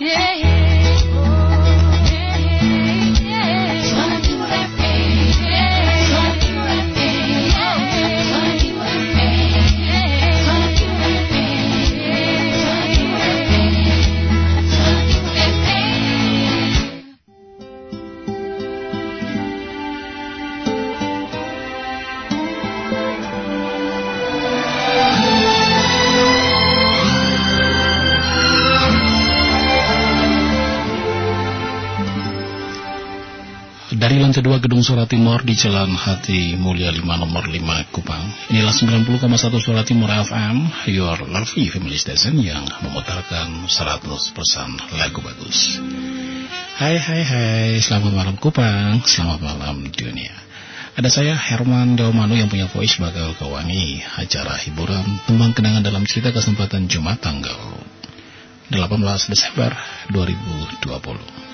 Dari 0.00 0.16
lantai 0.16 0.59
Gedung 34.60 34.84
Suara 34.84 35.08
Timur 35.08 35.40
di 35.40 35.56
Jalan 35.56 35.96
Hati 35.96 36.52
Mulia 36.52 36.92
5 36.92 37.00
nomor 37.00 37.48
5 37.48 37.96
Kupang. 37.96 38.52
Inilah 38.52 38.76
90,1 38.76 39.56
Suara 39.56 39.88
Timur 39.88 40.12
FM, 40.12 40.68
your 40.92 41.16
lovely 41.32 41.72
family 41.72 41.96
station 41.96 42.36
yang 42.36 42.68
memutarkan 42.84 43.64
100% 43.64 44.36
lagu 45.00 45.24
bagus. 45.24 45.80
Hai 46.76 47.00
hai 47.00 47.22
hai, 47.24 47.80
selamat 47.80 48.12
malam 48.12 48.36
Kupang, 48.36 49.00
selamat 49.00 49.40
malam 49.40 49.80
dunia. 49.88 50.36
Ada 50.92 51.08
saya 51.08 51.40
Herman 51.40 51.96
Daumanu 51.96 52.36
yang 52.36 52.52
punya 52.52 52.68
voice 52.68 53.00
bakal 53.00 53.32
kewangi 53.40 54.04
acara 54.20 54.60
hiburan 54.60 55.24
tembang 55.24 55.56
kenangan 55.56 55.88
dalam 55.88 56.04
cerita 56.04 56.36
kesempatan 56.36 56.84
Jumat 56.84 57.16
tanggal 57.24 57.80
18 58.68 58.76
Desember 59.32 59.72
2020. 60.12 61.48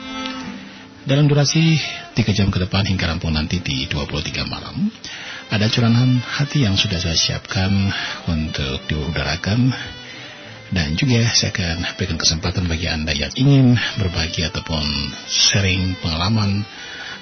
Dalam 1.06 1.30
durasi 1.30 1.78
3 2.16 2.32
jam 2.32 2.48
ke 2.48 2.56
depan 2.64 2.88
hingga 2.88 3.12
rampung 3.12 3.36
nanti 3.36 3.60
di 3.60 3.84
23 3.92 4.48
malam, 4.48 4.88
ada 5.52 5.68
curahan 5.68 6.16
hati 6.16 6.64
yang 6.64 6.72
sudah 6.72 6.96
saya 6.96 7.12
siapkan 7.12 7.68
untuk 8.24 8.80
diudarakan 8.88 9.68
dan 10.72 10.96
juga 10.96 11.28
saya 11.30 11.52
akan 11.52 12.00
berikan 12.00 12.16
kesempatan 12.16 12.64
bagi 12.72 12.88
Anda 12.88 13.12
yang 13.12 13.30
ingin 13.36 13.76
berbagi 14.00 14.48
ataupun 14.48 14.82
sharing 15.28 16.00
pengalaman 16.00 16.64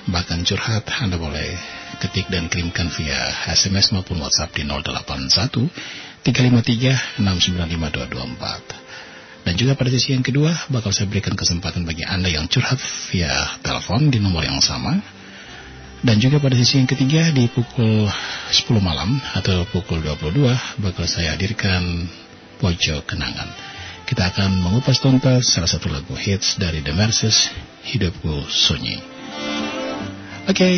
bahkan 0.06 0.46
curhat 0.46 0.86
Anda 1.02 1.18
boleh 1.18 1.58
ketik 1.98 2.30
dan 2.30 2.46
kirimkan 2.46 2.86
via 2.94 3.50
SMS 3.50 3.90
maupun 3.90 4.22
WhatsApp 4.22 4.54
di 4.54 4.62
081 4.62 6.22
353 6.22 7.18
695224. 7.18 8.83
Dan 9.44 9.60
juga 9.60 9.76
pada 9.76 9.92
sesi 9.92 10.16
yang 10.16 10.24
kedua 10.24 10.50
bakal 10.72 10.88
saya 10.88 11.04
berikan 11.04 11.36
kesempatan 11.36 11.84
bagi 11.84 12.00
Anda 12.02 12.32
yang 12.32 12.48
curhat 12.48 12.80
via 13.12 13.60
telepon 13.60 14.08
di 14.08 14.16
nomor 14.16 14.42
yang 14.48 14.58
sama. 14.64 14.96
Dan 16.04 16.20
juga 16.20 16.40
pada 16.40 16.56
sesi 16.56 16.80
yang 16.80 16.88
ketiga 16.88 17.32
di 17.32 17.48
pukul 17.48 18.08
10 18.08 18.52
malam 18.80 19.20
atau 19.36 19.68
pukul 19.68 20.00
22 20.00 20.80
bakal 20.80 21.04
saya 21.04 21.36
hadirkan 21.36 22.08
pojok 22.60 23.04
kenangan. 23.04 23.52
Kita 24.04 24.28
akan 24.32 24.60
mengupas 24.60 25.00
tuntas 25.00 25.48
salah 25.48 25.68
satu 25.68 25.88
lagu 25.88 26.12
hits 26.12 26.60
dari 26.60 26.84
The 26.84 26.92
Mercies, 26.92 27.48
Hidupku 27.88 28.48
Sunyi. 28.52 29.00
Oke, 30.44 30.60
okay, 30.60 30.74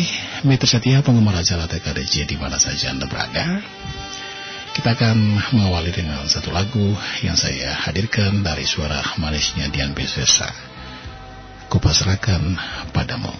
Mitra 0.47 0.63
Setia 0.63 1.03
penggemar 1.03 1.35
acara 1.35 1.67
TKDJ 1.67 2.23
di 2.23 2.39
mana 2.39 2.55
saja 2.55 2.95
Anda 2.95 3.03
berada. 3.03 3.59
Kita 4.77 4.93
akan 4.93 5.41
mengawali 5.57 5.89
dengan 5.89 6.21
satu 6.29 6.53
lagu 6.53 6.93
yang 7.25 7.33
saya 7.33 7.73
hadirkan 7.81 8.45
dari 8.45 8.61
suara 8.61 9.01
manisnya 9.17 9.73
Dian 9.73 9.97
Besesa. 9.97 10.53
Kupasrahkan 11.65 12.53
padamu. 12.93 13.33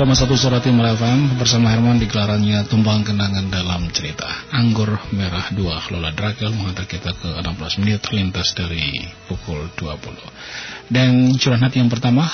90,1 0.00 0.32
Surat 0.32 0.64
Timur 0.64 0.88
FM 0.96 1.36
bersama 1.36 1.76
Herman 1.76 2.00
di 2.00 2.08
gelarannya 2.08 2.64
Tumbang 2.72 3.04
Kenangan 3.04 3.52
dalam 3.52 3.84
cerita. 3.92 4.48
Anggur 4.48 4.96
Merah 5.12 5.52
2 5.52 5.60
Lola 5.92 6.08
Drakel 6.16 6.56
mengantar 6.56 6.88
kita 6.88 7.12
ke 7.12 7.36
16 7.36 7.84
menit 7.84 8.08
lintas 8.08 8.56
dari 8.56 8.96
pukul 9.28 9.68
20 9.76 10.88
dan 10.88 11.36
curahan 11.36 11.68
hati 11.68 11.84
yang 11.84 11.92
pertama 11.92 12.24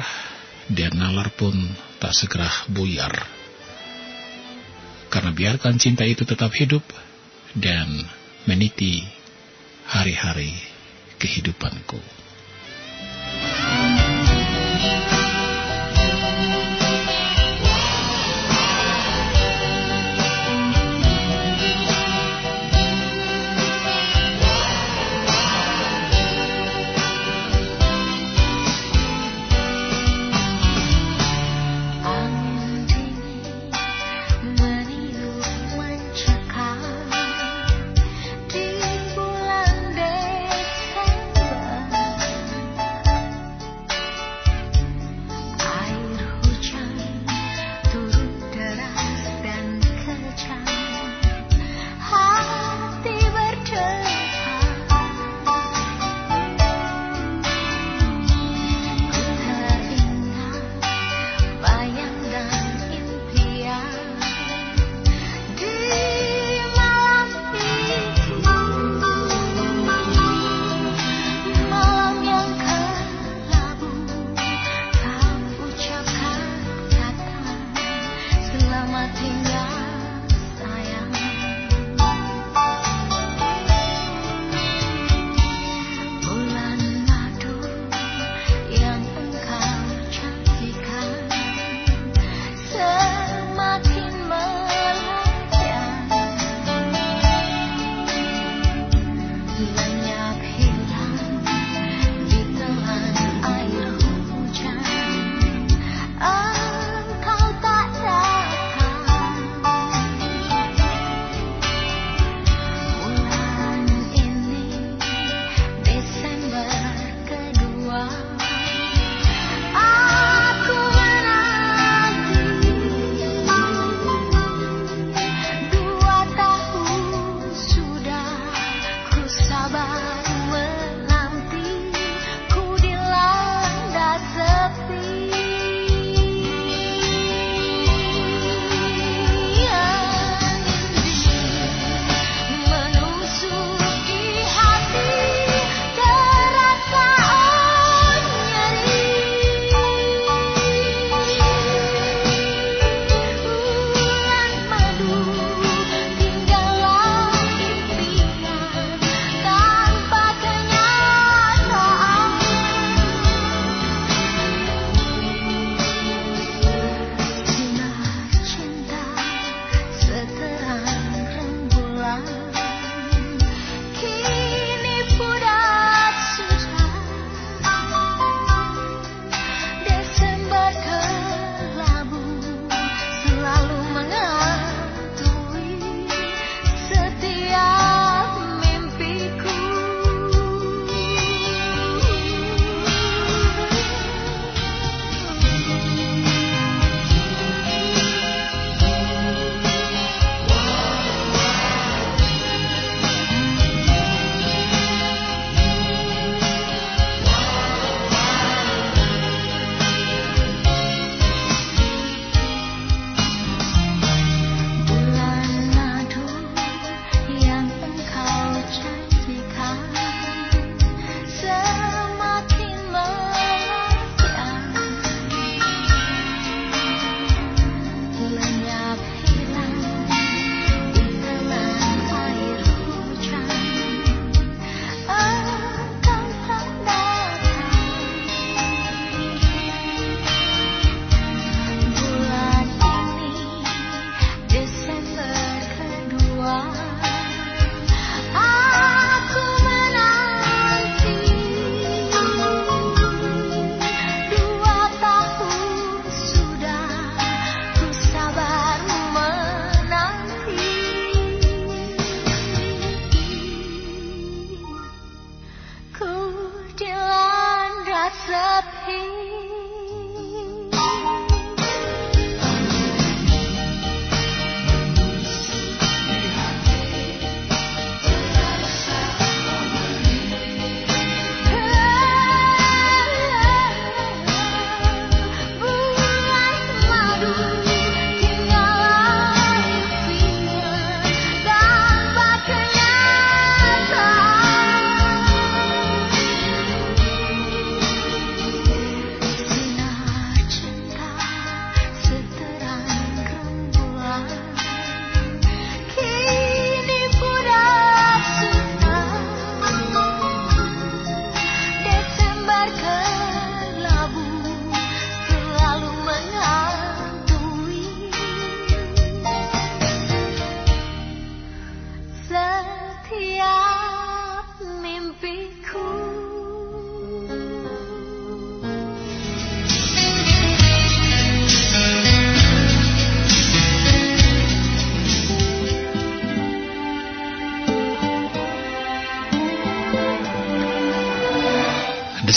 dan 0.72 0.96
nalar 0.96 1.36
pun 1.36 1.52
tak 2.00 2.16
segera 2.16 2.48
buyar. 2.72 3.12
Karena 5.12 5.36
biarkan 5.36 5.76
cinta 5.76 6.08
itu 6.08 6.24
tetap 6.24 6.56
hidup 6.56 6.88
dan 7.52 7.92
meniti 8.48 9.04
hari-hari 9.84 10.56
kehidupanku. 11.20 12.21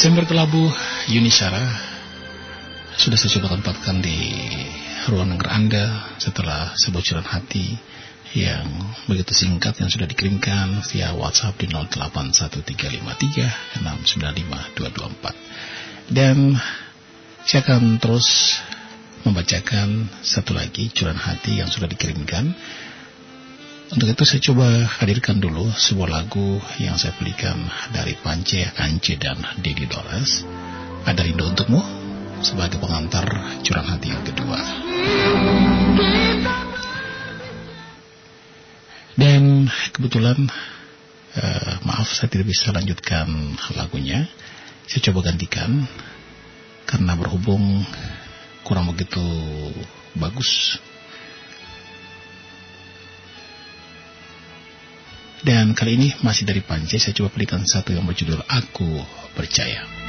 Desember 0.04 0.28
kelabu 0.28 0.68
Yunisara. 1.08 1.64
Sudah 3.00 3.16
saya 3.16 3.40
coba 3.40 3.56
tempatkan 3.56 4.04
di 4.04 4.36
ruang 5.08 5.32
dengar 5.32 5.48
Anda 5.48 6.12
setelah 6.20 6.76
sebocoran 6.76 7.24
hati 7.24 7.72
yang 8.36 8.68
begitu 9.08 9.32
singkat 9.32 9.80
yang 9.80 9.88
sudah 9.88 10.04
dikirimkan 10.04 10.84
via 10.92 11.16
WhatsApp 11.16 11.56
di 11.56 11.72
081353695224 13.80 16.12
dan 16.12 16.52
saya 17.48 17.64
akan 17.64 17.96
terus 17.96 18.60
membacakan 19.24 20.12
satu 20.20 20.52
lagi 20.52 20.92
curahan 20.92 21.16
hati 21.16 21.64
yang 21.64 21.72
sudah 21.72 21.88
dikirimkan 21.88 22.52
untuk 23.94 24.10
itu 24.10 24.26
saya 24.26 24.42
coba 24.42 24.66
hadirkan 24.98 25.38
dulu 25.38 25.70
sebuah 25.70 26.10
lagu 26.10 26.58
yang 26.82 26.98
saya 26.98 27.14
belikan 27.14 27.54
dari 27.94 28.18
Pance, 28.18 28.66
Ance, 28.74 29.14
dan 29.14 29.38
Dedi 29.62 29.86
Dores. 29.86 30.42
Ada 31.06 31.22
rindu 31.22 31.46
untukmu 31.46 31.78
sebagai 32.42 32.82
pengantar 32.82 33.22
curahan 33.62 33.94
hati 33.94 34.10
yang 34.10 34.24
kedua. 34.26 34.58
Dan 39.14 39.70
kebetulan 39.94 40.42
uh, 41.38 41.72
maaf 41.86 42.10
saya 42.10 42.26
tidak 42.34 42.50
bisa 42.50 42.74
lanjutkan 42.74 43.30
lagunya. 43.78 44.26
Saya 44.90 45.06
coba 45.06 45.30
gantikan 45.30 45.86
karena 46.82 47.14
berhubung 47.14 47.86
kurang 48.66 48.90
begitu 48.90 49.22
bagus 50.18 50.82
Dan 55.44 55.76
kali 55.76 56.00
ini 56.00 56.08
masih 56.24 56.48
dari 56.48 56.64
Panci, 56.64 56.96
saya 56.96 57.12
coba 57.12 57.36
berikan 57.36 57.60
satu 57.68 57.92
yang 57.92 58.08
berjudul 58.08 58.40
Aku 58.48 59.04
Percaya. 59.36 60.03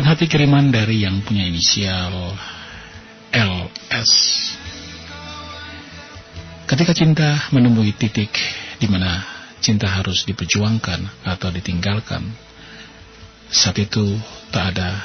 Curahan 0.00 0.16
hati 0.16 0.32
kiriman 0.32 0.72
dari 0.72 1.04
yang 1.04 1.20
punya 1.20 1.44
inisial 1.44 2.32
S. 3.92 4.12
Ketika 6.64 6.96
cinta 6.96 7.52
menemui 7.52 7.92
titik 7.92 8.32
di 8.80 8.88
mana 8.88 9.20
cinta 9.60 9.92
harus 9.92 10.24
diperjuangkan 10.24 11.04
atau 11.28 11.52
ditinggalkan, 11.52 12.32
saat 13.52 13.76
itu 13.76 14.16
tak 14.48 14.72
ada 14.72 15.04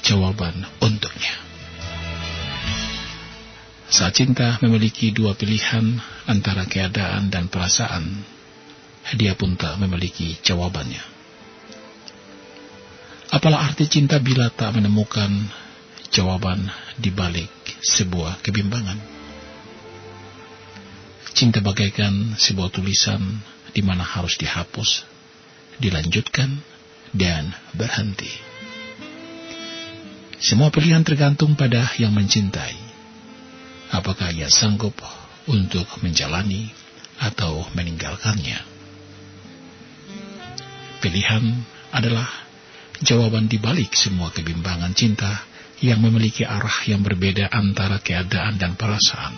jawaban 0.00 0.64
untuknya. 0.80 1.36
Saat 3.92 4.16
cinta 4.16 4.56
memiliki 4.64 5.12
dua 5.12 5.36
pilihan 5.36 6.00
antara 6.24 6.64
keadaan 6.64 7.28
dan 7.28 7.52
perasaan, 7.52 8.24
dia 9.12 9.36
pun 9.36 9.60
tak 9.60 9.76
memiliki 9.76 10.40
jawabannya. 10.40 11.11
Apalah 13.32 13.72
arti 13.72 13.88
cinta 13.88 14.20
bila 14.20 14.52
tak 14.52 14.76
menemukan 14.76 15.32
jawaban 16.12 16.68
di 17.00 17.08
balik 17.08 17.48
sebuah 17.80 18.44
kebimbangan? 18.44 19.00
Cinta 21.32 21.64
bagaikan 21.64 22.36
sebuah 22.36 22.68
tulisan 22.68 23.40
di 23.72 23.80
mana 23.80 24.04
harus 24.04 24.36
dihapus, 24.36 25.08
dilanjutkan, 25.80 26.60
dan 27.16 27.56
berhenti. 27.72 28.28
Semua 30.36 30.68
pilihan 30.68 31.00
tergantung 31.00 31.56
pada 31.56 31.88
yang 31.96 32.12
mencintai. 32.12 32.76
Apakah 33.96 34.28
ia 34.28 34.52
sanggup 34.52 34.92
untuk 35.48 35.88
menjalani 36.04 36.68
atau 37.16 37.64
meninggalkannya? 37.72 38.60
Pilihan 41.00 41.64
adalah 41.96 42.51
jawaban 43.02 43.50
dibalik 43.50 43.90
semua 43.92 44.30
kebimbangan 44.30 44.94
cinta 44.94 45.42
yang 45.82 45.98
memiliki 45.98 46.46
arah 46.46 46.86
yang 46.86 47.02
berbeda 47.02 47.50
antara 47.50 47.98
keadaan 47.98 48.54
dan 48.56 48.78
perasaan. 48.78 49.34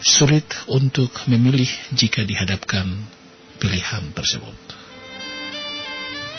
Sulit 0.00 0.48
untuk 0.72 1.12
memilih 1.28 1.68
jika 1.92 2.24
dihadapkan 2.24 2.88
pilihan 3.60 4.16
tersebut. 4.16 4.56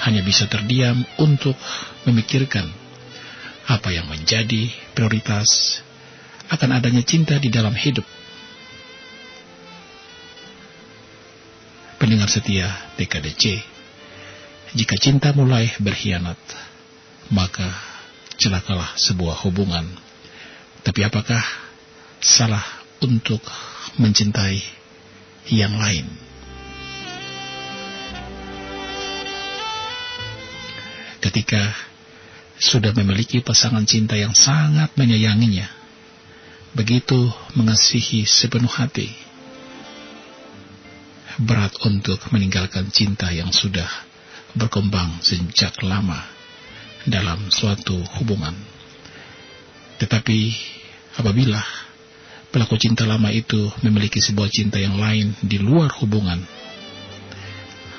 Hanya 0.01 0.25
bisa 0.25 0.49
terdiam 0.49 0.97
untuk 1.21 1.53
memikirkan 2.09 2.65
apa 3.69 3.93
yang 3.93 4.09
menjadi 4.09 4.73
prioritas 4.97 5.77
akan 6.49 6.81
adanya 6.81 7.05
cinta 7.05 7.37
di 7.37 7.53
dalam 7.53 7.77
hidup. 7.77 8.03
Pendengar 12.01 12.33
setia 12.33 12.65
TKDC, 12.97 13.70
jika 14.71 14.95
cinta 14.95 15.35
mulai 15.35 15.67
berkhianat, 15.83 16.39
maka 17.27 17.75
celakalah 18.39 18.95
sebuah 18.95 19.43
hubungan. 19.43 19.83
Tapi 20.81 21.03
apakah 21.03 21.43
salah 22.23 22.63
untuk 23.03 23.43
mencintai 23.99 24.63
yang 25.51 25.75
lain? 25.75 26.07
Ketika 31.21 31.75
sudah 32.57 32.95
memiliki 32.95 33.43
pasangan 33.43 33.83
cinta 33.83 34.15
yang 34.15 34.33
sangat 34.33 34.95
menyayanginya, 34.95 35.67
begitu 36.73 37.29
mengasihi 37.59 38.23
sepenuh 38.23 38.71
hati, 38.71 39.11
berat 41.43 41.75
untuk 41.85 42.23
meninggalkan 42.33 42.89
cinta 42.89 43.29
yang 43.29 43.53
sudah 43.53 44.10
berkembang 44.55 45.23
sejak 45.23 45.79
lama 45.83 46.19
dalam 47.07 47.49
suatu 47.49 47.97
hubungan. 48.19 48.53
Tetapi 49.97 50.39
apabila 51.17 51.61
pelaku 52.51 52.75
cinta 52.77 53.07
lama 53.07 53.31
itu 53.31 53.71
memiliki 53.85 54.19
sebuah 54.19 54.49
cinta 54.51 54.77
yang 54.81 54.97
lain 54.97 55.33
di 55.45 55.61
luar 55.61 55.93
hubungan, 56.01 56.41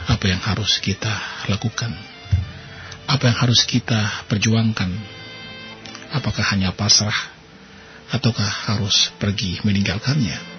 apa 0.06 0.24
yang 0.26 0.42
harus 0.42 0.82
kita 0.82 1.14
lakukan? 1.48 1.94
Apa 3.06 3.30
yang 3.30 3.38
harus 3.38 3.62
kita 3.66 4.26
perjuangkan? 4.26 4.90
Apakah 6.12 6.44
hanya 6.52 6.74
pasrah 6.76 7.32
ataukah 8.12 8.50
harus 8.68 9.08
pergi 9.16 9.62
meninggalkannya? 9.64 10.51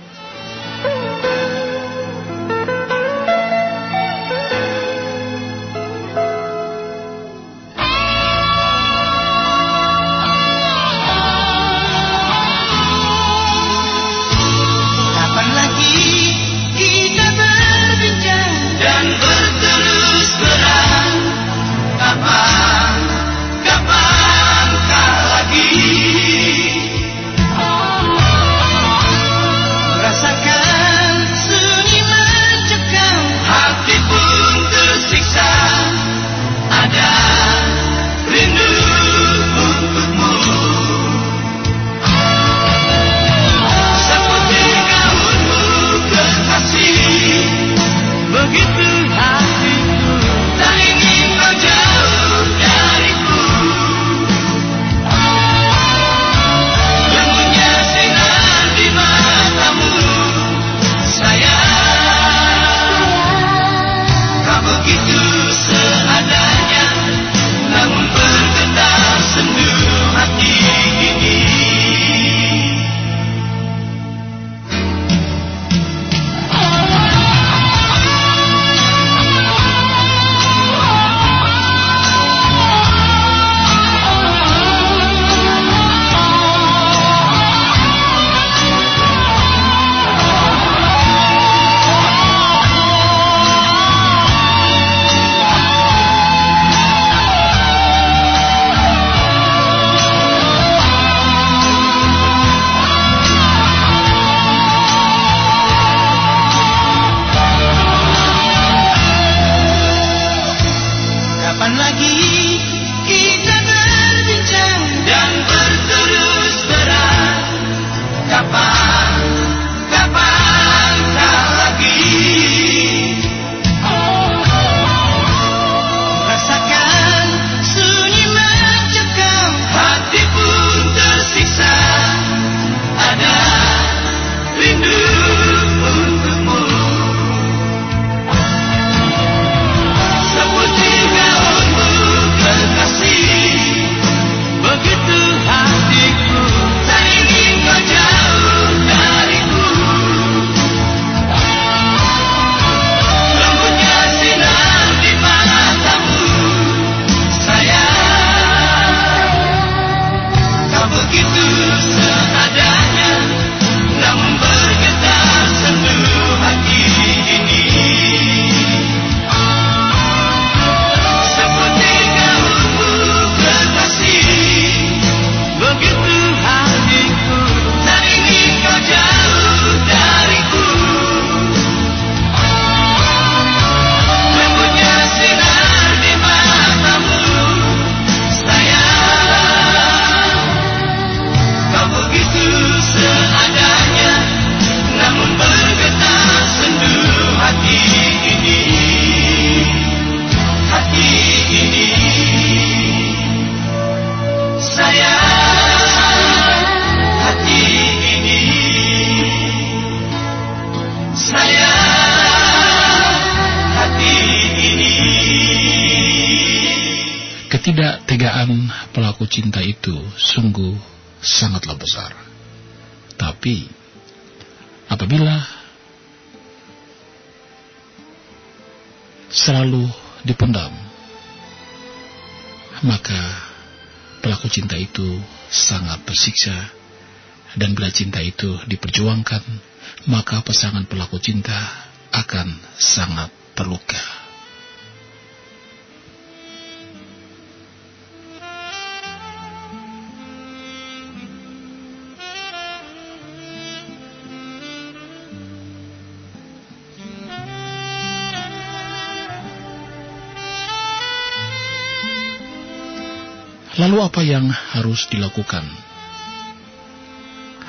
Apa 264.13 264.21
yang 264.21 264.45
harus 264.45 265.10
dilakukan? 265.10 265.65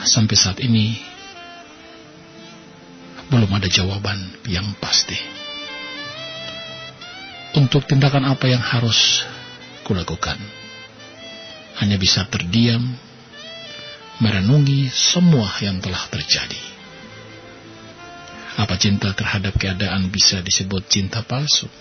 Sampai 0.05 0.37
saat 0.37 0.61
ini 0.61 0.93
belum 3.33 3.49
ada 3.49 3.65
jawaban 3.65 4.45
yang 4.45 4.77
pasti. 4.77 5.17
Untuk 7.57 7.89
tindakan 7.89 8.29
apa 8.29 8.45
yang 8.45 8.61
harus 8.61 9.25
kulakukan? 9.89 10.37
Hanya 11.81 11.97
bisa 11.97 12.29
terdiam, 12.29 12.93
merenungi 14.21 14.93
semua 14.93 15.49
yang 15.65 15.81
telah 15.81 16.13
terjadi. 16.13 16.61
Apa 18.61 18.77
cinta 18.77 19.17
terhadap 19.17 19.57
keadaan 19.57 20.13
bisa 20.13 20.45
disebut 20.45 20.93
cinta 20.93 21.25
palsu? 21.25 21.73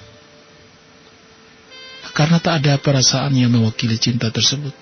Karena 2.13 2.37
tak 2.37 2.61
ada 2.61 2.77
perasaan 2.77 3.33
yang 3.33 3.49
mewakili 3.49 3.97
cinta 3.97 4.29
tersebut. 4.29 4.73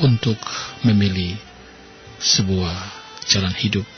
Untuk 0.00 0.36
memilih 0.84 1.36
sebuah 2.20 2.76
jalan 3.24 3.52
hidup 3.56 3.88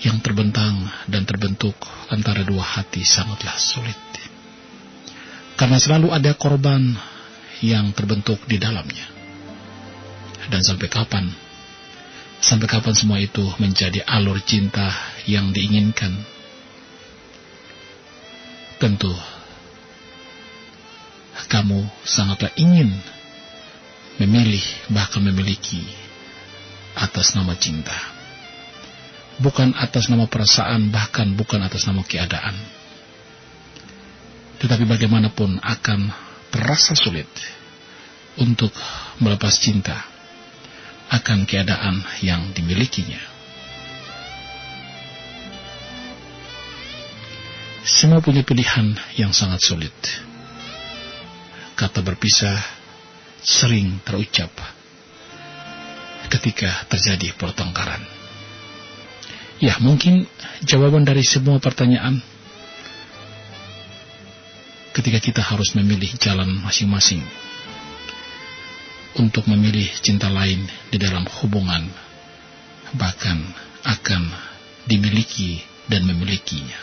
yang 0.00 0.20
terbentang 0.20 0.88
dan 1.08 1.28
terbentuk 1.28 1.76
antara 2.08 2.44
dua 2.44 2.64
hati 2.64 3.04
sangatlah 3.04 3.56
sulit. 3.56 3.96
Karena 5.56 5.80
selalu 5.80 6.12
ada 6.12 6.32
korban 6.36 6.82
yang 7.64 7.92
terbentuk 7.96 8.42
di 8.44 8.60
dalamnya. 8.60 9.06
Dan 10.48 10.60
sampai 10.60 10.88
kapan 10.92 11.43
Sampai 12.44 12.68
kapan 12.68 12.92
semua 12.92 13.16
itu 13.16 13.40
menjadi 13.56 14.04
alur 14.04 14.36
cinta 14.44 14.92
yang 15.24 15.48
diinginkan? 15.48 16.12
Tentu, 18.76 19.08
kamu 21.48 21.88
sangatlah 22.04 22.52
ingin 22.60 22.92
memilih, 24.20 24.60
bahkan 24.92 25.24
memiliki 25.24 25.80
atas 26.92 27.32
nama 27.32 27.56
cinta. 27.56 27.96
Bukan 29.40 29.72
atas 29.80 30.12
nama 30.12 30.28
perasaan, 30.28 30.92
bahkan 30.92 31.32
bukan 31.32 31.64
atas 31.64 31.88
nama 31.88 32.04
keadaan. 32.04 32.60
Tetapi 34.60 34.84
bagaimanapun 34.84 35.64
akan 35.64 36.12
terasa 36.52 36.92
sulit 36.92 37.26
untuk 38.36 38.70
melepas 39.24 39.56
cinta 39.56 40.13
akan 41.12 41.44
keadaan 41.44 42.00
yang 42.24 42.52
dimilikinya. 42.56 43.20
Semua 47.84 48.24
punya 48.24 48.40
pilihan 48.40 48.96
yang 49.20 49.36
sangat 49.36 49.60
sulit. 49.60 49.92
Kata 51.76 52.00
berpisah 52.00 52.56
sering 53.44 54.00
terucap 54.08 54.48
ketika 56.32 56.88
terjadi 56.88 57.36
pertengkaran. 57.36 58.00
Ya, 59.60 59.76
mungkin 59.84 60.24
jawaban 60.64 61.04
dari 61.04 61.22
semua 61.22 61.60
pertanyaan 61.60 62.24
ketika 64.96 65.20
kita 65.20 65.42
harus 65.44 65.76
memilih 65.76 66.08
jalan 66.16 66.48
masing-masing 66.64 67.20
untuk 69.18 69.46
memilih 69.46 69.86
cinta 70.02 70.26
lain 70.26 70.66
di 70.90 70.98
dalam 70.98 71.22
hubungan, 71.40 71.86
bahkan 72.98 73.38
akan 73.86 74.32
dimiliki 74.88 75.62
dan 75.86 76.08
memilikinya. 76.08 76.80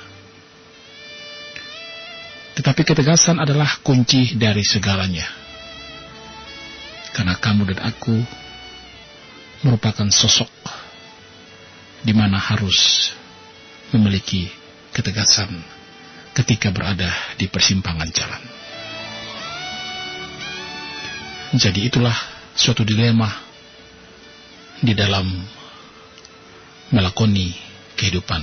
Tetapi 2.52 2.82
ketegasan 2.84 3.40
adalah 3.40 3.80
kunci 3.82 4.36
dari 4.36 4.62
segalanya. 4.62 5.26
Karena 7.12 7.36
kamu 7.36 7.76
dan 7.76 7.80
aku 7.92 8.16
merupakan 9.68 10.08
sosok 10.08 10.52
di 12.02 12.14
mana 12.16 12.40
harus 12.40 13.12
memiliki 13.92 14.48
ketegasan 14.96 15.52
ketika 16.32 16.72
berada 16.72 17.12
di 17.36 17.48
persimpangan 17.52 18.10
jalan. 18.10 18.44
Jadi 21.52 21.92
itulah 21.92 22.16
suatu 22.56 22.88
dilema 22.88 23.28
di 24.80 24.96
dalam 24.96 25.28
melakoni 26.96 27.52
kehidupan 28.00 28.42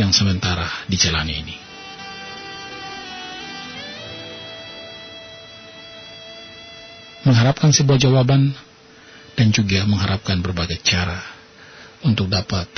yang 0.00 0.08
sementara 0.12 0.64
dijalani 0.88 1.34
ini. 1.36 1.56
Mengharapkan 7.28 7.74
sebuah 7.74 7.98
jawaban 8.00 8.56
dan 9.36 9.52
juga 9.52 9.84
mengharapkan 9.84 10.40
berbagai 10.40 10.80
cara 10.80 11.20
untuk 12.06 12.30
dapat 12.32 12.70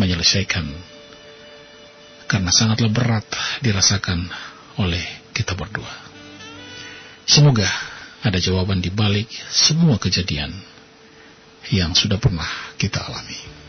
menyelesaikan 0.00 0.64
karena 2.26 2.48
sangatlah 2.48 2.88
berat 2.88 3.28
dirasakan 3.60 4.24
oleh 4.80 5.04
kita 5.36 5.52
berdua. 5.52 5.92
Semoga 7.28 7.91
ada 8.22 8.38
jawaban 8.38 8.78
di 8.78 8.90
balik 8.94 9.26
semua 9.50 9.98
kejadian 9.98 10.54
yang 11.74 11.94
sudah 11.94 12.18
pernah 12.22 12.46
kita 12.78 13.02
alami. 13.02 13.61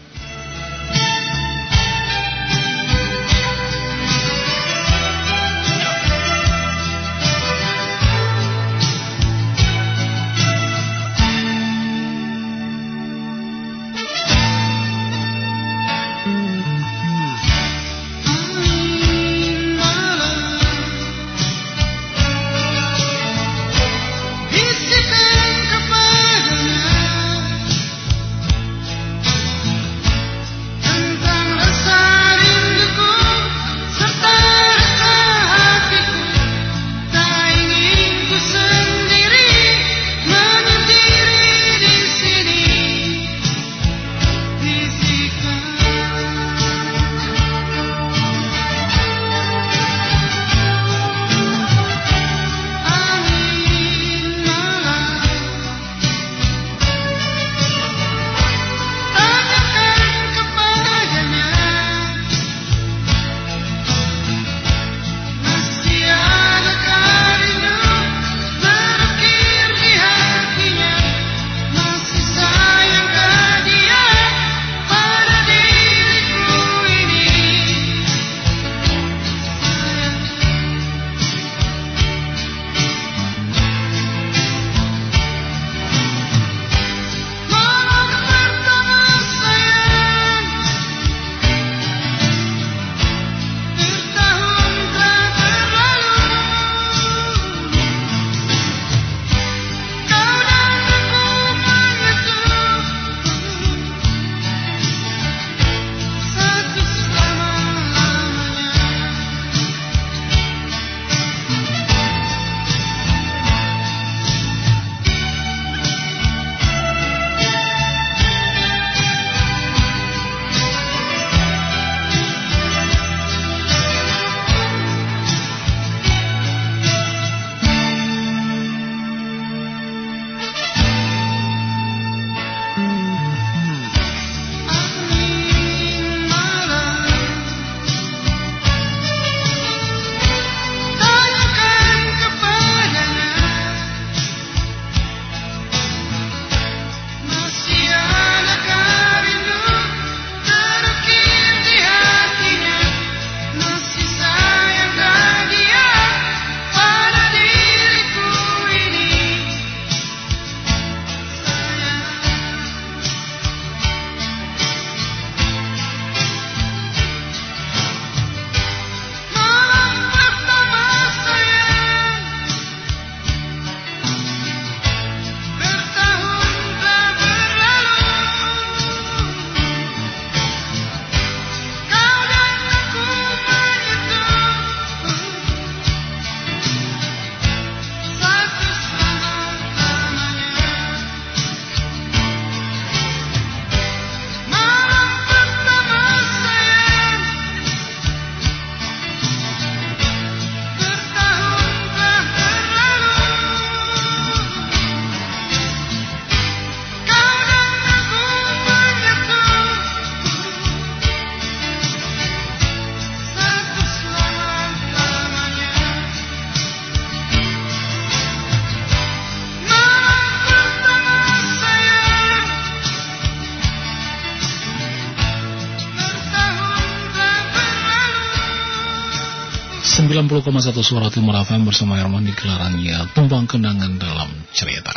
Suara 230.61 231.09
Timur 231.09 231.33
FM 231.33 231.65
bersama 231.65 231.97
Herman 231.97 232.29
di 232.29 232.33
gelarannya 232.37 233.09
Tumpang 233.17 233.49
Kenangan 233.49 233.97
dalam 233.97 234.29
Cerita. 234.53 234.93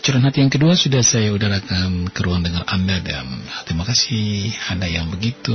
Curhat 0.00 0.32
hati 0.32 0.40
yang 0.40 0.48
kedua 0.48 0.72
sudah 0.80 1.04
saya 1.04 1.28
udarakan 1.28 2.08
ke 2.08 2.20
ruang 2.24 2.40
dengar 2.40 2.64
Anda 2.64 2.96
dan 3.04 3.28
terima 3.68 3.84
kasih 3.84 4.48
Anda 4.72 4.88
yang 4.88 5.12
begitu 5.12 5.52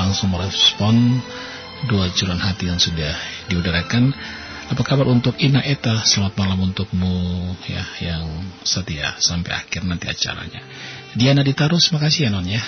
langsung 0.00 0.32
merespon 0.32 1.20
dua 1.92 2.08
curahan 2.08 2.40
hati 2.40 2.72
yang 2.72 2.80
sudah 2.80 3.12
diudarakan. 3.52 4.16
Apa 4.72 4.80
kabar 4.80 5.12
untuk 5.12 5.36
Ina 5.36 5.60
Eta? 5.60 6.00
Selamat 6.08 6.40
malam 6.40 6.72
untukmu 6.72 7.52
ya 7.68 7.84
yang 8.00 8.24
setia 8.64 9.12
sampai 9.20 9.60
akhir 9.60 9.84
nanti 9.84 10.08
acaranya. 10.08 10.64
Diana 11.12 11.44
Ditarus, 11.44 11.92
makasih 11.92 12.26
ya 12.26 12.30
Non 12.32 12.48
ya. 12.48 12.64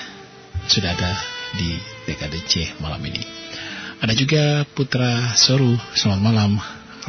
Sudah 0.68 0.92
ada 0.92 1.16
di 1.56 1.80
TKDC 2.04 2.84
malam 2.84 3.00
ini. 3.08 3.24
Ada 3.98 4.14
juga 4.14 4.62
Putra 4.78 5.34
Soru, 5.34 5.74
selamat 5.74 6.22
malam. 6.22 6.54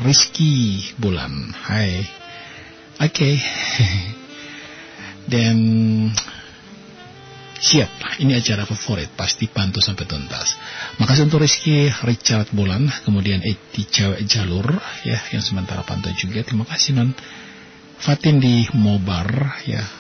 Rizky 0.02 0.82
Bulan, 0.98 1.54
hai. 1.70 2.02
Oke. 2.98 3.14
Okay. 3.14 3.36
Dan 5.38 5.58
siap, 7.62 7.94
ini 8.26 8.34
acara 8.34 8.66
favorit, 8.66 9.14
pasti 9.14 9.46
pantau 9.46 9.86
sampai 9.86 10.10
tuntas. 10.10 10.58
Makasih 10.98 11.30
untuk 11.30 11.46
Rizky 11.46 11.94
Richard 12.10 12.50
Bulan, 12.58 12.90
kemudian 13.06 13.46
Eti 13.46 13.86
Cewek 13.86 14.26
Jalur, 14.26 14.74
ya, 15.06 15.22
yang 15.30 15.46
sementara 15.46 15.86
pantau 15.86 16.10
juga. 16.18 16.42
Terima 16.42 16.66
kasih 16.66 16.98
non. 16.98 17.14
Fatin 18.02 18.42
di 18.42 18.66
Mobar, 18.74 19.62
ya. 19.70 19.99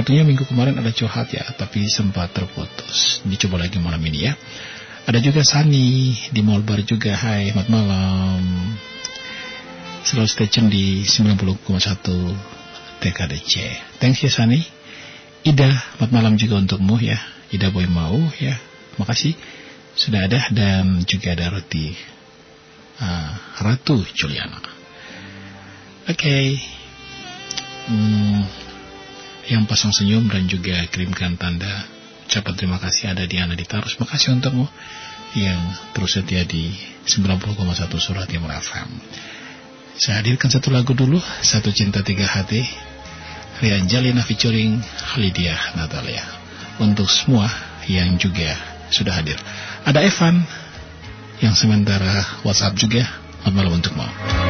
Sepertinya 0.00 0.32
minggu 0.32 0.48
kemarin 0.48 0.80
ada 0.80 0.96
curhat 0.96 1.28
ya, 1.28 1.44
tapi 1.60 1.84
sempat 1.84 2.32
terputus. 2.32 3.20
Dicoba 3.20 3.60
lagi 3.60 3.76
malam 3.76 4.00
ini 4.00 4.32
ya. 4.32 4.32
Ada 5.04 5.20
juga 5.20 5.44
Sani 5.44 6.16
di 6.32 6.40
Molbar 6.40 6.80
juga. 6.88 7.12
Hai, 7.12 7.52
selamat 7.52 7.68
malam. 7.68 8.40
Selalu 10.00 10.24
stay 10.24 10.48
tune 10.48 10.72
di 10.72 11.04
90,1 11.04 11.52
TKDC. 12.96 13.52
Thanks 14.00 14.24
ya 14.24 14.32
Sani. 14.32 14.64
Ida, 15.44 15.68
selamat 15.68 16.10
malam 16.16 16.32
juga 16.40 16.56
untukmu 16.64 16.96
ya. 16.96 17.20
Ida 17.52 17.68
Boy 17.68 17.84
mau 17.84 18.16
ya. 18.40 18.56
Makasih 18.96 19.36
sudah 20.00 20.24
ada 20.24 20.48
dan 20.48 21.04
juga 21.04 21.36
ada 21.36 21.52
Roti 21.52 21.92
uh, 23.04 23.30
Ratu 23.68 24.00
Juliana. 24.16 24.64
Oke. 26.08 26.16
Okay. 26.16 26.46
Hmm, 27.84 28.48
yang 29.50 29.66
pasang 29.66 29.90
senyum 29.90 30.30
dan 30.30 30.46
juga 30.46 30.78
kirimkan 30.86 31.34
tanda 31.34 31.82
ucapan 32.30 32.54
terima 32.54 32.78
kasih 32.78 33.10
ada 33.10 33.26
di 33.26 33.42
Ana 33.42 33.58
Ditarus. 33.58 33.98
Makasih 33.98 34.38
untukmu 34.38 34.70
yang 35.34 35.58
terus 35.90 36.14
setia 36.14 36.46
di 36.46 36.70
90,1 37.02 37.58
Surat 37.98 38.30
Timur 38.30 38.54
FM. 38.54 38.88
Saya 39.98 40.22
hadirkan 40.22 40.48
satu 40.48 40.70
lagu 40.70 40.94
dulu, 40.94 41.18
Satu 41.42 41.74
Cinta 41.74 42.06
Tiga 42.06 42.24
Hati, 42.30 42.62
Rian 43.58 43.90
Jalina 43.90 44.22
featuring 44.22 44.78
Lydia 45.18 45.58
Natalia. 45.74 46.22
Untuk 46.78 47.10
semua 47.10 47.50
yang 47.90 48.14
juga 48.16 48.54
sudah 48.94 49.18
hadir. 49.18 49.36
Ada 49.82 50.06
Evan 50.06 50.46
yang 51.42 51.52
sementara 51.58 52.40
WhatsApp 52.46 52.78
juga. 52.78 53.04
Selamat 53.42 53.56
malam 53.56 53.72
untukmu. 53.82 54.06
fakta 54.06 54.49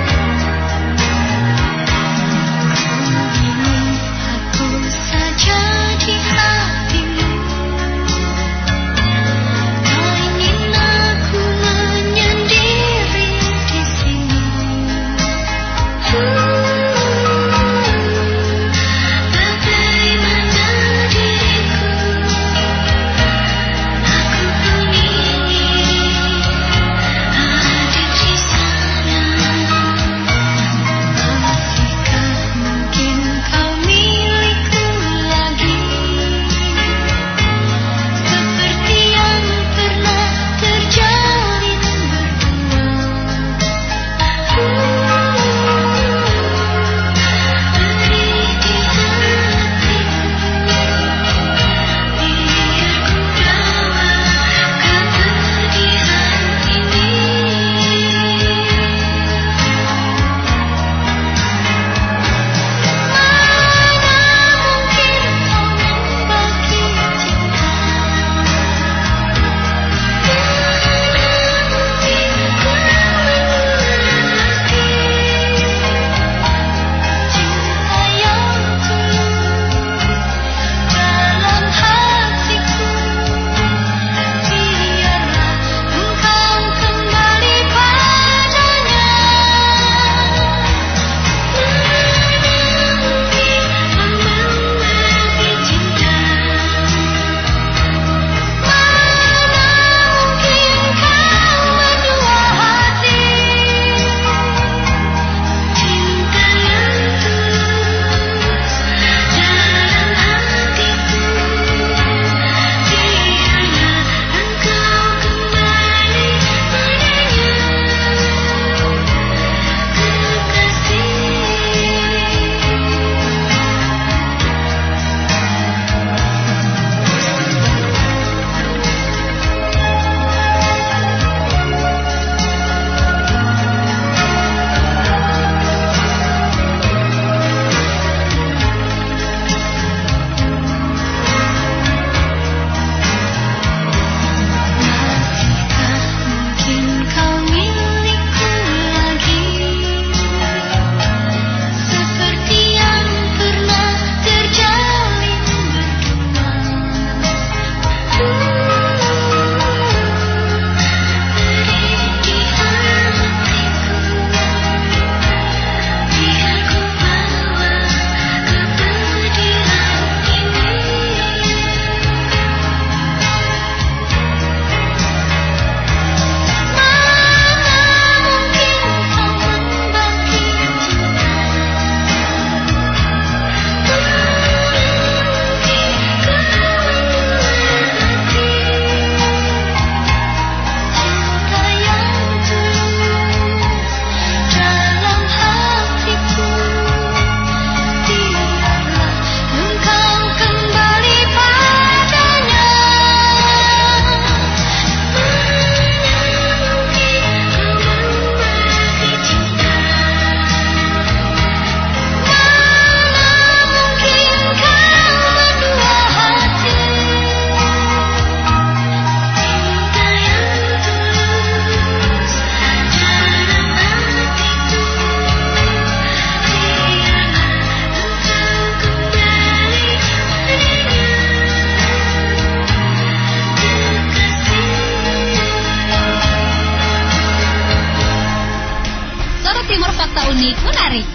unik 240.51 240.67
menarik. 240.67 241.07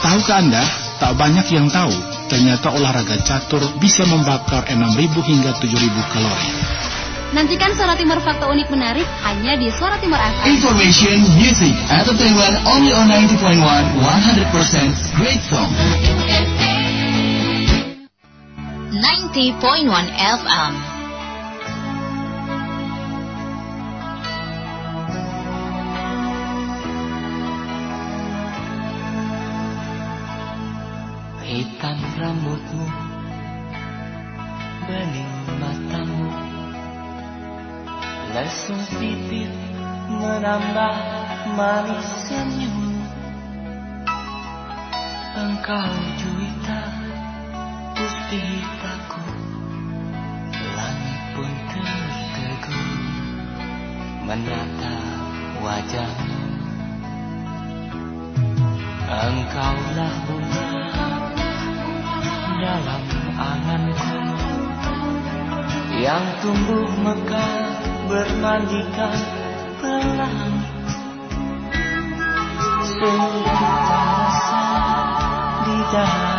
Tahukah 0.00 0.40
Anda, 0.40 0.64
tak 0.96 1.12
banyak 1.20 1.46
yang 1.52 1.68
tahu, 1.68 1.92
ternyata 2.32 2.72
olahraga 2.72 3.20
catur 3.20 3.60
bisa 3.76 4.08
membakar 4.08 4.64
6.000 4.72 4.80
hingga 5.20 5.52
7.000 5.60 6.12
kalori. 6.16 6.48
Nantikan 7.32 7.72
Suara 7.76 7.96
Timur 7.96 8.20
Fakta 8.24 8.48
Unik 8.48 8.72
Menarik 8.72 9.08
hanya 9.24 9.56
di 9.56 9.68
Suara 9.72 10.00
Timur 10.00 10.20
FM. 10.20 10.48
Information, 10.48 11.16
music, 11.36 11.72
entertainment 11.92 12.56
only 12.72 12.92
on 12.92 13.08
90.1 13.08 13.60
100% 14.00 15.20
great 15.20 15.40
song. 15.44 15.68
90.1 18.96 20.08
FM. 20.12 20.91
Hitam 31.82 31.98
rambutmu, 32.14 32.86
bening 34.86 35.34
matamu, 35.58 36.30
lesung 38.30 38.86
pipit 39.02 39.50
menambah 40.06 40.94
manis 41.58 42.06
senyum. 42.30 43.02
Engkau 45.34 45.90
juwita 46.22 46.86
puspitaku, 47.98 49.26
langit 50.54 51.20
pun 51.34 51.52
tertegun 51.66 52.90
menatap 54.22 55.18
wajahmu. 55.66 56.46
Engkaulah 59.10 60.14
bunga 60.30 61.11
dalam 62.62 63.02
anganku 63.34 64.22
yang 65.98 66.22
tumbuh 66.38 66.86
mekar 67.02 67.58
bermandikan 68.06 69.18
pelangi 69.82 70.62
sejuta 72.86 74.02
rasa 74.14 74.62
di 75.66 75.76
dadaku 75.90 76.31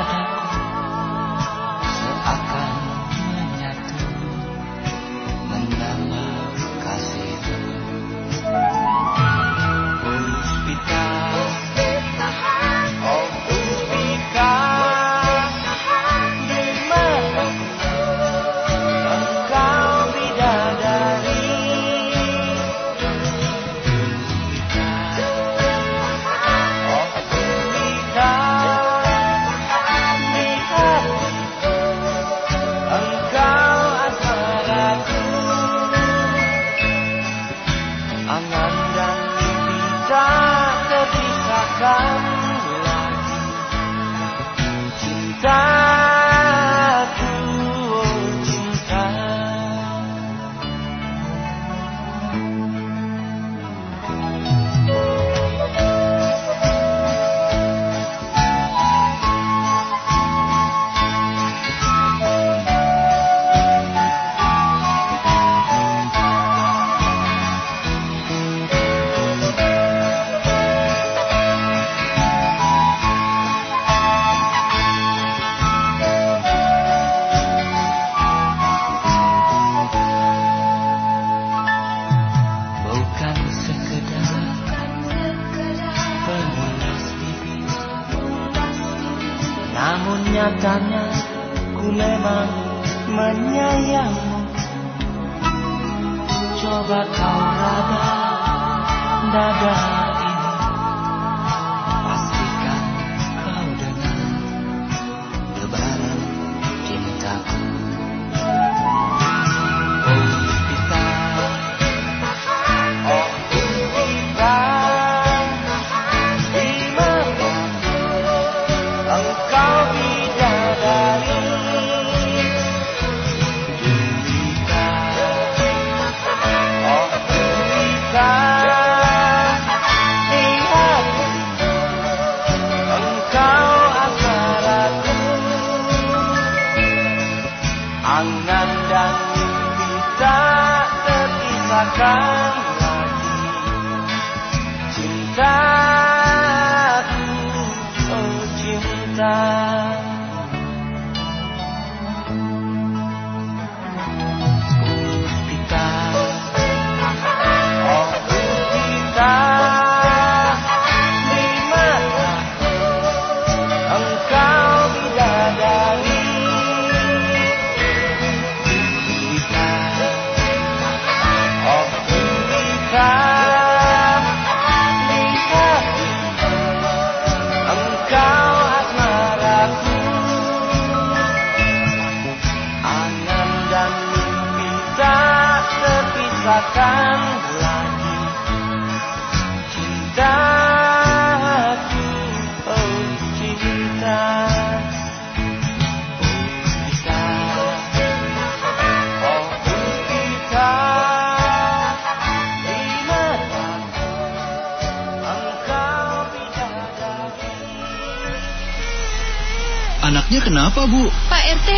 Kenapa, 210.73 210.89
Bu? 210.89 211.05
Pak 211.29 211.43
RT, 211.61 211.69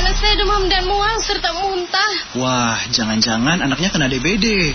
anak 0.00 0.16
saya 0.16 0.32
demam 0.40 0.64
dan 0.64 0.88
mual 0.88 1.20
serta 1.20 1.52
muntah. 1.52 2.32
Wah, 2.40 2.80
jangan-jangan 2.88 3.60
anaknya 3.60 3.92
kena 3.92 4.08
DBD. 4.08 4.72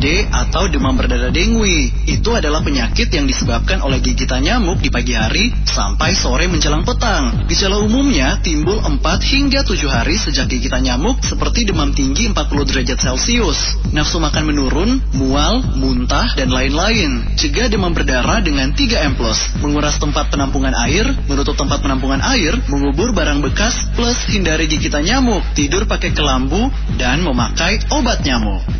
DBD 0.00 0.32
atau 0.32 0.64
demam 0.72 0.96
berdarah 0.96 1.28
dengue. 1.28 1.92
Itu 2.08 2.32
adalah 2.32 2.64
penyakit 2.64 3.12
yang 3.12 3.28
disebabkan 3.28 3.84
oleh 3.84 4.00
gigitan 4.00 4.40
nyamuk 4.40 4.80
di 4.80 4.88
pagi 4.88 5.12
hari 5.12 5.52
sampai 5.68 6.16
sore 6.16 6.48
menjelang 6.48 6.88
petang. 6.88 7.44
Gejala 7.52 7.84
umumnya 7.84 8.40
timbul 8.40 8.80
4 8.80 8.96
hingga 9.04 9.60
7 9.60 9.76
hari 9.92 10.16
sejak 10.16 10.48
gigitan 10.48 10.88
nyamuk 10.88 11.20
seperti 11.20 11.68
demam 11.68 11.92
tinggi 11.92 12.32
40 12.32 12.48
derajat 12.72 12.96
Celcius, 12.96 13.76
nafsu 13.92 14.16
makan 14.16 14.48
menurun, 14.48 15.04
mual, 15.12 15.60
muntah, 15.76 16.32
dan 16.32 16.48
lain-lain. 16.48 17.36
Cegah 17.36 17.68
demam 17.68 17.92
berdarah 17.92 18.40
dengan 18.40 18.72
3M+, 18.72 19.20
menguras 19.60 20.00
tempat 20.00 20.32
penampungan 20.32 20.72
air, 20.88 21.12
menutup 21.28 21.60
tempat 21.60 21.84
penampungan 21.84 22.24
air, 22.24 22.56
mengubur 22.72 23.12
barang 23.12 23.44
bekas, 23.44 23.76
plus 23.92 24.16
hindari 24.32 24.64
gigitan 24.64 25.04
nyamuk, 25.04 25.44
tidur 25.52 25.84
pakai 25.84 26.16
kelambu, 26.16 26.72
dan 26.96 27.20
memakai 27.20 27.84
obat 27.92 28.24
nyamuk. 28.24 28.79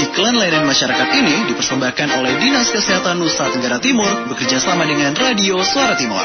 Iklan 0.00 0.32
layanan 0.32 0.64
masyarakat 0.64 1.08
ini 1.12 1.52
dipersembahkan 1.52 2.08
oleh 2.16 2.32
Dinas 2.40 2.72
Kesehatan 2.72 3.20
Nusa 3.20 3.52
Tenggara 3.52 3.76
Timur 3.84 4.08
bekerja 4.32 4.56
sama 4.56 4.88
dengan 4.88 5.12
Radio 5.12 5.60
Suara 5.60 5.92
Timur. 5.92 6.24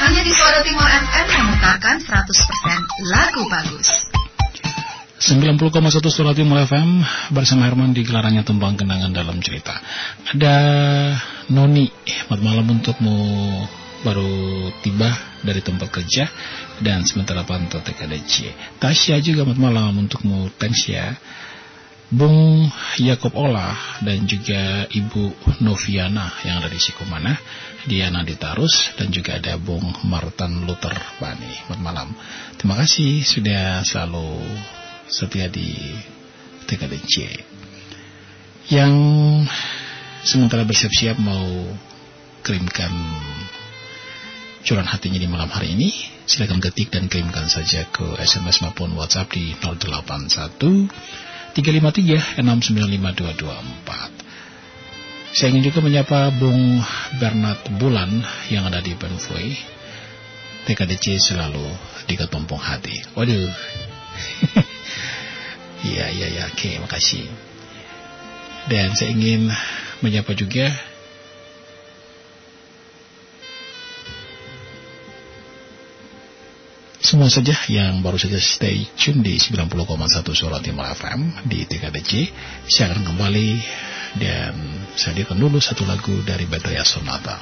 Hanya 0.00 0.22
di 0.24 0.32
Suara 0.32 0.64
Timur 0.64 0.88
FM 0.88 1.28
memutarkan 1.44 1.96
100% 2.00 3.12
lagu 3.12 3.42
bagus. 3.52 3.88
90,1 5.20 5.60
Surat 6.08 6.32
Timur 6.32 6.56
FM 6.64 7.04
bersama 7.36 7.68
Herman 7.68 7.92
di 7.92 8.00
gelarannya 8.02 8.48
tembang 8.48 8.74
kenangan 8.80 9.12
dalam 9.12 9.36
cerita. 9.44 9.76
Ada 10.32 10.56
Noni, 11.52 11.92
selamat 12.08 12.40
malam 12.40 12.64
untukmu 12.80 13.16
baru 14.02 14.72
tiba 14.80 15.31
dari 15.42 15.60
tempat 15.60 15.90
kerja 15.90 16.24
dan 16.78 17.02
sementara 17.02 17.42
pantau 17.42 17.82
TKDC. 17.82 18.54
Tasya 18.78 19.18
juga 19.18 19.42
selamat 19.42 19.58
malam 19.58 19.92
untukmu 20.06 20.50
Tasya. 20.56 21.18
Bung 22.12 22.68
Yakob 23.00 23.32
Olah 23.32 24.04
dan 24.04 24.28
juga 24.28 24.84
Ibu 24.84 25.32
Noviana 25.64 26.28
yang 26.44 26.60
ada 26.60 26.68
di 26.68 26.76
Sikumana, 26.76 27.32
Diana 27.88 28.20
Ditarus 28.20 28.92
dan 29.00 29.08
juga 29.08 29.40
ada 29.40 29.56
Bung 29.56 29.96
Martin 30.04 30.68
Luther 30.68 30.92
Bani. 31.16 31.64
Selamat 31.64 31.80
malam. 31.80 32.08
Terima 32.60 32.76
kasih 32.76 33.24
sudah 33.24 33.80
selalu 33.80 34.44
setia 35.08 35.48
di 35.48 35.72
TKDC. 36.68 37.14
Yang 38.68 38.94
sementara 40.20 40.68
bersiap-siap 40.68 41.16
mau 41.16 41.48
kirimkan 42.44 42.92
curahan 44.62 44.86
hatinya 44.86 45.18
di 45.18 45.26
malam 45.26 45.50
hari 45.50 45.74
ini, 45.74 45.90
silakan 46.26 46.62
ketik 46.62 46.94
dan 46.94 47.10
kirimkan 47.10 47.50
saja 47.50 47.86
ke 47.90 48.16
SMS 48.22 48.62
maupun 48.62 48.94
WhatsApp 48.94 49.34
di 49.34 49.54
081 49.58 50.88
353 51.52 52.40
695 52.40 52.46
Saya 55.32 55.48
ingin 55.48 55.64
juga 55.64 55.80
menyapa 55.80 56.32
Bung 56.36 56.80
Bernard 57.16 57.60
Bulan 57.76 58.22
yang 58.48 58.68
ada 58.68 58.80
di 58.80 58.92
Benfoy. 58.96 59.56
TKDC 60.62 61.18
selalu 61.18 61.66
di 62.06 62.14
ketumpung 62.14 62.62
hati. 62.62 63.02
Waduh. 63.18 63.50
Iya, 65.82 66.14
iya, 66.14 66.26
iya. 66.30 66.44
Oke, 66.46 66.78
makasih. 66.78 67.26
Dan 68.70 68.94
saya 68.94 69.10
ingin 69.10 69.50
menyapa 69.98 70.30
juga 70.38 70.70
Semua 77.12 77.28
saja 77.28 77.52
yang 77.68 78.00
baru 78.00 78.16
saja 78.16 78.40
stay 78.40 78.88
tune 78.96 79.20
di 79.20 79.36
90,1 79.36 79.68
Suara 80.32 80.64
Timur 80.64 80.88
FM 80.96 81.44
di 81.44 81.68
TKDC. 81.68 82.32
Saya 82.64 82.88
akan 82.88 83.04
kembali 83.04 83.50
dan 84.16 84.56
saya 84.96 85.20
hadirkan 85.20 85.36
dulu 85.36 85.60
satu 85.60 85.84
lagu 85.84 86.24
dari 86.24 86.48
Badria 86.48 86.80
Sonata. 86.88 87.36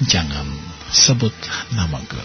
Jangan 0.00 0.48
sebut 0.88 1.36
namaku. 1.76 2.24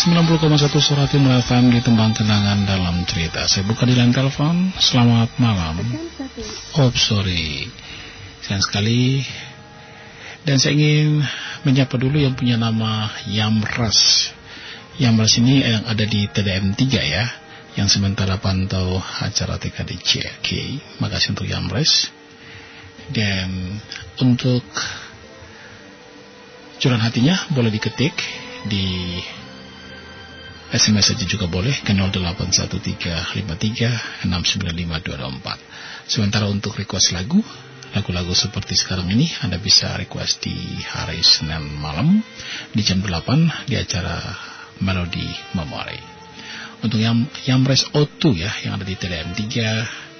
90,1 0.00 0.80
surat 0.80 1.12
Timur 1.12 1.36
di 1.44 1.80
Tembang 1.84 2.16
Kenangan 2.16 2.64
dalam 2.64 3.04
cerita. 3.04 3.44
Saya 3.44 3.68
buka 3.68 3.84
di 3.84 3.92
line 3.92 4.16
telepon. 4.16 4.72
Selamat 4.80 5.28
malam. 5.36 5.76
Oh, 6.80 6.88
sorry. 6.96 7.68
Sayang 8.40 8.64
sekali. 8.64 9.20
Dan 10.40 10.56
saya 10.56 10.72
ingin 10.72 11.20
menyapa 11.68 12.00
dulu 12.00 12.16
yang 12.16 12.32
punya 12.32 12.56
nama 12.56 13.12
Yamras. 13.28 14.32
Yamras 14.96 15.36
ini 15.36 15.68
yang 15.68 15.84
ada 15.84 16.08
di 16.08 16.24
TDM 16.32 16.72
3 16.72 16.80
ya. 17.04 17.24
Yang 17.76 18.00
sementara 18.00 18.40
pantau 18.40 19.04
acara 19.20 19.60
TKDC. 19.60 20.40
Oke, 20.40 20.80
makasih 21.04 21.36
untuk 21.36 21.44
Yamras. 21.44 22.08
Dan 23.12 23.76
untuk 24.16 24.64
curahan 26.80 27.04
hatinya 27.04 27.52
boleh 27.52 27.68
diketik 27.68 28.16
di 28.64 29.20
SMS 30.70 31.14
saja 31.14 31.26
juga 31.26 31.50
boleh 31.50 31.74
ke 31.82 31.90
081353695224. 34.26 34.26
Sementara 36.06 36.46
untuk 36.46 36.78
request 36.78 37.10
lagu, 37.10 37.42
lagu-lagu 37.90 38.30
seperti 38.34 38.78
sekarang 38.78 39.10
ini 39.10 39.26
Anda 39.42 39.58
bisa 39.58 39.98
request 39.98 40.46
di 40.46 40.54
hari 40.86 41.26
Senin 41.26 41.74
malam 41.78 42.22
di 42.70 42.82
jam 42.86 43.02
8 43.02 43.66
di 43.66 43.74
acara 43.74 44.22
Melody 44.78 45.26
Memori. 45.58 45.98
Untuk 46.80 47.02
yang 47.02 47.26
Yamres 47.44 47.90
O2 47.92 48.40
ya 48.40 48.52
yang 48.64 48.78
ada 48.78 48.86
di 48.86 48.96
TDM 48.96 49.34
3 49.36 50.10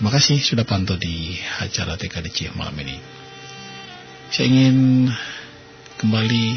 Terima 0.00 0.16
kasih 0.16 0.40
sudah 0.40 0.64
pantau 0.64 0.96
di 0.96 1.36
acara 1.60 1.92
TKDC 1.92 2.56
malam 2.56 2.72
ini. 2.80 2.96
Saya 4.32 4.48
ingin 4.48 5.12
kembali 6.00 6.56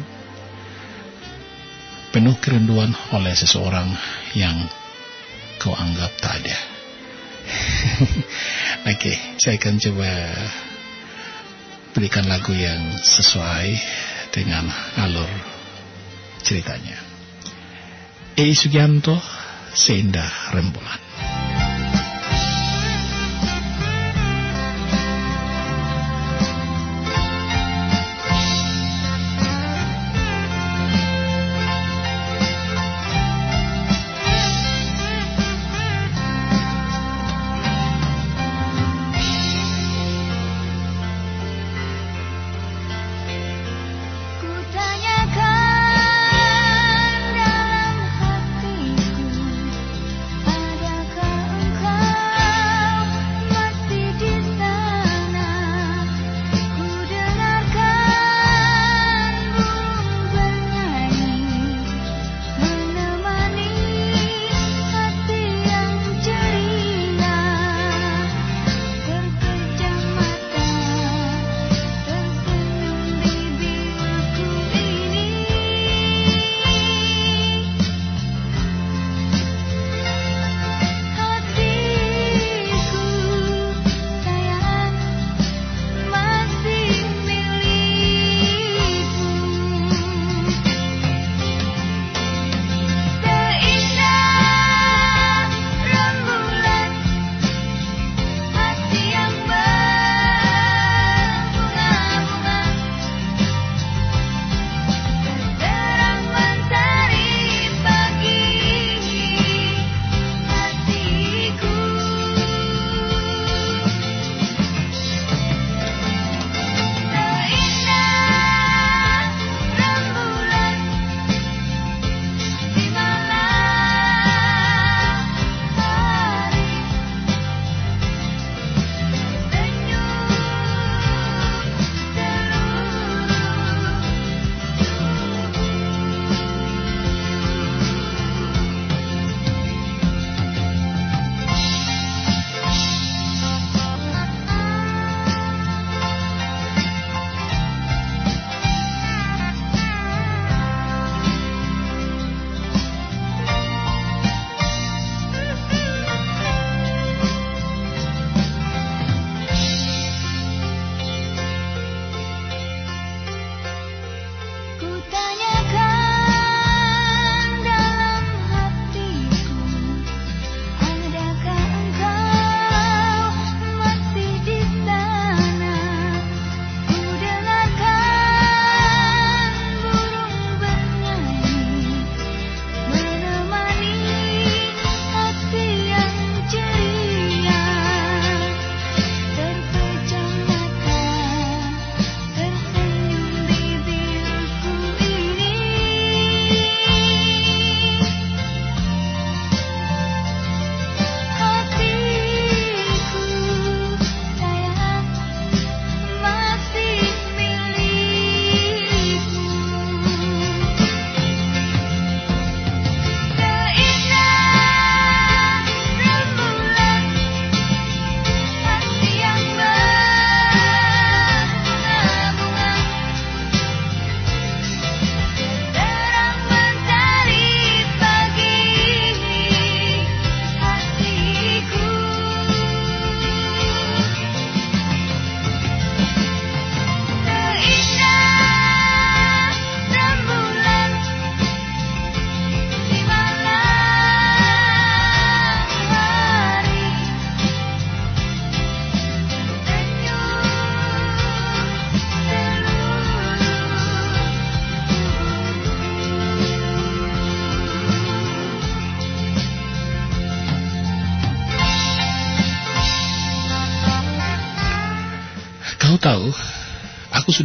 penuh 2.15 2.39
kerinduan 2.39 2.95
oleh 3.11 3.35
seseorang 3.35 3.91
yang 4.39 4.55
kau 5.59 5.75
anggap 5.75 6.15
tak 6.23 6.39
ada. 6.39 6.55
Oke, 8.95 9.11
saya 9.35 9.59
akan 9.59 9.75
coba 9.75 10.07
berikan 11.93 12.25
lagu 12.29 12.53
yang 12.53 12.97
sesuai 13.01 13.67
dengan 14.29 14.69
alur 14.97 15.29
ceritanya. 16.43 16.97
E. 18.39 18.55
Sugianto, 18.55 19.19
Seindah 19.75 20.55
Rembulan. 20.55 21.68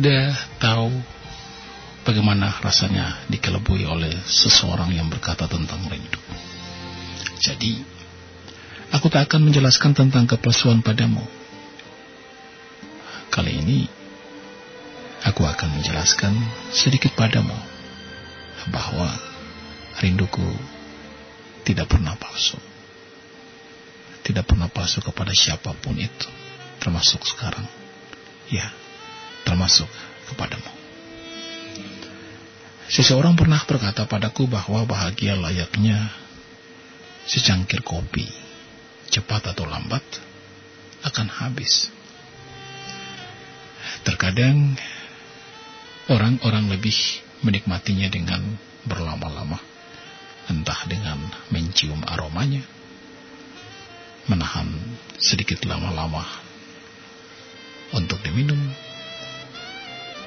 Sudah 0.05 0.37
tahu 0.61 0.93
bagaimana 2.05 2.53
rasanya 2.61 3.25
dikelebui 3.33 3.89
oleh 3.89 4.13
seseorang 4.29 4.93
yang 4.93 5.09
berkata 5.09 5.49
tentang 5.49 5.81
rindu. 5.89 6.21
Jadi, 7.41 7.81
aku 8.93 9.09
tak 9.09 9.33
akan 9.33 9.49
menjelaskan 9.49 9.97
tentang 9.97 10.29
kepalsuan 10.29 10.85
padamu. 10.85 11.25
Kali 13.33 13.57
ini, 13.57 13.89
aku 15.25 15.49
akan 15.49 15.81
menjelaskan 15.81 16.37
sedikit 16.69 17.17
padamu 17.17 17.57
bahwa 18.69 19.09
rinduku 20.05 20.53
tidak 21.65 21.89
pernah 21.89 22.13
palsu. 22.21 22.61
Tidak 24.21 24.45
pernah 24.45 24.69
palsu 24.69 25.01
kepada 25.01 25.33
siapa 25.33 25.73
pun 25.81 25.97
itu, 25.97 26.29
termasuk 26.77 27.25
sekarang. 27.25 27.65
Ya, 28.53 28.84
termasuk 29.45 29.89
kepadamu. 30.33 30.73
Seseorang 32.85 33.33
pernah 33.33 33.65
berkata 33.65 34.05
padaku 34.05 34.45
bahwa 34.45 34.85
bahagia 34.85 35.37
layaknya 35.37 36.13
secangkir 37.25 37.81
kopi, 37.81 38.29
cepat 39.09 39.57
atau 39.57 39.65
lambat 39.65 40.05
akan 41.05 41.29
habis. 41.29 41.89
Terkadang 44.05 44.77
orang-orang 46.13 46.77
lebih 46.77 46.97
menikmatinya 47.41 48.09
dengan 48.13 48.41
berlama-lama, 48.85 49.57
entah 50.53 50.81
dengan 50.85 51.25
mencium 51.49 52.05
aromanya, 52.05 52.61
menahan 54.29 54.69
sedikit 55.17 55.65
lama-lama 55.65 56.25
untuk 57.97 58.21
diminum, 58.21 58.61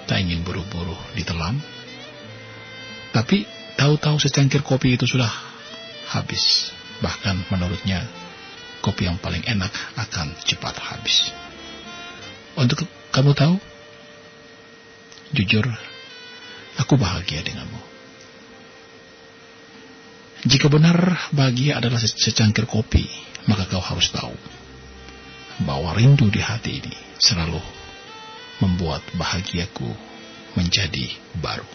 tak 0.07 0.23
ingin 0.23 0.41
buru-buru 0.41 0.95
ditelan, 1.13 1.59
tapi 3.11 3.43
tahu-tahu 3.75 4.17
secangkir 4.17 4.63
kopi 4.63 4.95
itu 4.95 5.05
sudah 5.05 5.29
habis. 6.09 6.71
Bahkan 6.97 7.53
menurutnya 7.53 8.01
kopi 8.81 9.05
yang 9.05 9.21
paling 9.21 9.43
enak 9.45 9.69
akan 9.99 10.33
cepat 10.41 10.79
habis. 10.81 11.29
Untuk 12.57 12.87
kamu 13.13 13.37
tahu, 13.37 13.55
jujur, 15.37 15.67
aku 16.81 16.97
bahagia 16.97 17.45
denganmu. 17.45 17.81
Jika 20.47 20.71
benar 20.71 21.29
bahagia 21.35 21.77
adalah 21.77 22.01
secangkir 22.01 22.65
kopi, 22.65 23.05
maka 23.45 23.67
kau 23.67 23.81
harus 23.81 24.09
tahu 24.13 24.33
bahwa 25.65 25.93
rindu 25.97 26.29
di 26.29 26.37
hati 26.37 26.81
ini 26.81 26.93
selalu 27.17 27.57
membuat 28.61 29.05
bahagiaku 29.13 29.89
menjadi 30.57 31.13
baru. 31.37 31.67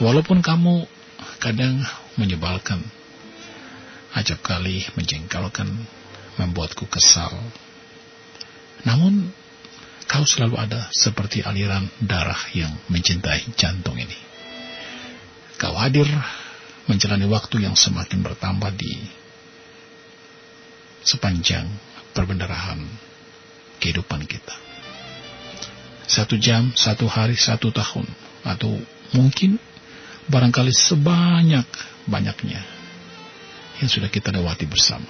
Walaupun 0.00 0.40
kamu 0.40 0.88
kadang 1.38 1.84
menyebalkan, 2.16 2.80
acap 4.16 4.40
kali 4.42 4.82
menjengkelkan, 4.96 5.68
membuatku 6.40 6.88
kesal. 6.88 7.30
Namun, 8.82 9.28
kau 10.08 10.24
selalu 10.24 10.56
ada 10.56 10.88
seperti 10.90 11.44
aliran 11.44 11.84
darah 12.00 12.40
yang 12.56 12.72
mencintai 12.88 13.52
jantung 13.54 14.00
ini. 14.00 14.16
Kau 15.60 15.76
hadir 15.76 16.08
menjalani 16.88 17.28
waktu 17.28 17.68
yang 17.68 17.76
semakin 17.76 18.24
bertambah 18.24 18.72
di 18.74 19.04
sepanjang 21.04 21.68
perbendarahan 22.16 23.09
kehidupan 23.80 24.28
kita. 24.28 24.54
Satu 26.04 26.36
jam, 26.36 26.70
satu 26.76 27.08
hari, 27.08 27.34
satu 27.34 27.72
tahun, 27.72 28.04
atau 28.44 28.76
mungkin 29.16 29.56
barangkali 30.28 30.70
sebanyak-banyaknya 30.70 32.60
yang 33.80 33.88
sudah 33.88 34.12
kita 34.12 34.30
lewati 34.30 34.68
bersama. 34.68 35.08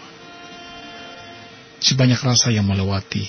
Sebanyak 1.80 2.20
rasa 2.20 2.52
yang 2.52 2.68
melewati 2.68 3.24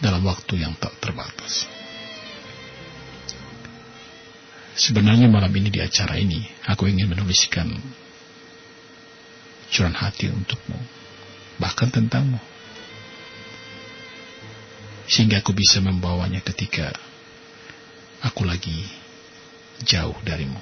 dalam 0.00 0.24
waktu 0.24 0.64
yang 0.64 0.72
tak 0.80 0.96
terbatas. 0.98 1.68
Sebenarnya 4.76 5.28
malam 5.28 5.52
ini 5.56 5.72
di 5.72 5.80
acara 5.80 6.20
ini, 6.20 6.44
aku 6.68 6.84
ingin 6.88 7.08
menuliskan 7.08 7.80
curahan 9.72 9.96
hati 9.96 10.28
untukmu, 10.28 10.76
bahkan 11.56 11.88
tentangmu. 11.88 12.40
Sehingga 15.06 15.38
aku 15.38 15.54
bisa 15.54 15.78
membawanya 15.78 16.42
ketika 16.42 16.90
aku 18.26 18.42
lagi 18.42 18.74
jauh 19.86 20.16
darimu. 20.26 20.58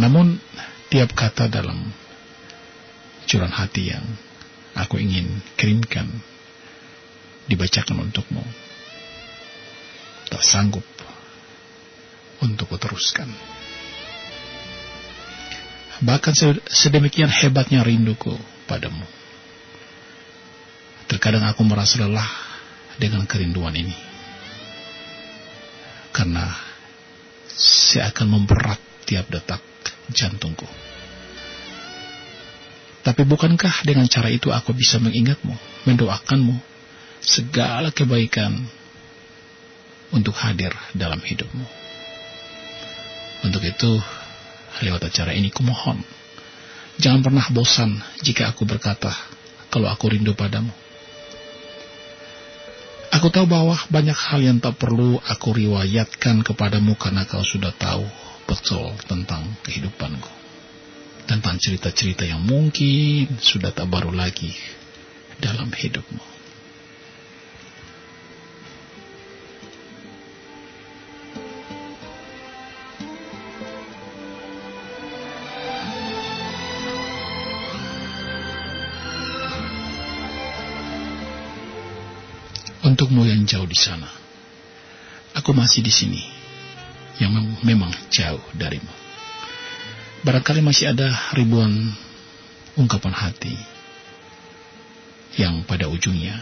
Namun, 0.00 0.40
tiap 0.88 1.12
kata 1.12 1.52
dalam 1.52 1.92
curahan 3.28 3.54
hati 3.54 3.92
yang 3.92 4.04
aku 4.72 4.98
ingin 4.98 5.28
kirimkan 5.54 6.08
dibacakan 7.46 8.08
untukmu. 8.08 8.42
Tak 10.32 10.42
sanggup 10.42 10.84
untuk 12.40 12.72
kuteruskan. 12.72 13.28
Bahkan 16.02 16.34
sedemikian 16.66 17.30
hebatnya 17.30 17.86
rinduku 17.86 18.34
padamu. 18.66 19.06
Terkadang 21.06 21.46
aku 21.46 21.62
merasa 21.62 22.02
lelah 22.02 22.26
dengan 22.98 23.22
kerinduan 23.28 23.76
ini 23.76 24.12
karena 26.12 26.52
saya 27.56 28.12
akan 28.12 28.26
memberat 28.28 28.78
tiap 29.08 29.26
detak 29.32 29.60
jantungku. 30.12 30.68
Tapi 33.02 33.26
bukankah 33.26 33.82
dengan 33.82 34.06
cara 34.06 34.30
itu 34.30 34.54
aku 34.54 34.70
bisa 34.76 35.02
mengingatmu, 35.02 35.58
mendoakanmu, 35.90 36.54
segala 37.18 37.90
kebaikan 37.90 38.54
untuk 40.14 40.38
hadir 40.38 40.70
dalam 40.94 41.18
hidupmu. 41.18 41.66
Untuk 43.42 43.66
itu, 43.66 43.98
lewat 44.80 45.12
acara 45.12 45.36
ini 45.36 45.52
kumohon, 45.52 46.00
jangan 46.96 47.20
pernah 47.20 47.44
bosan 47.52 48.00
jika 48.24 48.48
aku 48.48 48.64
berkata 48.64 49.12
kalau 49.68 49.92
aku 49.92 50.08
rindu 50.08 50.32
padamu. 50.32 50.72
Aku 53.12 53.28
tahu 53.28 53.44
bahwa 53.44 53.76
banyak 53.92 54.16
hal 54.16 54.40
yang 54.40 54.56
tak 54.56 54.80
perlu 54.80 55.20
aku 55.20 55.52
riwayatkan 55.52 56.40
kepadamu 56.40 56.96
karena 56.96 57.28
kau 57.28 57.44
sudah 57.44 57.76
tahu 57.76 58.08
betul 58.48 58.96
tentang 59.04 59.52
kehidupanku. 59.60 60.32
Tentang 61.28 61.60
cerita-cerita 61.60 62.24
yang 62.24 62.40
mungkin 62.40 63.36
sudah 63.36 63.68
tak 63.68 63.92
baru 63.92 64.16
lagi 64.16 64.56
dalam 65.36 65.68
hidupmu. 65.68 66.31
Untukmu 82.92 83.24
yang 83.24 83.48
jauh 83.48 83.64
di 83.64 83.78
sana. 83.78 84.08
Aku 85.32 85.56
masih 85.56 85.80
di 85.80 85.88
sini, 85.88 86.20
yang 87.16 87.32
mem 87.32 87.56
memang 87.64 87.88
jauh 88.12 88.44
darimu. 88.52 88.92
Barangkali 90.22 90.60
masih 90.60 90.92
ada 90.92 91.08
ribuan 91.32 91.72
ungkapan 92.76 93.16
hati 93.16 93.56
yang 95.40 95.64
pada 95.64 95.88
ujungnya 95.88 96.36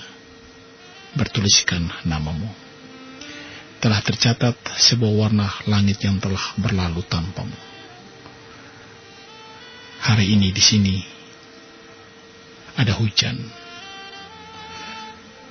bertuliskan 1.15 1.87
namamu. 2.03 2.51
Telah 3.81 4.05
tercatat 4.05 4.59
sebuah 4.77 5.15
warna 5.17 5.49
langit 5.65 6.03
yang 6.05 6.21
telah 6.21 6.53
berlalu 6.61 7.01
tanpamu. 7.09 7.57
Hari 10.05 10.27
ini 10.37 10.53
di 10.53 10.61
sini 10.61 10.97
ada 12.77 12.93
hujan 12.99 13.41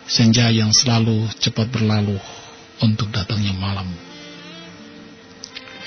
senja 0.10 0.49
yang 0.49 0.74
selalu 0.74 1.30
cepat 1.38 1.70
berlalu 1.70 2.18
untuk 2.82 3.14
datangnya 3.14 3.53
malam. 3.53 3.86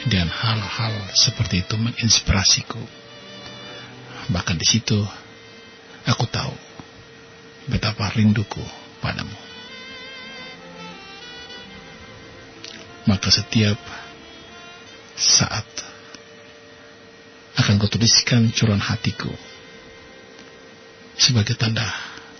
Dan 0.07 0.31
hal-hal 0.31 0.95
seperti 1.15 1.67
itu 1.67 1.75
menginspirasiku. 1.75 2.79
Bahkan 4.31 4.57
di 4.59 4.67
situ 4.67 4.99
aku 6.07 6.25
tahu 6.31 6.55
betapa 7.67 8.15
rinduku 8.15 8.63
padamu. 9.03 9.35
Maka 13.11 13.35
setiap 13.35 13.79
saat 15.19 15.67
akan 17.59 17.79
kutuliskan 17.83 18.55
curahan 18.55 18.83
hatiku 18.83 19.31
sebagai 21.19 21.59
tanda 21.59 21.85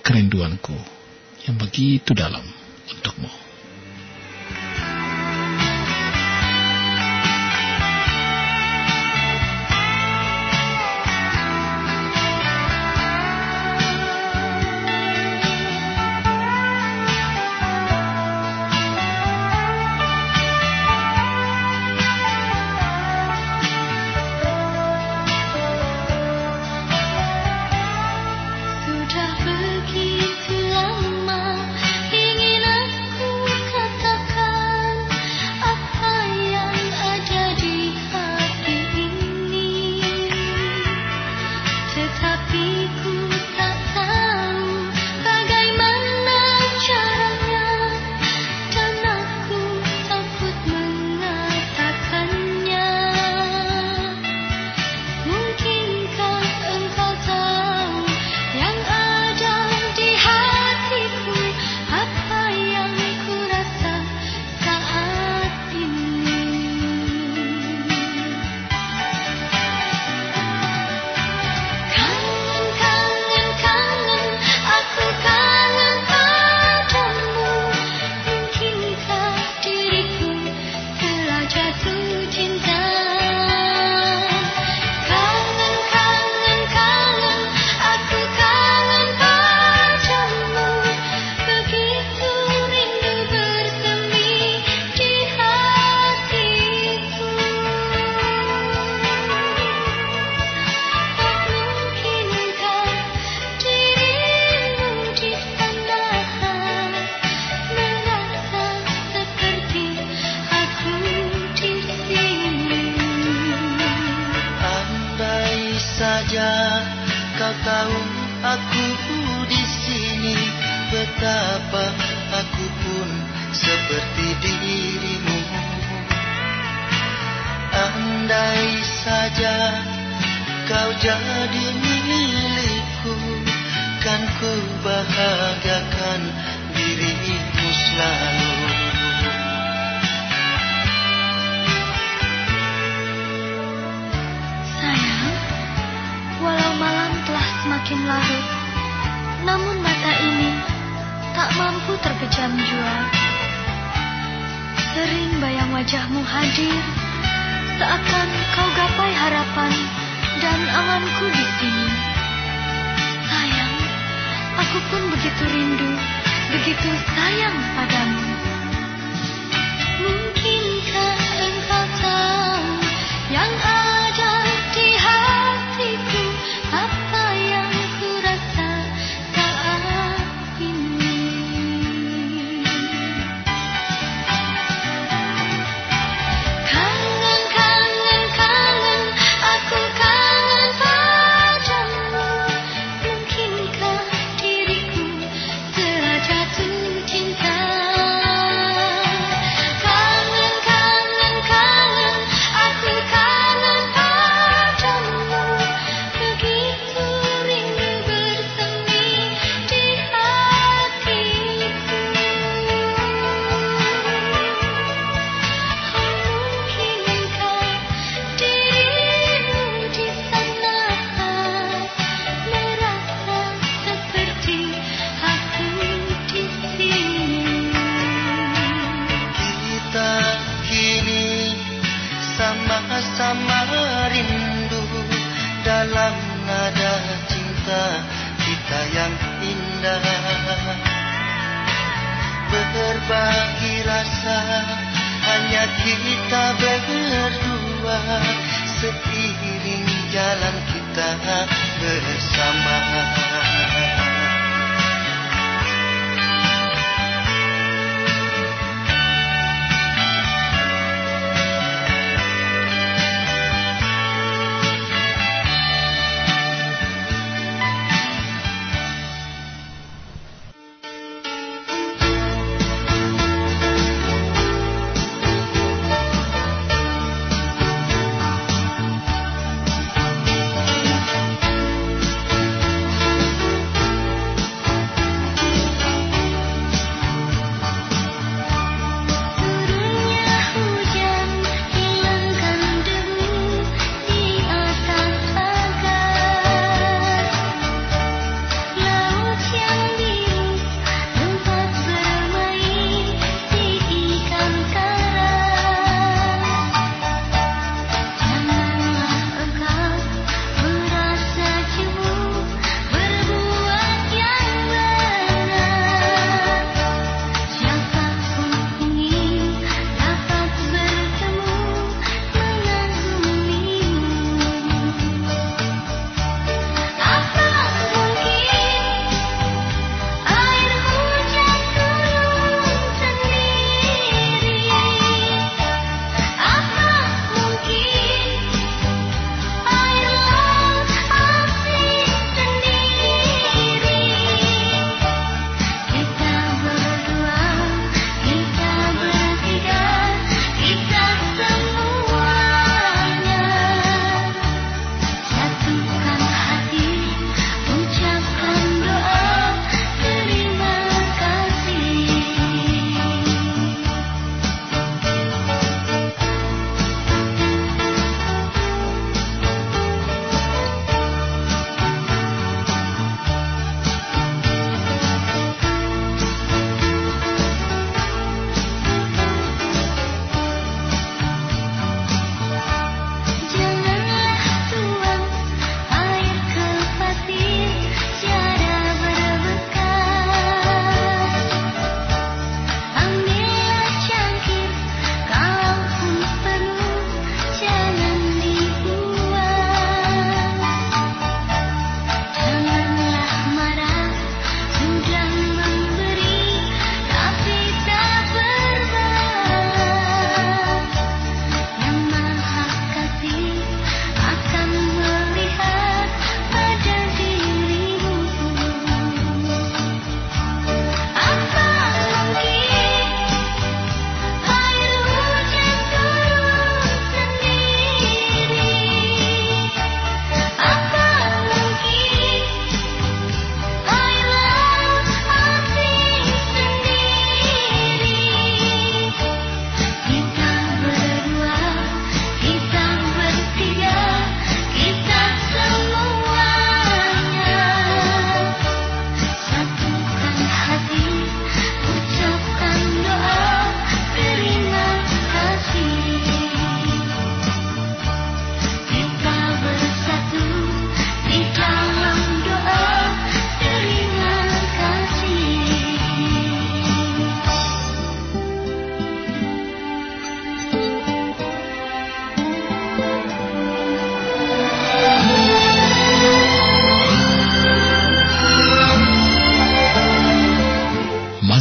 kerinduanku 0.03 1.02
yang 1.49 1.57
begitu 1.59 2.15
dalam 2.15 2.43
untukmu. 2.91 3.42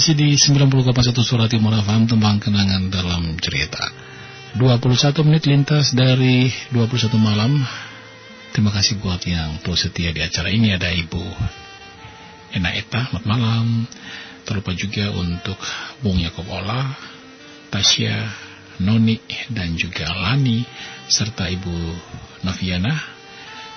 Masih 0.02 0.18
di 0.18 0.34
90,1 0.34 1.14
surat 1.22 1.46
Timur 1.46 1.78
FM 1.78 2.10
Tembang 2.10 2.42
Kenangan 2.42 2.90
dalam 2.90 3.38
cerita. 3.38 3.86
21 4.58 4.98
menit 5.30 5.46
lintas 5.46 5.94
dari 5.94 6.50
21 6.74 7.22
malam. 7.22 7.62
Terima 8.50 8.74
kasih 8.74 8.98
buat 8.98 9.22
yang 9.30 9.62
terus 9.62 9.86
setia 9.86 10.10
di 10.10 10.26
acara 10.26 10.50
ini. 10.50 10.74
Ada 10.74 10.90
Ibu 10.90 11.22
Ena 12.58 12.74
Eta, 12.74 13.14
selamat 13.14 13.26
malam. 13.30 13.86
Terlupa 14.42 14.74
juga 14.74 15.14
untuk 15.14 15.62
Bung 16.02 16.18
Yakob 16.18 16.50
Ola 16.50 16.98
Tasya, 17.70 18.26
Noni, 18.82 19.22
dan 19.54 19.78
juga 19.78 20.10
Lani 20.10 20.66
Serta 21.14 21.46
Ibu 21.46 21.78
Noviana. 22.42 22.98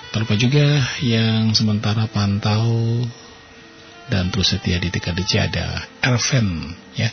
Terlupa 0.09 0.33
juga 0.41 0.89
yang 1.05 1.53
sementara 1.53 2.09
pantau 2.09 3.05
dan 4.09 4.29
terus 4.29 4.53
setia 4.53 4.77
di 4.77 4.93
TKDC 4.93 5.31
ada 5.41 5.81
Erven 6.01 6.75
ya. 6.93 7.09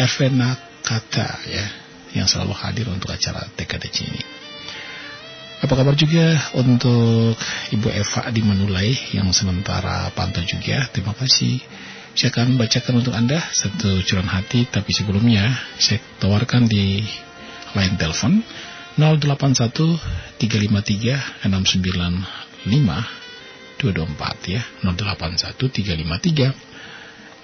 Erven 0.00 0.40
Nakata 0.40 1.28
ya 1.44 1.66
yang 2.16 2.26
selalu 2.26 2.54
hadir 2.56 2.86
untuk 2.88 3.12
acara 3.12 3.44
TKDC 3.54 3.96
ini. 4.08 4.22
Apa 5.60 5.76
kabar 5.76 5.92
juga 5.92 6.40
untuk 6.56 7.36
Ibu 7.68 7.88
Eva 7.92 8.32
di 8.32 8.40
Menulai 8.40 8.96
yang 9.12 9.28
sementara 9.36 10.08
pantau 10.16 10.40
juga. 10.40 10.88
Terima 10.88 11.12
kasih. 11.12 11.60
Saya 12.16 12.32
akan 12.32 12.56
bacakan 12.56 13.04
untuk 13.04 13.12
Anda 13.12 13.38
satu 13.52 14.00
curahan 14.02 14.40
hati 14.40 14.66
tapi 14.66 14.90
sebelumnya 14.90 15.52
saya 15.78 16.00
tawarkan 16.18 16.66
di 16.66 17.04
line 17.76 17.96
telepon 18.00 18.42
081 18.98 20.40
353 20.42 21.46
695 21.46 23.19
224 23.80 24.52
ya. 24.52 24.62
081 24.84 25.56
353 25.56 26.52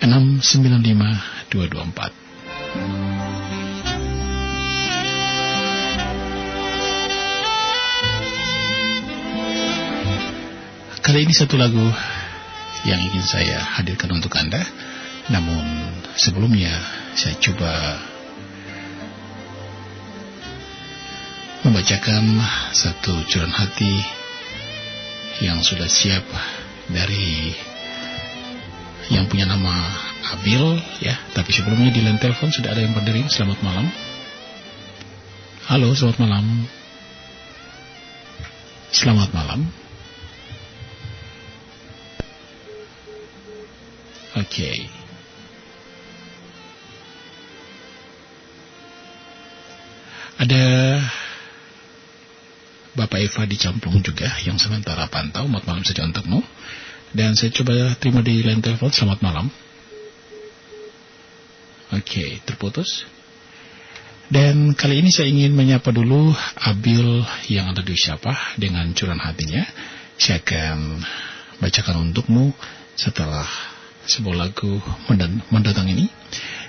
695 0.05 1.49
224 1.49 2.27
Kali 11.07 11.23
ini 11.23 11.31
satu 11.31 11.55
lagu 11.55 11.87
yang 12.83 12.99
ingin 12.99 13.23
saya 13.23 13.63
hadirkan 13.79 14.11
untuk 14.19 14.35
Anda. 14.35 14.59
Namun 15.31 15.63
sebelumnya 16.19 16.75
saya 17.15 17.39
coba 17.39 17.71
membacakan 21.63 22.43
satu 22.75 23.23
curahan 23.31 23.55
hati 23.55 24.16
yang 25.41 25.61
sudah 25.61 25.89
siap 25.89 26.25
dari 26.89 27.53
yang 29.13 29.29
punya 29.29 29.47
nama 29.47 29.75
Abil 30.27 30.81
ya. 30.99 31.15
Tapi 31.37 31.51
sebelumnya 31.55 31.95
di 31.95 32.03
line 32.03 32.19
telepon 32.19 32.51
sudah 32.51 32.75
ada 32.75 32.83
yang 32.83 32.97
berdiri. 32.97 33.31
Selamat 33.31 33.63
malam. 33.63 33.87
Halo 35.67 35.95
selamat 35.95 36.19
malam. 36.23 36.47
Selamat 38.91 39.31
malam. 39.35 39.61
Oke. 44.37 44.47
okay. 44.47 45.06
Bapak 53.17 53.33
Eva 53.33 53.49
dicamplung 53.49 54.05
juga 54.05 54.29
yang 54.45 54.61
sementara 54.61 55.09
pantau. 55.09 55.49
Selamat 55.49 55.65
malam 55.65 55.81
saja 55.89 56.05
untukmu. 56.05 56.45
Dan 57.17 57.33
saya 57.33 57.49
coba 57.49 57.97
terima 57.97 58.21
di 58.21 58.45
line 58.45 58.61
telepon. 58.61 58.93
Selamat 58.93 59.25
malam. 59.25 59.49
Oke, 61.97 62.05
okay, 62.05 62.31
terputus. 62.45 63.09
Dan 64.29 64.77
kali 64.77 65.01
ini 65.01 65.09
saya 65.09 65.33
ingin 65.33 65.57
menyapa 65.57 65.97
dulu 65.97 66.29
Abil 66.61 67.25
yang 67.49 67.73
ada 67.73 67.81
di 67.81 67.97
siapa 67.97 68.37
dengan 68.61 68.93
curahan 68.93 69.25
hatinya. 69.25 69.65
Saya 70.21 70.45
akan 70.45 71.01
bacakan 71.65 72.13
untukmu 72.13 72.53
setelah 73.01 73.49
sebuah 74.05 74.45
lagu 74.45 74.77
mendatang 75.49 75.89
ini. 75.89 76.05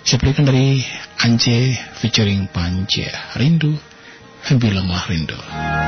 Saya 0.08 0.24
berikan 0.24 0.48
dari 0.48 0.80
Ance 1.20 1.76
featuring 2.00 2.48
Panje 2.48 3.12
Rindu 3.36 3.76
bilanglah 4.56 5.04
rindu. 5.12 5.36
dalam 5.36 5.87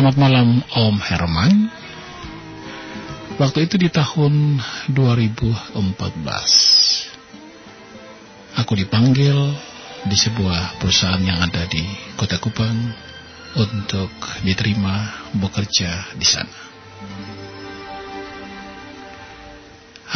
Selamat 0.00 0.16
malam 0.16 0.64
Om 0.64 0.96
Herman. 0.96 1.68
Waktu 3.36 3.68
itu 3.68 3.76
di 3.76 3.92
tahun 3.92 4.56
2014. 4.96 5.76
Aku 8.64 8.80
dipanggil 8.80 9.36
di 10.08 10.16
sebuah 10.16 10.80
perusahaan 10.80 11.20
yang 11.20 11.44
ada 11.44 11.68
di 11.68 11.84
Kota 12.16 12.40
Kupang 12.40 12.96
untuk 13.60 14.08
diterima 14.40 15.28
bekerja 15.36 16.16
di 16.16 16.24
sana. 16.24 16.56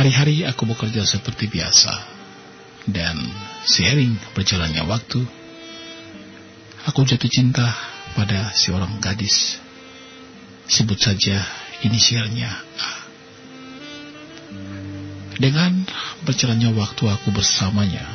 Hari-hari 0.01 0.48
aku 0.48 0.65
bekerja 0.65 1.05
seperti 1.05 1.52
biasa 1.52 1.93
dan 2.89 3.20
seiring 3.69 4.16
berjalannya 4.32 4.81
waktu, 4.89 5.20
aku 6.89 7.05
jatuh 7.05 7.28
cinta 7.28 7.69
pada 8.16 8.48
seorang 8.56 8.97
gadis. 8.97 9.64
Sebut 10.65 10.97
saja 10.97 11.45
inisialnya 11.85 12.51
A. 12.81 12.93
Dengan 15.35 15.85
berjalannya 16.23 16.70
waktu 16.78 17.05
aku 17.11 17.35
bersamanya, 17.35 18.07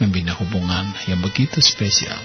membina 0.00 0.32
hubungan 0.34 0.90
yang 1.04 1.20
begitu 1.20 1.60
spesial. 1.60 2.16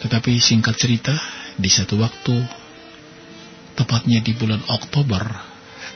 Tetapi 0.00 0.40
singkat 0.40 0.76
cerita, 0.80 1.12
di 1.60 1.68
satu 1.68 2.00
waktu, 2.00 2.36
tepatnya 3.76 4.24
di 4.24 4.32
bulan 4.32 4.60
Oktober, 4.68 5.22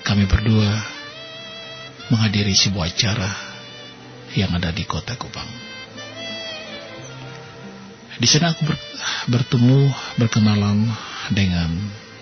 kami 0.05 0.29
berdua 0.29 0.71
menghadiri 2.13 2.53
sebuah 2.53 2.93
acara 2.93 3.31
yang 4.37 4.53
ada 4.53 4.69
di 4.73 4.85
kota 4.85 5.17
Kupang. 5.17 5.64
Di 8.15 8.27
sana 8.31 8.55
aku 8.55 8.62
ber, 8.62 8.78
bertemu, 9.27 9.91
berkenalan 10.23 10.86
dengan 11.35 11.70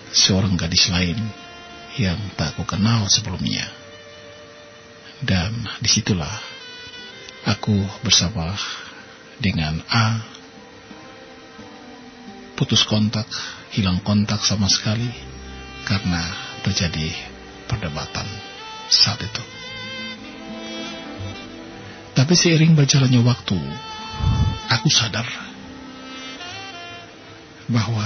seorang 0.09 0.57
gadis 0.57 0.89
lain 0.89 1.17
yang 2.01 2.17
tak 2.33 2.57
aku 2.57 2.65
kenal 2.65 3.05
sebelumnya. 3.09 3.69
Dan 5.23 5.53
di 5.79 5.89
situlah 5.89 6.33
aku 7.45 7.77
bersama 8.01 8.57
dengan 9.37 9.79
A 9.87 10.33
putus 12.53 12.85
kontak, 12.85 13.25
hilang 13.73 13.99
kontak 14.05 14.39
sama 14.45 14.69
sekali 14.69 15.09
karena 15.83 16.21
terjadi 16.63 17.11
perdebatan 17.67 18.25
saat 18.87 19.19
itu. 19.19 19.43
Tapi 22.13 22.33
seiring 22.37 22.77
berjalannya 22.77 23.25
waktu, 23.25 23.57
aku 24.69 24.87
sadar 24.93 25.25
bahwa 27.73 28.05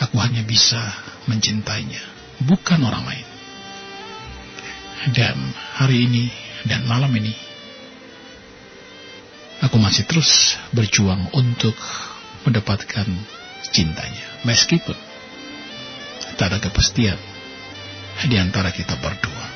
aku 0.00 0.16
hanya 0.16 0.40
bisa 0.42 0.80
mencintainya, 1.28 2.00
bukan 2.48 2.80
orang 2.80 3.04
lain. 3.04 3.28
Dan 5.12 5.36
hari 5.76 6.08
ini 6.08 6.24
dan 6.64 6.88
malam 6.88 7.12
ini, 7.12 7.34
aku 9.60 9.76
masih 9.76 10.08
terus 10.08 10.56
berjuang 10.72 11.28
untuk 11.36 11.76
mendapatkan 12.48 13.06
cintanya, 13.70 14.26
meskipun 14.48 14.96
tak 16.40 16.48
ada 16.50 16.58
kepastian 16.58 17.20
di 18.26 18.36
antara 18.40 18.72
kita 18.72 18.96
berdua. 18.96 19.46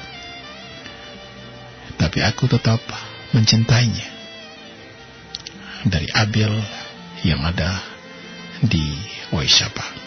Tapi 1.97 2.21
aku 2.21 2.45
tetap 2.51 2.83
mencintainya. 3.33 4.15
Dari 5.87 6.11
Abil 6.11 6.51
yang 7.23 7.47
ada 7.47 7.96
di 8.63 8.97
Waisapa. 9.33 9.85
kasih 9.87 10.06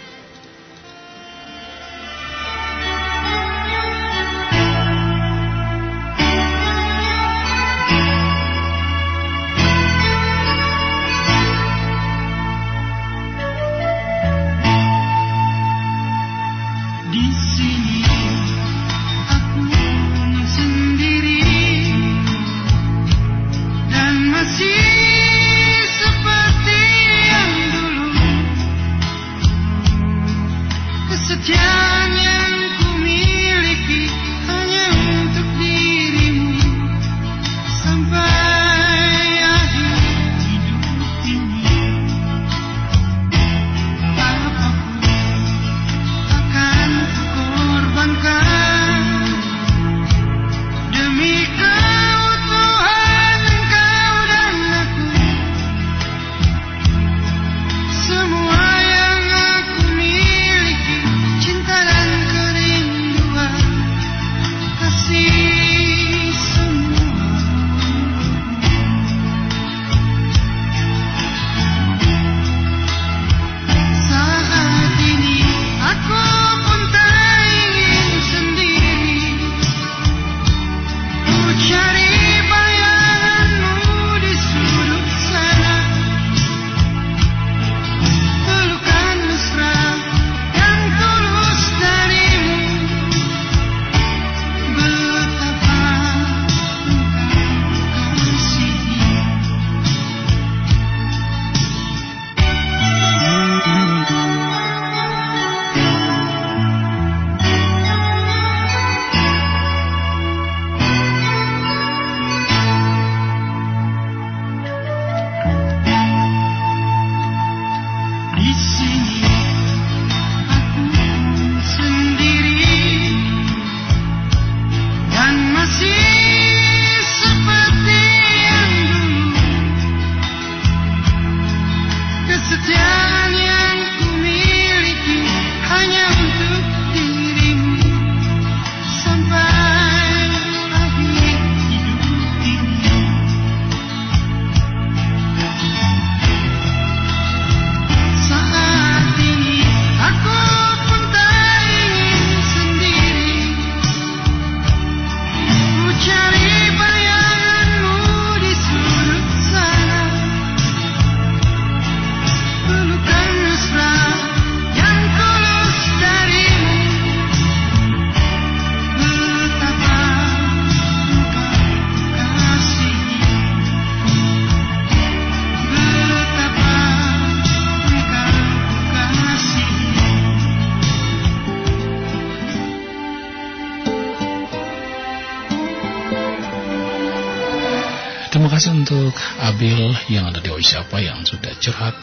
Abil 189.49 189.81
yang 190.13 190.29
ada 190.29 190.37
di 190.37 190.53
Oisapa 190.53 191.01
yang 191.01 191.25
sudah 191.25 191.49
curhat. 191.57 191.97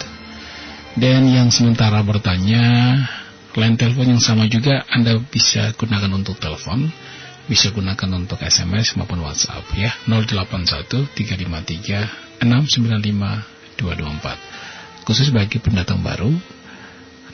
Dan 0.99 1.31
yang 1.31 1.55
sementara 1.55 2.03
bertanya, 2.03 2.65
line 3.55 3.79
telepon 3.79 4.17
yang 4.17 4.23
sama 4.23 4.51
juga 4.51 4.83
Anda 4.91 5.23
bisa 5.23 5.71
gunakan 5.79 6.11
untuk 6.11 6.43
telepon, 6.43 6.91
bisa 7.47 7.71
gunakan 7.71 8.11
untuk 8.19 8.43
SMS 8.43 8.99
maupun 8.99 9.23
WhatsApp 9.23 9.63
ya. 9.79 9.95
081 10.11 10.91
353 11.15 12.43
695 12.43 13.79
224. 13.79 15.07
Khusus 15.07 15.31
bagi 15.31 15.63
pendatang 15.63 16.03
baru, 16.03 16.35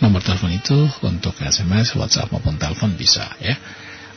nomor 0.05 0.21
telepon 0.21 0.53
itu 0.53 0.77
untuk 1.09 1.33
SMS, 1.41 1.97
WhatsApp 1.97 2.29
maupun 2.29 2.61
telepon 2.61 2.93
bisa 3.01 3.33
ya. 3.41 3.57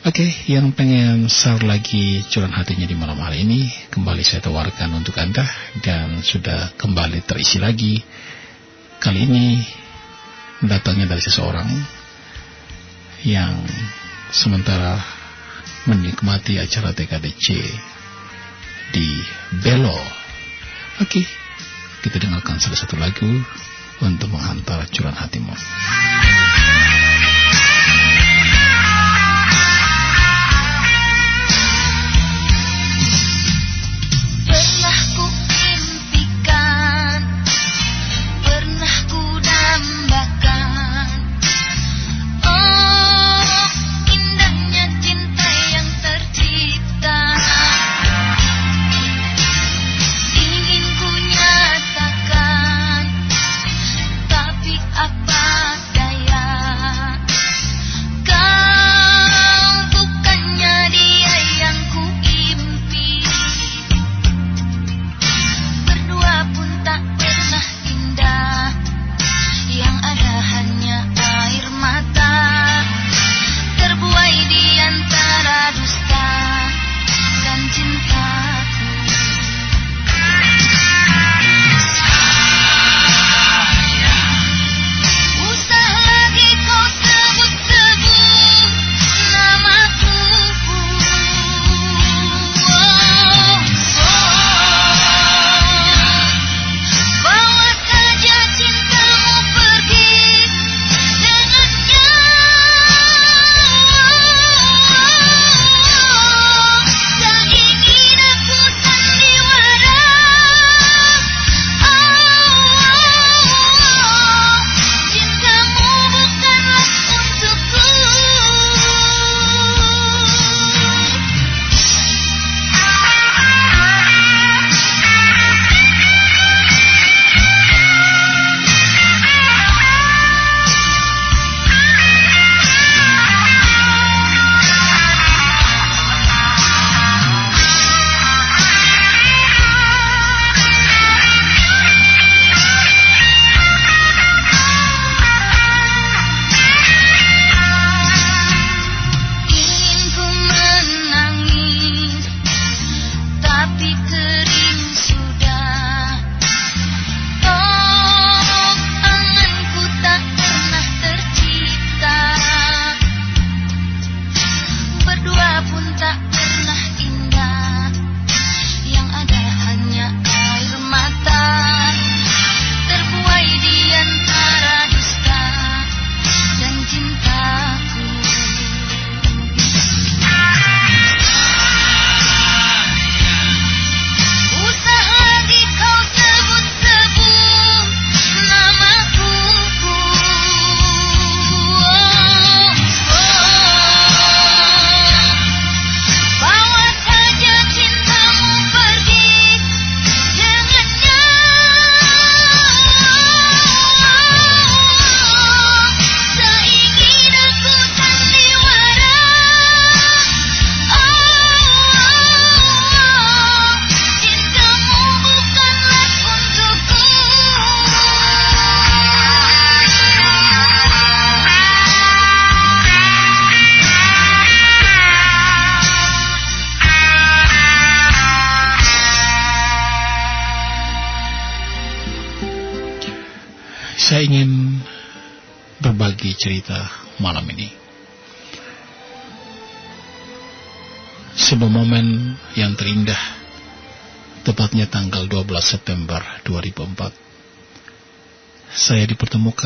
Oke, 0.06 0.22
yang 0.46 0.70
pengen 0.70 1.26
share 1.26 1.66
lagi 1.66 2.22
curahan 2.30 2.54
hatinya 2.54 2.86
di 2.86 2.94
malam 2.94 3.18
hari 3.18 3.42
ini, 3.42 3.66
kembali 3.90 4.22
saya 4.22 4.38
tawarkan 4.38 4.94
untuk 4.94 5.18
Anda 5.18 5.42
dan 5.82 6.22
sudah 6.22 6.78
kembali 6.78 7.26
terisi 7.26 7.58
lagi. 7.58 7.98
Kali 9.02 9.26
ini 9.26 9.58
datangnya 10.62 11.10
dari 11.10 11.18
seseorang 11.18 11.66
yang 13.26 13.66
sementara 14.30 14.94
menikmati 15.90 16.62
acara 16.62 16.94
TKDC 16.94 17.46
di 18.94 19.08
Belo. 19.58 19.98
Oke, 21.02 21.26
kita 22.06 22.22
dengarkan 22.22 22.62
salah 22.62 22.78
satu 22.78 22.94
lagu 22.94 23.42
untuk 24.06 24.30
menghantar 24.30 24.86
curahan 24.86 25.18
hatimu. 25.18 25.50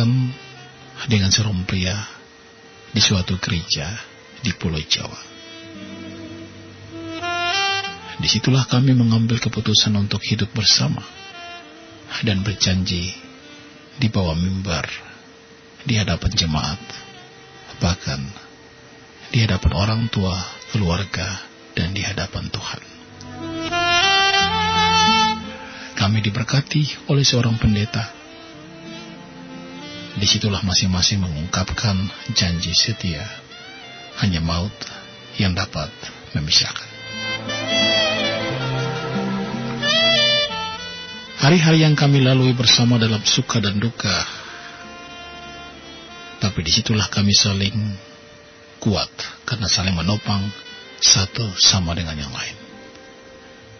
Dipertemukan 0.01 0.11
dengan 1.09 1.31
seorang 1.33 1.65
pria 1.65 1.97
di 2.93 3.01
suatu 3.01 3.37
gereja 3.41 3.89
di 4.41 4.53
Pulau 4.57 4.81
Jawa. 4.81 5.21
Di 8.21 8.29
situlah 8.29 8.69
kami 8.69 8.93
mengambil 8.93 9.41
keputusan 9.41 9.97
untuk 9.97 10.21
hidup 10.21 10.53
bersama 10.53 11.01
dan 12.21 12.45
berjanji 12.45 13.17
di 13.97 14.09
bawah 14.13 14.37
mimbar 14.37 14.85
di 15.89 15.97
hadapan 15.97 16.33
jemaat, 16.37 16.81
bahkan 17.81 18.21
di 19.33 19.41
hadapan 19.41 19.73
orang 19.73 20.03
tua, 20.13 20.37
keluarga, 20.69 21.49
dan 21.73 21.97
di 21.97 22.05
hadapan 22.05 22.53
Tuhan. 22.53 22.83
kami 26.01 26.25
diberkati 26.25 27.13
oleh 27.13 27.21
seorang 27.21 27.61
pendeta. 27.61 28.20
Di 30.19 30.27
situlah 30.27 30.65
masing-masing 30.67 31.23
mengungkapkan 31.23 31.95
janji 32.35 32.75
setia. 32.75 33.23
Hanya 34.19 34.43
maut 34.43 34.75
yang 35.39 35.55
dapat 35.55 35.89
memisahkan. 36.35 36.89
Hari-hari 41.41 41.89
yang 41.89 41.97
kami 41.97 42.21
lalui 42.21 42.53
bersama 42.53 43.01
dalam 43.01 43.25
suka 43.25 43.65
dan 43.65 43.81
duka, 43.81 44.13
tapi 46.37 46.61
di 46.61 46.69
situlah 46.69 47.09
kami 47.09 47.33
saling 47.33 47.77
kuat 48.77 49.09
karena 49.49 49.65
saling 49.65 49.97
menopang 49.97 50.53
satu 51.01 51.49
sama 51.57 51.97
dengan 51.97 52.21
yang 52.21 52.33
lain. 52.33 52.57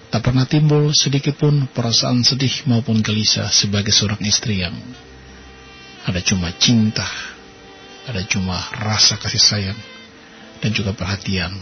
Tak 0.09 0.25
pernah 0.25 0.49
timbul 0.49 0.97
sedikit 0.97 1.37
pun 1.37 1.69
perasaan 1.69 2.25
sedih 2.25 2.65
maupun 2.65 3.05
gelisah 3.05 3.53
sebagai 3.53 3.93
seorang 3.93 4.25
istri 4.25 4.65
yang 4.65 4.75
ada 6.07 6.21
cuma 6.25 6.53
cinta, 6.57 7.07
ada 8.09 8.25
cuma 8.25 8.57
rasa 8.81 9.21
kasih 9.21 9.43
sayang, 9.43 9.81
dan 10.65 10.71
juga 10.73 10.97
perhatian 10.97 11.53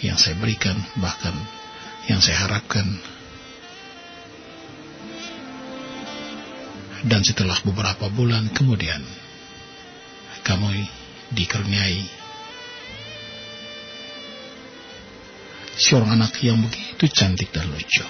yang 0.00 0.16
saya 0.16 0.34
berikan, 0.38 0.78
bahkan 0.98 1.34
yang 2.08 2.18
saya 2.18 2.48
harapkan 2.48 2.86
Dan 7.00 7.24
setelah 7.24 7.56
beberapa 7.64 8.12
bulan 8.12 8.52
kemudian, 8.52 9.00
kami 10.44 10.84
dikaruniai 11.32 12.04
seorang 15.80 16.20
anak 16.20 16.36
yang 16.44 16.60
begitu 16.60 17.08
cantik 17.08 17.48
dan 17.56 17.72
lucu. 17.72 18.04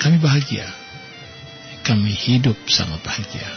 Kami 0.00 0.16
bahagia. 0.24 0.83
Kami 1.84 2.12
hidup 2.16 2.56
sangat 2.64 3.04
bahagia. 3.04 3.50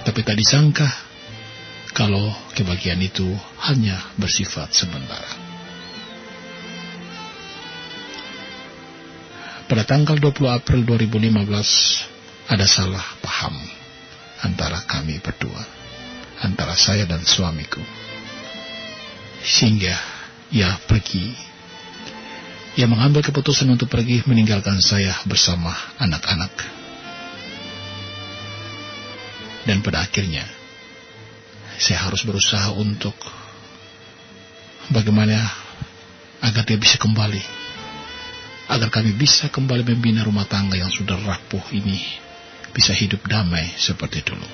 Tapi 0.00 0.20
tak 0.24 0.40
disangka 0.40 0.88
kalau 1.92 2.32
kebahagiaan 2.56 3.04
itu 3.04 3.28
hanya 3.68 4.00
bersifat 4.16 4.72
sementara. 4.72 5.28
Pada 9.68 9.86
tanggal 9.86 10.18
20 10.18 10.50
April 10.50 10.80
2015 10.82 12.50
ada 12.50 12.66
salah 12.66 13.06
paham 13.22 13.54
antara 14.42 14.82
kami 14.82 15.22
berdua, 15.22 15.62
antara 16.42 16.74
saya 16.74 17.06
dan 17.06 17.22
suamiku. 17.22 17.78
Sehingga 19.44 19.94
ia 20.50 20.74
pergi. 20.88 21.49
Ia 22.78 22.86
mengambil 22.86 23.26
keputusan 23.26 23.66
untuk 23.66 23.90
pergi 23.90 24.22
meninggalkan 24.30 24.78
saya 24.78 25.10
bersama 25.26 25.74
anak-anak. 25.98 26.54
Dan 29.66 29.82
pada 29.82 30.06
akhirnya 30.06 30.46
saya 31.80 32.06
harus 32.06 32.22
berusaha 32.22 32.70
untuk 32.76 33.14
bagaimana 34.92 35.50
agar 36.40 36.62
dia 36.64 36.78
bisa 36.78 36.96
kembali 36.96 37.42
agar 38.70 38.88
kami 38.88 39.18
bisa 39.18 39.50
kembali 39.50 39.82
membina 39.82 40.22
rumah 40.22 40.46
tangga 40.46 40.78
yang 40.78 40.88
sudah 40.94 41.18
rapuh 41.18 41.62
ini 41.74 41.98
bisa 42.70 42.94
hidup 42.94 43.26
damai 43.26 43.66
seperti 43.74 44.22
dulu. 44.22 44.46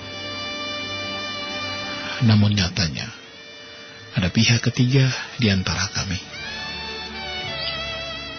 Namun 2.25 2.57
nyatanya, 2.57 3.05
ada 4.17 4.33
pihak 4.33 4.65
ketiga 4.65 5.05
di 5.37 5.53
antara 5.53 5.85
kami. 5.93 6.17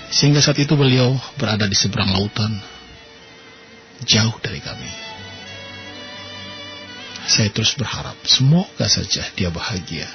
Sehingga 0.08 0.40
saat 0.40 0.60
itu 0.60 0.74
beliau 0.80 1.16
berada 1.36 1.68
di 1.68 1.76
seberang 1.76 2.16
lautan, 2.16 2.52
jauh 4.08 4.38
dari 4.40 4.64
kami. 4.64 4.92
Saya 7.28 7.52
terus 7.52 7.76
berharap, 7.76 8.16
semoga 8.24 8.88
saja 8.88 9.28
dia 9.36 9.52
bahagia 9.52 10.08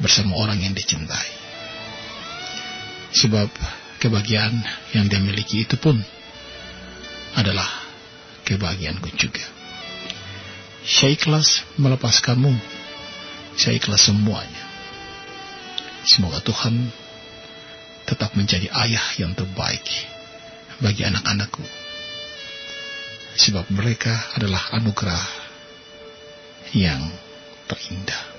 bersama 0.00 0.40
orang 0.40 0.56
yang 0.56 0.72
dicintai. 0.72 1.30
Sebab 3.12 3.52
kebahagiaan 4.00 4.56
yang 4.96 5.04
dia 5.12 5.20
miliki 5.20 5.68
itu 5.68 5.76
pun 5.76 6.00
adalah 7.36 7.68
kebahagiaanku 8.48 9.12
juga. 9.20 9.44
Saya 10.88 11.12
ikhlas 11.12 11.68
melepaskanmu. 11.76 12.56
Saya 13.60 13.76
ikhlas 13.76 14.08
semuanya. 14.08 14.64
Semoga 16.08 16.40
Tuhan 16.40 16.88
tetap 18.08 18.32
menjadi 18.32 18.72
ayah 18.72 19.06
yang 19.20 19.36
terbaik 19.36 19.84
bagi 20.80 21.04
anak-anakku. 21.04 21.60
Sebab 23.38 23.68
mereka 23.68 24.32
adalah 24.34 24.72
anugerah 24.74 25.24
yang 26.72 27.04
terindah. 27.68 28.37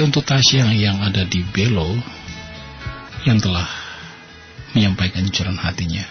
Kasih 0.00 0.16
untuk 0.16 0.24
Tasya 0.24 0.72
yang 0.80 1.04
ada 1.04 1.28
di 1.28 1.44
Belo 1.44 1.92
yang 3.28 3.36
telah 3.36 3.68
menyampaikan 4.72 5.28
curahan 5.28 5.60
hatinya. 5.60 6.08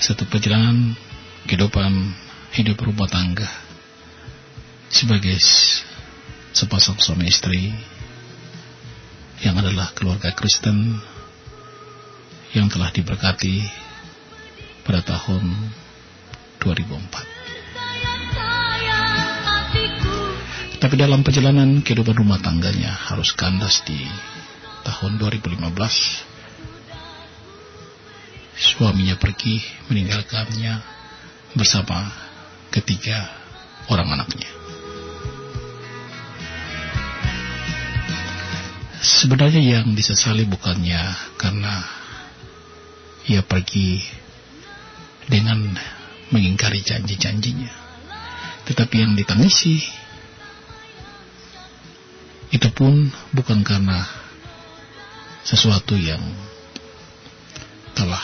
Satu 0.00 0.24
perjalanan 0.24 0.96
kehidupan 1.44 1.92
hidup 2.56 2.80
rumah 2.80 3.04
tangga 3.04 3.44
sebagai 4.88 5.36
sepasang 6.56 6.96
suami 6.96 7.28
istri 7.28 7.68
yang 9.44 9.60
adalah 9.60 9.92
keluarga 9.92 10.32
Kristen 10.32 11.04
yang 12.56 12.72
telah 12.72 12.88
diberkati 12.96 13.60
pada 14.88 15.04
tahun 15.04 15.52
2004. 16.64 17.39
Tapi 20.80 20.96
dalam 20.96 21.20
perjalanan 21.20 21.84
kehidupan 21.84 22.16
rumah 22.16 22.40
tangganya 22.40 22.88
harus 22.88 23.36
kandas 23.36 23.84
di 23.84 24.00
tahun 24.80 25.20
2015. 25.20 25.76
Suaminya 28.56 29.20
pergi 29.20 29.60
meninggalkannya 29.92 30.80
bersama 31.52 32.08
ketiga 32.72 33.28
orang 33.92 34.08
anaknya. 34.08 34.48
Sebenarnya 39.04 39.60
yang 39.60 39.92
disesali 39.92 40.48
bukannya 40.48 41.00
karena 41.36 41.84
ia 43.28 43.44
pergi 43.44 44.00
dengan 45.28 45.76
mengingkari 46.32 46.80
janji-janjinya. 46.80 47.68
Tetapi 48.64 48.96
yang 48.96 49.12
ditangisi 49.12 50.00
itu 52.50 52.68
pun 52.74 53.10
bukan 53.30 53.62
karena 53.62 54.02
sesuatu 55.46 55.94
yang 55.94 56.20
telah 57.94 58.22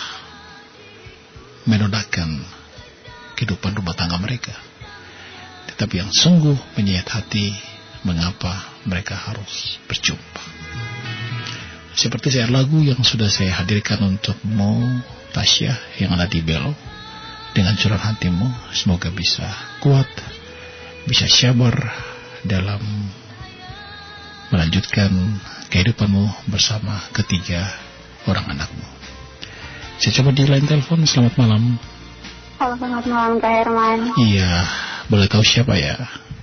menodakkan 1.67 2.43
kehidupan 3.39 3.75
rumah 3.75 3.95
tangga 3.95 4.19
mereka. 4.19 4.55
Tetapi 5.71 5.95
yang 6.03 6.11
sungguh 6.11 6.57
menyayat 6.79 7.07
hati 7.11 7.55
mengapa 8.07 8.83
mereka 8.87 9.19
harus 9.19 9.79
berjumpa. 9.91 10.43
Seperti 11.97 12.29
saya 12.39 12.47
lagu 12.53 12.79
yang 12.85 13.01
sudah 13.01 13.27
saya 13.27 13.57
hadirkan 13.57 14.05
untukmu, 14.05 15.01
Tasya, 15.33 16.01
yang 16.01 16.13
ada 16.15 16.29
di 16.29 16.45
Belo. 16.45 16.73
Dengan 17.57 17.73
curah 17.73 17.97
hatimu, 17.97 18.53
semoga 18.77 19.09
bisa 19.09 19.49
kuat, 19.81 20.09
bisa 21.09 21.25
sabar 21.25 21.73
dalam 22.45 22.85
melanjutkan 24.51 25.11
kehidupanmu 25.71 26.51
bersama 26.51 27.03
ketiga 27.11 27.67
orang 28.31 28.47
anakmu. 28.55 28.87
Saya 29.99 30.13
coba 30.21 30.31
di 30.37 30.45
line 30.45 30.69
telepon, 30.69 31.03
selamat 31.09 31.35
malam. 31.41 31.81
Halo, 32.61 32.75
selamat 32.77 33.05
malam 33.09 33.33
Kak 33.41 33.53
Herman. 33.53 33.99
Iya, 34.21 34.51
boleh 35.09 35.27
tahu 35.29 35.43
siapa 35.43 35.75
ya? 35.77 35.97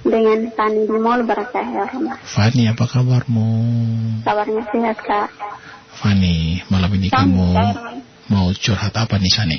Dengan 0.04 0.52
Fani 0.52 0.84
di 0.84 0.98
Mall 1.00 1.24
Kak 1.24 1.54
Herman. 1.54 2.18
Fani, 2.26 2.64
apa 2.68 2.86
kabarmu? 2.90 3.50
Kabarnya 4.26 4.64
sehat 4.74 4.98
Kak. 5.06 5.30
Fani, 5.94 6.66
malam 6.68 6.90
ini 6.98 7.08
Sam, 7.14 7.30
kamu 7.30 7.50
mau 8.34 8.50
curhat 8.58 8.94
apa 8.98 9.16
nih 9.22 9.32
Sani? 9.32 9.58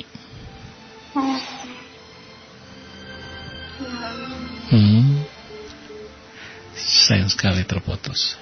Eh, 1.15 1.39
Hmm, 4.65 5.21
sayang 6.85 7.27
sekali 7.27 7.65
terputus. 7.65 8.37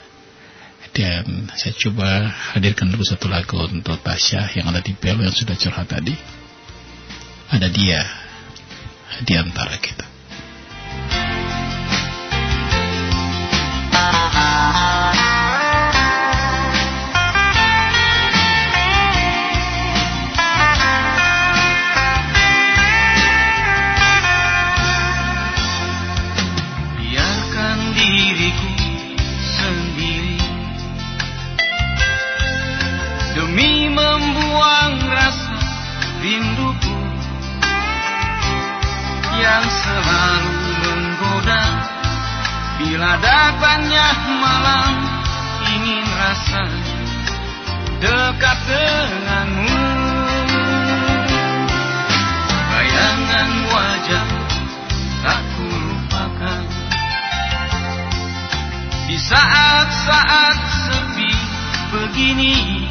Dan 0.93 1.49
saya 1.57 1.73
coba 1.73 2.29
hadirkan 2.53 2.91
dulu 2.93 3.01
satu 3.01 3.25
lagu 3.25 3.57
untuk 3.65 3.97
Tasya 4.05 4.53
yang 4.53 4.69
ada 4.69 4.83
di 4.83 4.93
Belo 4.93 5.25
yang 5.25 5.33
sudah 5.33 5.57
curhat 5.57 5.89
tadi. 5.89 6.13
Ada 7.49 7.65
dia 7.71 8.01
di 9.25 9.33
antara 9.33 9.73
kita. 9.81 10.05
Rasa 35.13 35.57
rinduku 36.21 36.97
yang 39.37 39.65
selalu 39.69 40.55
menggoda. 40.81 41.65
Bila 42.73 43.15
datangnya 43.21 44.07
malam 44.41 44.93
ingin 45.77 46.05
rasa 46.19 46.63
dekat 48.01 48.59
denganmu. 48.67 49.81
Bayangan 52.73 53.49
wajah 53.69 54.27
tak 55.23 55.43
lupakan 55.61 56.63
di 59.07 59.17
saat-saat 59.21 60.57
sepi 60.89 61.33
begini 61.93 62.89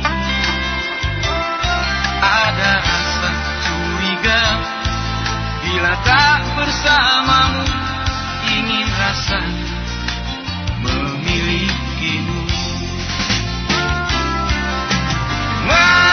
ada 2.23 2.73
rasa 2.79 3.31
curiga. 3.67 4.43
Bila 5.67 5.93
tak 6.07 6.41
bersamamu 6.55 7.65
ingin 8.47 8.87
rasa 8.87 9.41
memilikimu. 10.83 12.41
Mengapa 15.67 16.12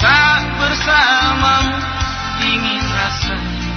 tak 0.00 0.42
bersamamu 0.60 1.76
ingin 2.44 2.84
rasanya 2.84 3.72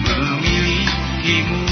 memilikimu. 0.00 1.62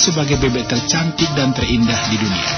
Sebagai 0.00 0.40
bebek 0.40 0.66
tercantik 0.66 1.28
dan 1.36 1.52
terindah 1.52 2.00
di 2.08 2.16
dunia. 2.16 2.52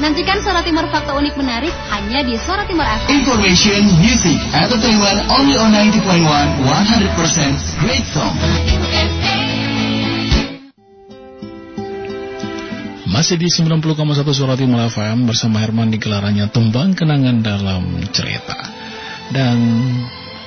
Nantikan 0.00 0.40
Sorot 0.42 0.64
Timur 0.64 0.88
fakta 0.88 1.14
unik 1.14 1.34
menarik 1.36 1.70
hanya 1.94 2.24
di 2.24 2.34
Sorot 2.40 2.64
Timur 2.64 2.82
FM. 2.82 3.22
Information, 3.22 3.80
music, 4.00 4.38
entertainment 4.50 5.20
only 5.30 5.54
on 5.54 5.70
90.1 5.70 6.26
100% 6.64 7.82
great 7.84 8.06
song. 8.10 8.34
Masih 13.12 13.36
di 13.36 13.46
90,1 13.46 13.84
Suara 14.32 14.56
Timur 14.56 14.80
FM 14.88 15.28
bersama 15.28 15.60
Herman 15.60 15.92
di 15.92 16.00
gelarannya 16.00 16.48
Tembang 16.48 16.96
Kenangan 16.96 17.44
dalam 17.44 18.00
Cerita. 18.08 18.56
Dan 19.28 19.58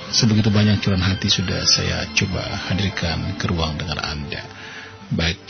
sebegitu 0.09 0.49
banyak 0.49 0.81
curahan 0.81 1.15
hati 1.15 1.29
sudah 1.29 1.61
saya 1.63 2.09
coba 2.17 2.41
hadirkan 2.67 3.37
ke 3.37 3.45
ruang 3.47 3.77
dengan 3.77 4.01
Anda. 4.01 4.41
Baik 5.13 5.45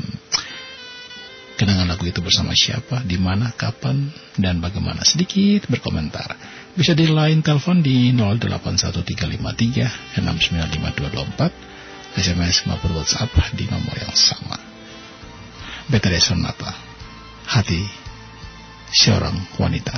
kenangan 1.55 1.87
lagu 1.87 2.03
itu 2.09 2.19
bersama 2.19 2.51
siapa, 2.51 3.05
di 3.05 3.15
mana, 3.15 3.53
kapan, 3.55 4.11
dan 4.35 4.59
bagaimana. 4.59 5.05
Sedikit 5.07 5.69
berkomentar. 5.71 6.35
Bisa 6.75 6.91
di 6.91 7.07
line 7.07 7.39
telepon 7.39 7.79
di 7.79 8.11
081353 8.11 10.19
695224, 10.19 12.19
SMS 12.19 12.67
maupun 12.67 12.99
WhatsApp 12.99 13.31
di 13.55 13.63
nomor 13.71 13.95
yang 13.95 14.11
sama. 14.11 14.59
Betadine 15.87 16.19
Sonata, 16.19 16.75
hati 17.47 17.79
seorang 18.91 19.39
wanita. 19.55 19.95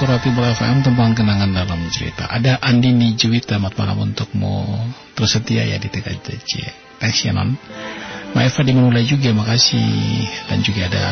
90,1 0.00 0.08
Suara 0.08 0.16
Timur 0.16 0.48
FM 0.48 0.80
tentang 0.80 1.12
kenangan 1.12 1.52
dalam 1.52 1.84
cerita. 1.92 2.24
Ada 2.24 2.56
Andini 2.64 3.20
Juwita, 3.20 3.60
selamat 3.60 3.76
malam 3.76 4.08
untukmu. 4.08 4.64
Tersetia 5.12 5.68
ya 5.68 5.76
di 5.76 5.92
TKJC. 5.92 6.52
Thanks 6.96 7.20
ya 7.20 7.36
non. 7.36 7.52
Maeva 8.32 8.64
dimulai 8.64 9.04
juga, 9.04 9.28
makasih. 9.36 10.24
Dan 10.48 10.64
juga 10.64 10.88
ada 10.88 11.04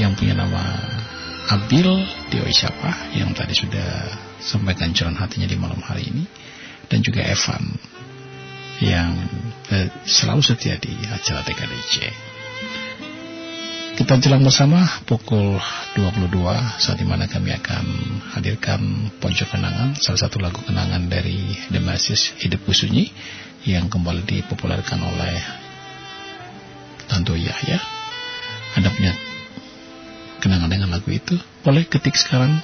yang 0.00 0.16
punya 0.16 0.32
nama 0.32 0.80
Abil 1.52 1.84
Dewi 2.32 2.56
siapa 2.56 3.12
yang 3.12 3.36
tadi 3.36 3.52
sudah 3.52 4.16
sampaikan 4.40 4.96
curahan 4.96 5.20
hatinya 5.20 5.44
di 5.44 5.60
malam 5.60 5.84
hari 5.84 6.08
ini. 6.08 6.24
Dan 6.88 7.04
juga 7.04 7.20
Evan 7.20 7.68
yang 8.80 9.12
eh, 9.76 9.92
selalu 10.08 10.40
setia 10.40 10.80
di 10.80 10.96
acara 11.04 11.44
TKDC. 11.44 12.29
Kita 14.10 14.26
jelang 14.26 14.42
bersama 14.42 14.82
pukul 15.06 15.54
22 15.94 16.34
saat 16.82 16.98
di 16.98 17.06
mana 17.06 17.30
kami 17.30 17.54
akan 17.54 17.86
hadirkan 18.34 19.06
pojok 19.22 19.54
kenangan 19.54 19.94
salah 20.02 20.26
satu 20.26 20.42
lagu 20.42 20.58
kenangan 20.66 21.06
dari 21.06 21.54
The 21.70 21.78
Masses 21.78 22.34
Hidupku 22.42 22.74
Sunyi 22.74 23.06
yang 23.70 23.86
kembali 23.86 24.26
dipopulerkan 24.26 24.98
oleh 24.98 25.38
Tanto 27.06 27.38
Yahya. 27.38 27.78
Anda 28.82 28.90
punya 28.90 29.14
kenangan 30.42 30.74
dengan 30.74 30.90
lagu 30.90 31.06
itu? 31.14 31.38
Boleh 31.62 31.86
ketik 31.86 32.18
sekarang 32.18 32.58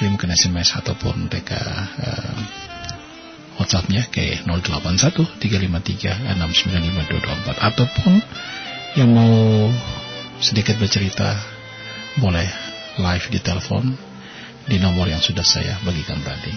kirimkan 0.00 0.32
SMS 0.32 0.80
ataupun 0.80 1.28
TK 1.28 1.50
uh, 1.60 2.40
WhatsAppnya 3.60 4.08
ke 4.08 4.40
081 4.48 5.12
353 5.28 6.24
695 6.40 7.52
ataupun 7.52 8.12
yang 8.96 9.12
mau 9.12 9.68
sedikit 10.44 10.76
bercerita 10.76 11.40
boleh 12.20 12.44
live 13.00 13.26
di 13.32 13.40
telepon 13.40 13.96
di 14.68 14.76
nomor 14.76 15.08
yang 15.08 15.24
sudah 15.24 15.40
saya 15.40 15.80
bagikan 15.80 16.20
tadi. 16.20 16.52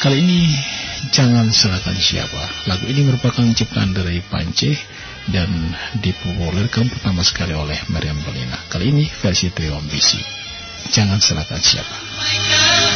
Kali 0.00 0.16
ini 0.16 0.48
jangan 1.12 1.52
salahkan 1.52 1.98
siapa. 2.00 2.64
Lagu 2.64 2.88
ini 2.88 3.04
merupakan 3.04 3.44
ciptaan 3.52 3.92
dari 3.92 4.24
Pance 4.24 4.72
dan 5.28 5.50
dipopulerkan 6.00 6.88
pertama 6.88 7.20
sekali 7.20 7.52
oleh 7.52 7.76
Meriam 7.92 8.16
Belina. 8.24 8.64
Kali 8.72 8.96
ini 8.96 9.04
versi 9.20 9.52
trio 9.52 9.76
ambisi. 9.76 10.22
Jangan 10.88 11.20
salahkan 11.20 11.60
siapa. 11.60 11.96
Entah 12.00 12.87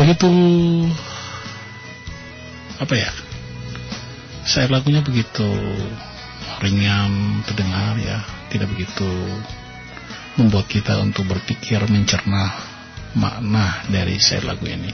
begitu 0.00 0.32
apa 2.80 2.94
ya 2.96 3.12
saya 4.48 4.72
lagunya 4.72 5.04
begitu 5.04 5.44
ringan 6.64 7.44
terdengar 7.44 8.00
ya 8.00 8.24
tidak 8.48 8.72
begitu 8.72 9.08
membuat 10.40 10.72
kita 10.72 10.96
untuk 11.04 11.28
berpikir 11.28 11.84
mencerna 11.84 12.56
makna 13.12 13.82
dari 13.90 14.16
saya 14.16 14.46
lagu 14.46 14.64
ini. 14.66 14.92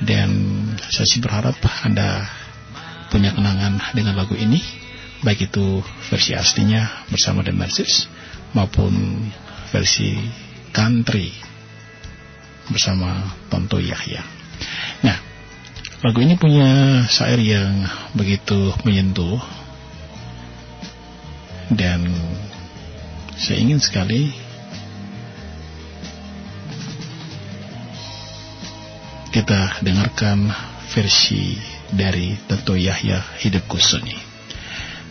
Dan 0.00 0.30
saya 0.88 1.04
sih 1.04 1.20
berharap 1.20 1.58
anda 1.84 2.24
punya 3.12 3.36
kenangan 3.36 3.76
dengan 3.92 4.16
lagu 4.16 4.32
ini 4.32 4.62
baik 5.20 5.52
itu 5.52 5.84
versi 6.08 6.32
aslinya 6.32 7.10
bersama 7.12 7.44
The 7.44 7.52
Mercies 7.52 8.08
maupun 8.56 9.28
versi 9.68 10.16
country 10.70 11.34
bersama 12.70 13.34
Tonto 13.50 13.82
Yahya. 13.82 14.22
Nah, 15.02 15.18
lagu 16.06 16.18
ini 16.22 16.38
punya 16.38 17.02
syair 17.10 17.42
yang 17.42 17.86
begitu 18.14 18.70
menyentuh 18.86 19.42
dan 21.70 22.06
saya 23.38 23.58
ingin 23.62 23.82
sekali 23.82 24.34
kita 29.30 29.78
dengarkan 29.82 30.50
versi 30.90 31.54
dari 31.90 32.34
Tonto 32.50 32.74
Yahya 32.74 33.38
Hidupku 33.42 33.78
Sunyi. 33.78 34.18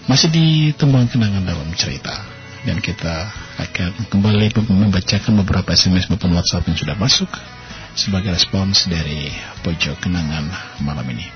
Masih 0.07 0.31
di 0.31 0.47
tembang 0.75 1.07
kenangan 1.07 1.45
dalam 1.45 1.69
cerita 1.75 2.28
dan 2.67 2.77
kita 2.83 3.31
akan 3.59 4.11
kembali 4.11 4.51
membacakan 4.67 5.39
beberapa 5.43 5.71
SMS 5.71 6.11
maupun 6.11 6.35
WhatsApp 6.35 6.67
yang 6.67 6.77
sudah 6.77 6.95
masuk 6.99 7.29
sebagai 7.95 8.35
respons 8.35 8.87
dari 8.87 9.31
pojok 9.63 9.99
kenangan 10.03 10.47
malam 10.83 11.05
ini. 11.11 11.27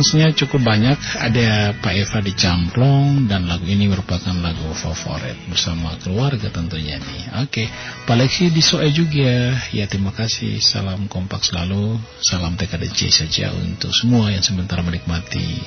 Responsnya 0.00 0.32
cukup 0.32 0.64
banyak. 0.64 0.96
Ada 1.20 1.76
Pak 1.76 1.92
Eva 1.92 2.24
di 2.24 2.32
Camplong 2.32 3.28
dan 3.28 3.44
lagu 3.44 3.68
ini 3.68 3.84
merupakan 3.84 4.32
lagu 4.40 4.72
favorit 4.72 5.36
bersama 5.44 5.92
keluarga 6.00 6.48
tentunya 6.48 6.96
nih. 6.96 7.44
Oke, 7.44 7.68
Pak 8.08 8.16
Lexi 8.16 8.48
di 8.48 8.64
Soe 8.64 8.88
juga. 8.96 9.60
Ya 9.76 9.84
terima 9.84 10.08
kasih. 10.16 10.56
Salam 10.64 11.04
kompak 11.04 11.44
selalu. 11.44 12.00
Salam 12.24 12.56
TKDC 12.56 13.12
saja 13.12 13.52
untuk 13.52 13.92
semua 13.92 14.32
yang 14.32 14.40
sebentar 14.40 14.80
menikmati 14.80 15.60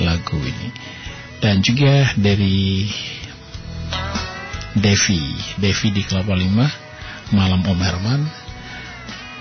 lagu 0.00 0.40
ini. 0.40 0.72
Dan 1.44 1.60
juga 1.60 2.08
dari 2.16 2.88
Devi, 4.80 5.20
Devi 5.60 5.88
di 5.92 6.02
Kelapa 6.08 6.32
Lima, 6.32 6.64
Malam 7.36 7.60
Om 7.68 7.80
Herman. 7.84 8.20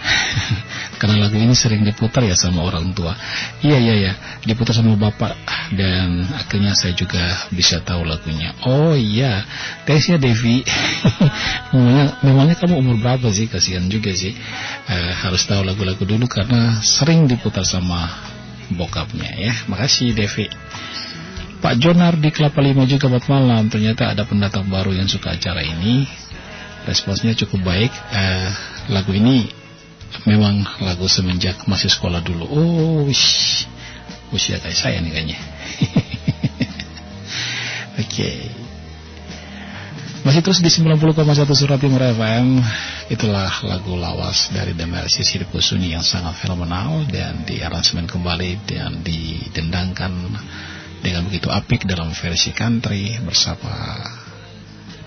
Karena 1.04 1.28
lagu 1.28 1.36
ini 1.36 1.52
sering 1.52 1.84
diputar 1.84 2.24
ya 2.24 2.32
sama 2.32 2.64
orang 2.64 2.96
tua. 2.96 3.12
Iya 3.60 3.76
iya 3.76 3.96
ya, 4.00 4.14
diputar 4.48 4.72
sama 4.72 4.96
bapak 4.96 5.36
dan 5.76 6.24
akhirnya 6.32 6.72
saya 6.80 6.96
juga 6.96 7.20
bisa 7.52 7.84
tahu 7.84 8.08
lagunya. 8.08 8.56
Oh 8.64 8.96
iya, 8.96 9.44
tesnya 9.84 10.16
Devi. 10.16 10.64
memangnya, 11.76 12.24
memangnya 12.24 12.56
kamu 12.56 12.80
umur 12.80 12.96
berapa 13.04 13.28
sih? 13.36 13.52
Kasihan 13.52 13.84
juga 13.92 14.16
sih. 14.16 14.32
Eh, 14.88 15.12
harus 15.28 15.44
tahu 15.44 15.68
lagu-lagu 15.68 16.08
dulu 16.08 16.24
karena 16.32 16.80
sering 16.80 17.28
diputar 17.28 17.68
sama 17.68 18.08
bokapnya 18.72 19.28
ya. 19.36 19.52
Makasih 19.68 20.16
Devi. 20.16 20.48
Pak 21.60 21.84
Jonar 21.84 22.16
di 22.16 22.32
Kelapa 22.32 22.64
Lima 22.64 22.88
juga 22.88 23.12
buat 23.12 23.28
malam. 23.28 23.68
Ternyata 23.68 24.16
ada 24.16 24.24
pendatang 24.24 24.72
baru 24.72 24.96
yang 24.96 25.12
suka 25.12 25.36
acara 25.36 25.68
ini. 25.68 26.08
Responsnya 26.88 27.36
cukup 27.36 27.68
baik. 27.68 27.92
Eh, 27.92 28.50
lagu 28.88 29.12
ini 29.12 29.63
memang 30.26 30.66
lagu 30.82 31.10
semenjak 31.10 31.66
masih 31.66 31.90
sekolah 31.90 32.22
dulu. 32.24 32.46
Oh, 32.48 33.06
wish. 33.06 33.66
usia 34.34 34.58
kayak 34.58 34.74
saya 34.74 34.98
nih 34.98 35.14
kayaknya. 35.14 35.38
Oke. 38.02 38.10
Okay. 38.10 38.40
Masih 40.24 40.40
terus 40.40 40.64
di 40.64 40.72
90,1 40.72 41.20
Surat 41.52 41.84
Timur 41.84 42.00
FM 42.00 42.64
Itulah 43.12 43.52
lagu 43.68 44.00
lawas 44.00 44.56
dari 44.56 44.72
The 44.72 44.88
Mercy 44.88 45.20
Sirkusuni 45.20 45.92
yang 45.92 46.00
sangat 46.00 46.40
fenomenal 46.40 47.04
Dan 47.12 47.44
di 47.44 47.60
aransemen 47.60 48.08
kembali 48.08 48.64
dan 48.64 49.04
didendangkan 49.04 50.16
dengan 51.04 51.28
begitu 51.28 51.52
apik 51.52 51.84
dalam 51.84 52.16
versi 52.16 52.56
country 52.56 53.20
bersama 53.20 54.00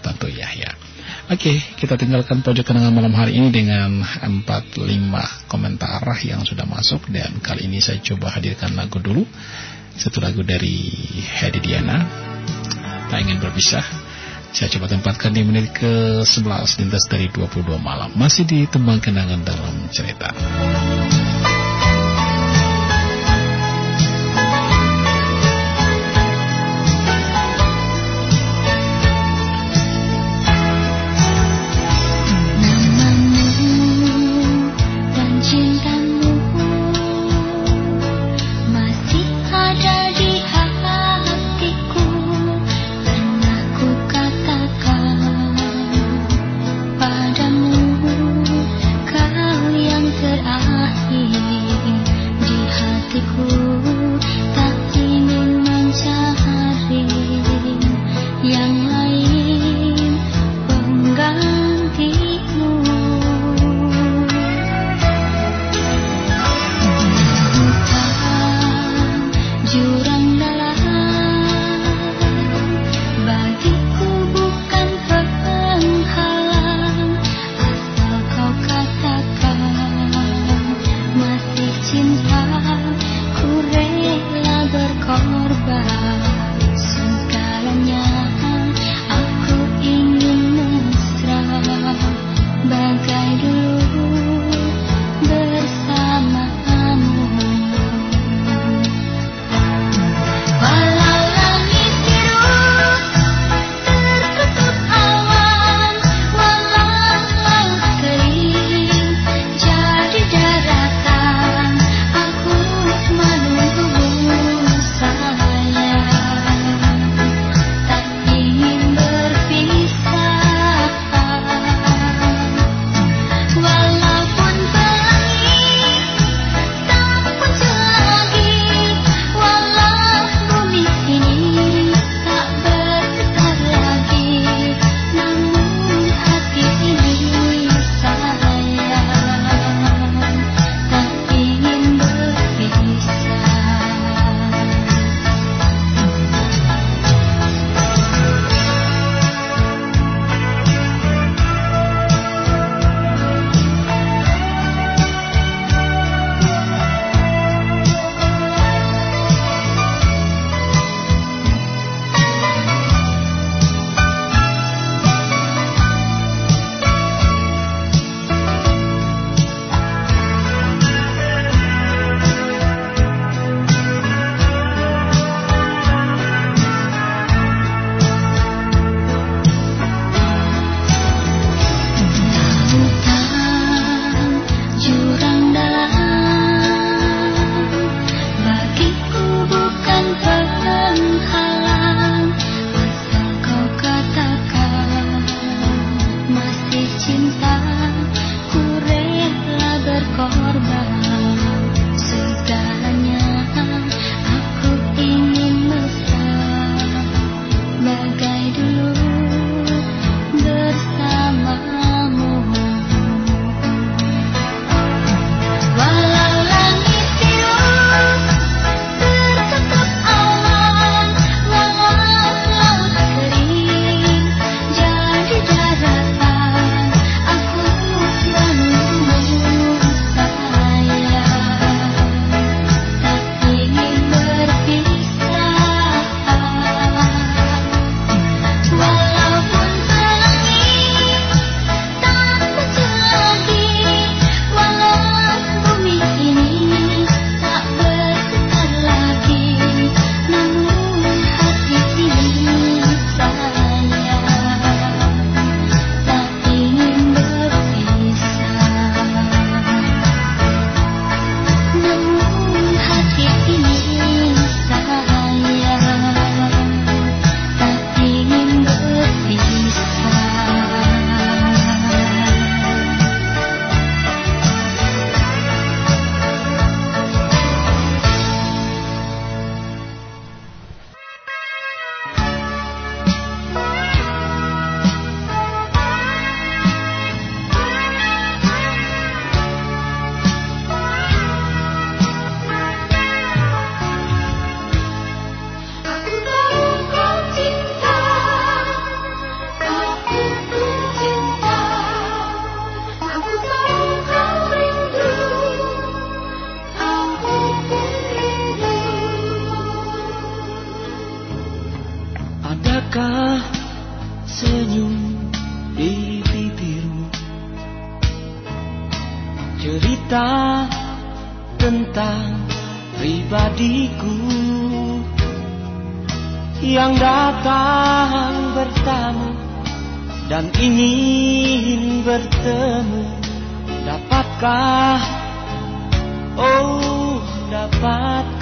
Tanto 0.04 0.28
Yahya. 0.28 0.95
Oke, 1.26 1.58
kita 1.74 1.98
tinggalkan 1.98 2.38
pojok 2.38 2.70
kenangan 2.70 2.94
malam 2.94 3.10
hari 3.10 3.34
ini 3.34 3.50
dengan 3.50 3.98
45 3.98 4.78
komentar 5.50 5.98
yang 6.22 6.46
sudah 6.46 6.62
masuk 6.70 7.02
dan 7.10 7.42
kali 7.42 7.66
ini 7.66 7.82
saya 7.82 7.98
coba 7.98 8.30
hadirkan 8.30 8.78
lagu 8.78 9.02
dulu. 9.02 9.26
Satu 9.98 10.22
lagu 10.22 10.46
dari 10.46 10.86
Hedi 11.26 11.58
Diana. 11.58 12.06
Tak 13.10 13.18
ingin 13.26 13.42
berpisah. 13.42 13.82
Saya 14.54 14.70
coba 14.78 14.86
tempatkan 14.86 15.34
di 15.34 15.42
menit 15.42 15.74
ke-11 15.74 16.78
lintas 16.78 17.10
dari 17.10 17.26
22 17.34 17.74
malam. 17.82 18.14
Masih 18.14 18.46
di 18.46 18.62
tembang 18.70 19.02
kenangan 19.02 19.42
dalam 19.42 19.90
cerita. 19.90 20.30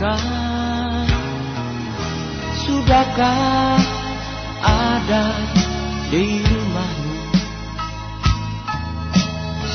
Dapatkah 0.04 1.08
sudahkah 2.60 3.80
ada 4.60 5.26
di 6.12 6.44
rumahmu? 6.44 7.16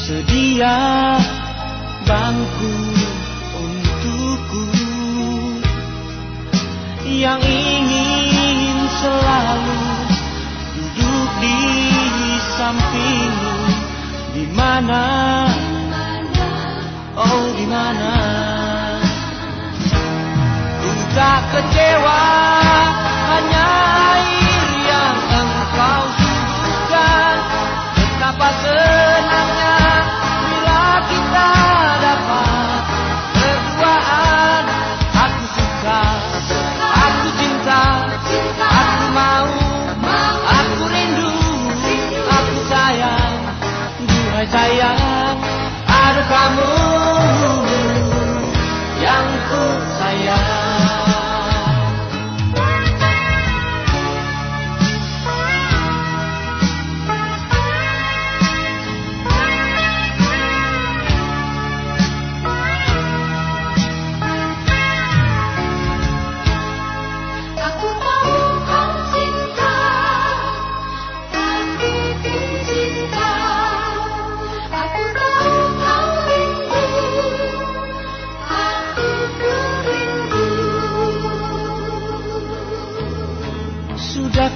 Sedia 0.06 0.78
bangku 2.06 2.74
untukku. 3.58 4.66
Yang 7.10 7.42
ingin 7.50 8.78
selalu 9.02 9.82
duduk 10.78 11.30
di 11.42 11.60
sampingmu. 12.54 13.58
Di 14.38 14.46
mana? 14.54 15.06
Oh 17.18 17.46
di 17.58 17.66
mana 17.66 18.59
tak 21.20 21.44
kecewa 21.52 22.24
hanya 23.28 23.68
air 24.16 24.68
yang 24.88 25.18
engkau 25.20 26.04
suguhkan 26.16 27.36
betapa 27.92 28.50
senangnya 28.64 29.80
bila 30.48 30.84
kita 31.12 31.59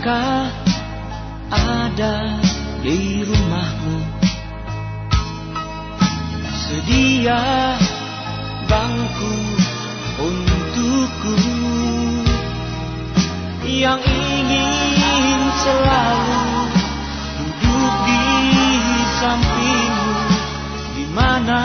Sudahkah 0.03 0.51
ada 1.47 2.35
di 2.83 3.23
rumahmu? 3.23 4.03
Sedia 6.51 7.39
bangku 8.67 9.35
untukku 10.19 11.35
Yang 13.63 14.03
ingin 14.03 15.39
selalu 15.63 16.43
duduk 17.63 17.95
di 18.03 18.23
sampingmu. 19.23 20.15
Di 20.99 21.05
mana? 21.15 21.63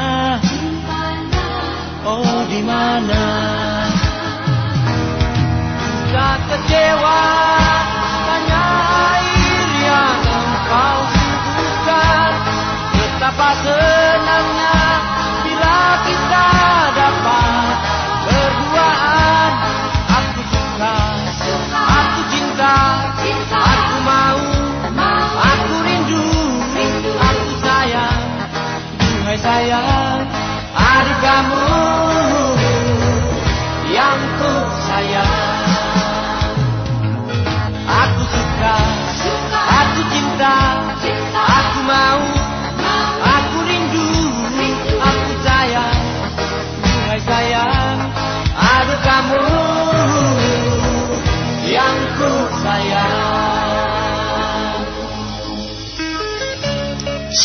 Oh 2.06 2.46
di 2.46 2.62
mana? 2.62 3.26
Tak 6.14 6.38
kecewa 6.46 7.67
Betapa 13.28 13.60
senangnya 13.60 14.80
bila 15.44 16.00
kita 16.00 16.48
dapat 16.96 17.76
berduaan. 18.24 19.50
Aku 20.16 20.40
suka, 20.48 20.96
aku 21.76 22.20
cinta, 22.32 22.76
aku 23.52 23.96
mau, 24.08 24.40
aku 25.44 25.74
rindu, 25.84 26.24
aku 27.04 27.52
sayang. 27.60 28.20
Duhai 28.96 29.36
sayang, 29.44 30.24
adik 30.72 31.18
kamu 31.20 31.67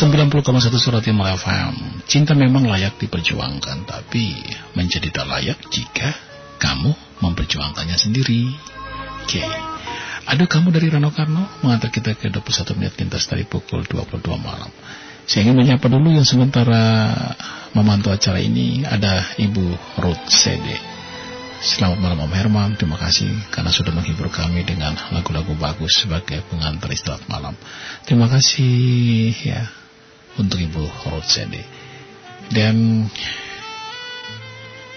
90,1 0.03 0.43
Surat 0.83 0.99
Timur 0.99 1.31
FM 1.31 2.03
Cinta 2.11 2.35
memang 2.35 2.67
layak 2.67 2.99
diperjuangkan 2.99 3.87
Tapi 3.87 4.35
menjadi 4.75 5.07
tak 5.15 5.31
layak 5.31 5.55
jika 5.71 6.11
kamu 6.59 6.91
memperjuangkannya 7.23 7.95
sendiri. 7.95 8.51
Oke. 9.23 9.39
Aduh 10.27 10.47
kamu 10.51 10.75
dari 10.75 10.91
Rano 10.91 11.07
Karno 11.15 11.47
Mengantar 11.63 11.87
kita 11.87 12.19
ke 12.19 12.27
21 12.27 12.75
menit 12.75 12.99
lintas 12.99 13.31
dari 13.31 13.47
pukul 13.47 13.87
22 13.87 14.19
malam. 14.43 14.67
Saya 15.23 15.47
ingin 15.47 15.55
menyapa 15.55 15.87
dulu 15.87 16.11
yang 16.11 16.27
sementara 16.27 17.07
memantau 17.71 18.11
acara 18.11 18.43
ini 18.43 18.83
Ada 18.83 19.39
Ibu 19.39 19.65
Ruth 20.03 20.27
Sede. 20.27 20.83
Selamat 21.63 22.03
malam 22.03 22.27
Om 22.27 22.33
Herman, 22.35 22.75
terima 22.75 22.99
kasih 22.99 23.31
karena 23.55 23.71
sudah 23.71 23.95
menghibur 23.95 24.27
kami 24.27 24.67
dengan 24.67 24.99
lagu-lagu 25.15 25.55
bagus 25.55 26.03
sebagai 26.03 26.43
pengantar 26.51 26.91
istirahat 26.91 27.23
malam. 27.31 27.55
Terima 28.03 28.27
kasih 28.27 29.31
ya 29.31 29.82
untuk 30.37 30.57
Ibu 30.61 30.83
Ruth 31.11 31.29
Sede. 31.29 31.61
Dan 32.49 33.07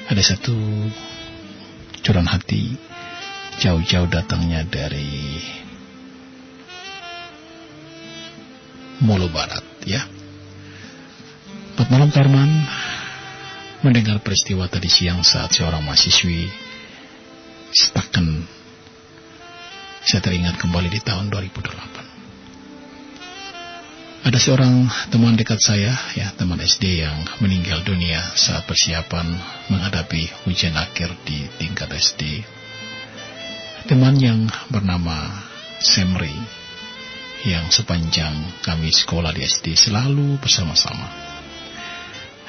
ada 0.07 0.23
satu 0.23 0.55
curahan 2.05 2.31
hati 2.31 2.79
jauh-jauh 3.59 4.07
datangnya 4.07 4.63
dari 4.63 5.41
Molo 9.03 9.29
Barat 9.29 9.65
ya. 9.85 10.05
Selamat 11.77 11.93
malam 11.93 12.11
Karman 12.11 12.51
mendengar 13.85 14.19
peristiwa 14.25 14.65
tadi 14.67 14.89
siang 14.89 15.21
saat 15.21 15.53
seorang 15.53 15.85
mahasiswi 15.85 16.49
Staken 17.69 18.49
saya 20.07 20.23
teringat 20.25 20.57
kembali 20.57 20.89
di 20.89 21.03
tahun 21.05 21.29
2008 21.29 22.06
ada 24.27 24.43
seorang 24.43 24.91
teman 25.15 25.39
dekat 25.39 25.63
saya 25.63 25.95
ya 26.19 26.35
teman 26.35 26.59
SD 26.59 26.99
yang 26.99 27.15
meninggal 27.39 27.87
dunia 27.87 28.19
saat 28.35 28.67
persiapan 28.67 29.23
menghadapi 29.71 30.51
ujian 30.51 30.75
akhir 30.75 31.15
di 31.23 31.47
tingkat 31.63 31.87
SD 31.95 32.43
teman 33.87 34.19
yang 34.19 34.51
bernama 34.67 35.31
Semri 35.79 36.35
yang 37.47 37.71
sepanjang 37.71 38.35
kami 38.67 38.91
sekolah 38.91 39.31
di 39.31 39.47
SD 39.47 39.79
selalu 39.79 40.43
bersama-sama 40.43 41.07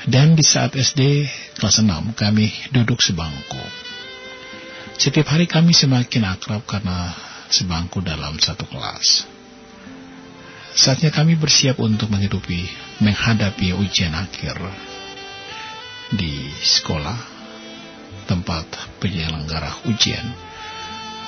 dan 0.09 0.33
di 0.33 0.41
saat 0.41 0.73
SD 0.73 1.29
kelas 1.61 1.85
6 1.85 2.17
kami 2.17 2.73
duduk 2.73 3.03
sebangku. 3.05 3.61
Setiap 4.97 5.29
hari 5.29 5.45
kami 5.45 5.77
semakin 5.77 6.25
akrab 6.25 6.65
karena 6.65 7.13
sebangku 7.53 8.01
dalam 8.01 8.39
satu 8.41 8.65
kelas. 8.65 9.36
Saatnya 10.77 11.09
kami 11.09 11.33
bersiap 11.33 11.81
untuk 11.81 12.13
menghidupi, 12.13 12.69
menghadapi 13.01 13.73
ujian 13.73 14.13
akhir 14.13 14.61
di 16.13 16.53
sekolah, 16.53 17.17
tempat 18.29 18.69
penyelenggara 19.01 19.89
ujian. 19.89 20.21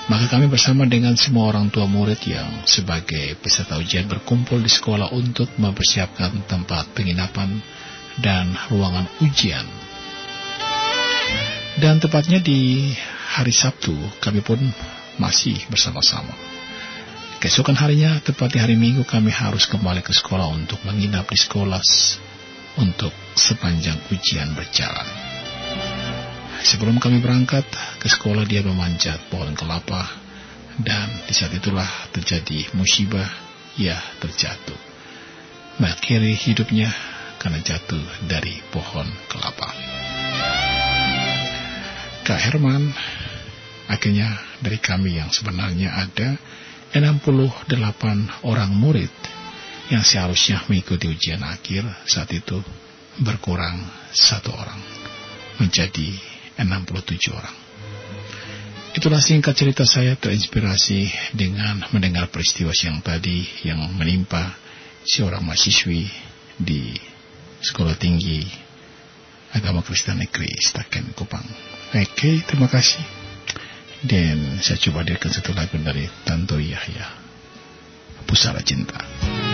Maka 0.06 0.30
kami 0.30 0.46
bersama 0.54 0.86
dengan 0.86 1.18
semua 1.18 1.50
orang 1.50 1.74
tua 1.74 1.90
murid 1.90 2.22
yang 2.30 2.62
sebagai 2.70 3.42
peserta 3.42 3.82
ujian 3.82 4.06
berkumpul 4.06 4.62
di 4.62 4.70
sekolah 4.70 5.10
untuk 5.18 5.50
mempersiapkan 5.58 6.46
tempat 6.46 6.94
penginapan 6.94 7.58
dan 8.22 8.54
ruangan 8.70 9.10
ujian. 9.26 9.66
Dan 11.82 11.98
tepatnya 11.98 12.38
di 12.38 12.94
hari 13.34 13.54
Sabtu 13.54 13.98
kami 14.22 14.46
pun 14.46 14.62
masih 15.18 15.58
bersama-sama. 15.74 16.49
Keesokan 17.40 17.80
harinya, 17.80 18.20
tepat 18.20 18.52
di 18.52 18.60
hari 18.60 18.76
Minggu, 18.76 19.07
kami 19.07 19.32
harus 19.32 19.64
kembali 19.64 20.03
ke 20.03 20.11
sekolah 20.11 20.52
untuk 20.52 20.84
menginap 20.84 21.24
di 21.32 21.40
sekolah 21.40 21.80
untuk 22.84 23.16
sepanjang 23.32 23.95
ujian 24.11 24.52
berjalan. 24.52 25.07
Sebelum 26.60 26.99
kami 26.99 27.24
berangkat 27.24 27.64
ke 27.95 28.11
sekolah, 28.11 28.44
dia 28.44 28.60
memanjat 28.60 29.32
pohon 29.32 29.56
kelapa, 29.56 30.03
dan 30.84 31.07
di 31.24 31.32
saat 31.32 31.56
itulah 31.56 31.88
terjadi 32.11 32.76
musibah, 32.76 33.32
ia 33.80 33.95
terjatuh. 34.20 34.76
Mengakhiri 35.80 36.36
hidupnya 36.36 36.91
karena 37.40 37.64
jatuh 37.64 38.03
dari 38.28 38.60
pohon 38.68 39.07
kelapa. 39.32 39.72
Kak 42.28 42.36
Herman, 42.36 42.91
akhirnya 43.88 44.28
dari 44.60 44.76
kami 44.76 45.24
yang 45.24 45.32
sebenarnya 45.32 46.03
ada 46.03 46.36
68 46.94 47.70
orang 48.45 48.72
murid 48.74 49.14
yang 49.90 50.06
seharusnya 50.06 50.66
mengikuti 50.70 51.10
ujian 51.10 51.41
akhir 51.41 51.86
saat 52.06 52.30
itu 52.34 52.61
berkurang 53.22 53.82
satu 54.14 54.53
orang 54.53 54.82
menjadi 55.60 56.16
67 56.57 57.34
orang. 57.34 57.57
Itulah 58.90 59.22
singkat 59.22 59.53
cerita 59.53 59.86
saya 59.86 60.18
terinspirasi 60.18 61.34
dengan 61.38 61.86
mendengar 61.94 62.34
peristiwa 62.34 62.74
siang 62.74 63.06
tadi 63.06 63.45
yang 63.61 63.86
menimpa 63.94 64.57
seorang 65.06 65.45
mahasiswi 65.45 66.10
di 66.57 66.98
Sekolah 67.61 67.94
Tinggi 67.99 68.41
Agama 69.53 69.86
Kristen 69.86 70.18
Negeri 70.18 70.49
Staken 70.57 71.14
Kupang. 71.14 71.45
Oke, 71.94 72.41
terima 72.45 72.66
kasih. 72.66 73.19
Dan 74.00 74.64
saya 74.64 74.80
coba 74.80 75.04
hadirkan 75.04 75.32
satu 75.32 75.52
lagu 75.52 75.76
dari 75.76 76.08
Tanto 76.24 76.56
Yahya. 76.56 77.08
Pusara 78.24 78.64
Cinta. 78.64 79.04
Hatiku 79.04 79.49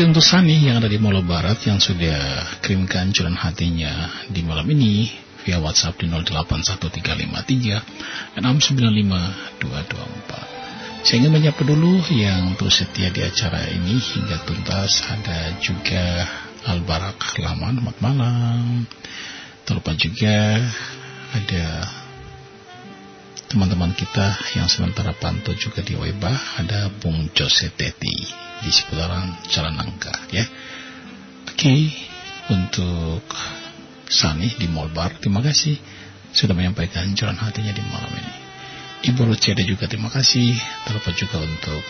kasih 0.00 0.16
untuk 0.16 0.24
Sani 0.24 0.64
yang 0.64 0.80
ada 0.80 0.88
di 0.88 0.96
Molo 0.96 1.20
Barat 1.20 1.60
yang 1.68 1.76
sudah 1.76 2.56
kirimkan 2.64 3.12
curahan 3.12 3.36
hatinya 3.36 4.08
di 4.32 4.40
malam 4.40 4.64
ini 4.72 5.12
via 5.44 5.60
WhatsApp 5.60 6.00
di 6.00 6.08
081353 6.08 8.40
695224. 8.40 11.04
Saya 11.04 11.16
ingin 11.20 11.28
menyapa 11.28 11.60
dulu 11.68 12.00
yang 12.16 12.56
terus 12.56 12.80
setia 12.80 13.12
di 13.12 13.20
acara 13.20 13.60
ini 13.68 14.00
hingga 14.00 14.40
tuntas. 14.48 15.04
Ada 15.04 15.60
juga 15.60 16.24
Albarak 16.64 17.36
Laman, 17.36 17.84
selamat 17.84 18.00
malam. 18.00 18.88
Terlupa 19.68 19.92
juga 20.00 20.64
ada 21.36 21.92
teman-teman 23.52 23.92
kita 23.92 24.32
yang 24.56 24.64
sementara 24.64 25.12
pantau 25.12 25.52
juga 25.52 25.84
di 25.84 25.92
Weba 25.92 26.32
ada 26.56 26.88
Bung 26.88 27.28
Jose 27.36 27.68
Teti 27.76 28.39
di 28.60 28.70
seputaran 28.72 29.40
Jalan 29.48 29.74
Nangka 29.76 30.14
ya. 30.32 30.44
Oke, 31.48 31.92
untuk 32.52 33.24
Sani 34.10 34.52
di 34.58 34.66
Molbar, 34.66 35.20
terima 35.22 35.40
kasih 35.40 35.76
sudah 36.30 36.54
menyampaikan 36.54 37.10
jalan 37.14 37.38
hatinya 37.38 37.74
di 37.74 37.82
malam 37.90 38.10
ini. 38.14 38.34
Ibu 39.00 39.24
Luceda 39.24 39.64
juga 39.64 39.88
terima 39.88 40.12
kasih. 40.12 40.52
Terlupa 40.84 41.10
juga 41.16 41.40
untuk 41.40 41.82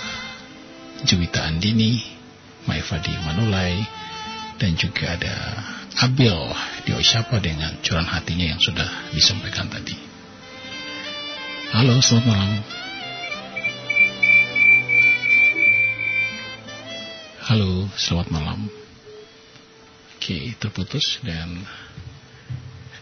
Juwita 1.05 1.43
Andini, 1.49 1.99
Maifadi 2.69 3.13
Manulai, 3.25 3.83
dan 4.61 4.77
juga 4.77 5.17
ada 5.17 5.35
Abil 6.07 6.37
di 6.87 6.93
Osyapa 6.95 7.43
dengan 7.43 7.81
curahan 7.83 8.07
hatinya 8.07 8.57
yang 8.57 8.61
sudah 8.63 9.11
disampaikan 9.11 9.67
tadi. 9.67 9.97
Halo, 11.75 11.99
selamat 11.99 12.27
malam. 12.31 12.80
Halo, 17.51 17.91
selamat 17.99 18.31
malam. 18.31 18.71
Oke, 20.15 20.55
terputus 20.63 21.19
dan 21.27 21.67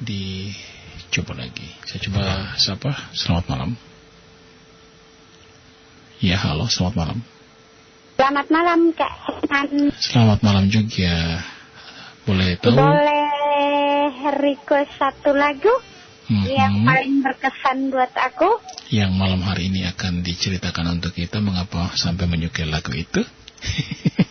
dicoba 0.00 1.36
lagi. 1.36 1.68
Saya 1.84 2.00
coba 2.08 2.56
siapa? 2.56 3.12
Selamat 3.12 3.44
malam. 3.52 3.76
Ya, 6.24 6.40
halo, 6.40 6.64
selamat 6.64 6.96
malam. 6.96 7.18
Selamat 8.16 8.46
malam 8.48 8.80
Kak 8.96 9.12
Herman. 9.28 9.92
Selamat 10.00 10.40
malam 10.40 10.64
juga. 10.72 11.44
Boleh 12.24 12.56
tahu? 12.56 12.72
Boleh 12.72 14.32
request 14.32 14.96
satu 14.96 15.36
lagu 15.36 15.76
Mhm. 16.32 16.44
yang 16.48 16.74
paling 16.88 17.20
berkesan 17.20 17.92
buat 17.92 18.16
aku? 18.16 18.48
yang 18.88 19.12
malam 19.12 19.44
hari 19.44 19.68
ini 19.68 19.84
akan 19.84 20.24
diceritakan 20.24 20.96
untuk 20.96 21.12
kita 21.12 21.44
mengapa 21.44 21.92
sampai 22.00 22.24
menyukai 22.24 22.64
lagu 22.64 22.96
itu. 22.96 23.20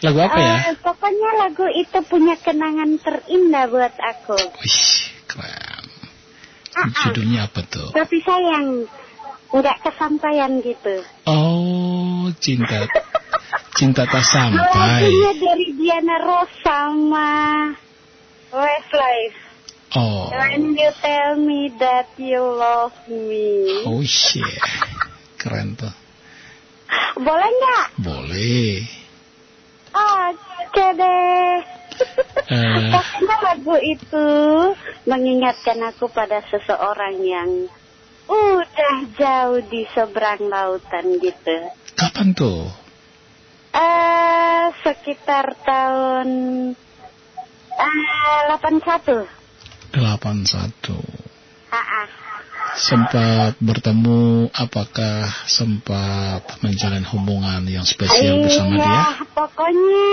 lagu 0.00 0.18
apa 0.20 0.38
ya? 0.40 0.54
Eh, 0.72 0.76
pokoknya 0.80 1.30
lagu 1.44 1.66
itu 1.68 1.98
punya 2.08 2.34
kenangan 2.40 2.96
terindah 3.00 3.64
buat 3.68 3.94
aku. 3.96 4.36
Wih, 4.36 4.82
keren. 5.28 5.84
Ah, 6.72 6.86
ah. 6.86 7.04
Judulnya 7.08 7.50
apa 7.50 7.60
tuh? 7.68 7.92
Tapi 7.92 8.16
sayang, 8.24 8.88
nggak 9.52 9.78
kesampaian 9.84 10.62
gitu. 10.64 11.04
Oh, 11.28 12.32
cinta 12.40 12.88
cinta 13.80 14.04
tak 14.04 14.24
sampai. 14.24 15.08
Lagunya 15.08 15.32
dari 15.40 15.66
Diana 15.72 16.16
Ross 16.20 16.52
sama 16.60 17.30
Westlife. 18.52 19.40
Oh, 19.90 20.30
When 20.30 20.78
you 20.78 20.90
tell 21.02 21.34
me 21.34 21.72
that 21.82 22.14
you 22.14 22.38
love 22.38 22.94
me. 23.10 23.82
oh 23.88 24.04
shit. 24.06 24.46
Keren 25.34 25.74
tuh. 25.74 25.90
Boleh 27.18 27.50
nggak? 27.50 27.86
Boleh. 27.98 28.86
Oke 29.90 30.86
deh. 30.94 31.50
Eh. 32.50 32.90
Pokoknya 32.90 33.36
lagu 33.44 33.76
itu 33.82 34.28
mengingatkan 35.06 35.78
aku 35.86 36.08
pada 36.10 36.40
seseorang 36.48 37.20
yang 37.22 37.50
udah 38.30 38.96
jauh 39.18 39.60
di 39.66 39.82
seberang 39.90 40.46
lautan 40.46 41.18
gitu. 41.18 41.56
Kapan 41.98 42.32
tuh? 42.32 42.70
Eh 43.70 44.64
sekitar 44.82 45.54
tahun 45.66 46.28
eh 47.74 48.40
81. 48.54 49.26
81. 49.90 49.98
Ah, 51.70 51.78
ah. 51.78 52.29
Sempat 52.76 53.58
bertemu, 53.58 54.46
apakah 54.54 55.26
sempat 55.44 56.46
menjalin 56.62 57.02
hubungan 57.10 57.66
yang 57.66 57.82
spesial 57.82 58.46
bersama 58.46 58.74
iya, 58.78 58.84
dia? 58.86 59.02
pokoknya 59.34 60.10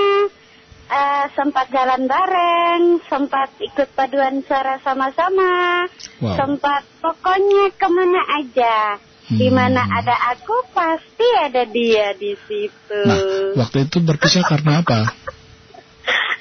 eh, 0.87 1.25
sempat 1.35 1.67
jalan 1.69 2.07
bareng, 2.07 2.81
sempat 3.05 3.51
ikut 3.59 3.91
paduan 3.93 4.41
suara 4.41 4.79
sama-sama, 4.81 5.85
Wow. 6.23 6.33
sempat 6.39 6.81
pokoknya 7.03 7.75
ke 7.75 7.87
mana 7.91 8.21
aja. 8.41 8.77
Di 9.27 9.51
Hmm. 9.51 9.59
mana 9.59 9.83
ada 9.83 10.15
aku 10.31 10.55
pasti 10.71 11.27
ada 11.43 11.67
dia 11.67 12.15
di 12.15 12.31
situ. 12.47 13.01
Nah, 13.03 13.19
waktu 13.59 13.83
itu 13.83 13.99
berpisah 13.99 14.47
karena 14.47 14.79
apa? 14.79 15.03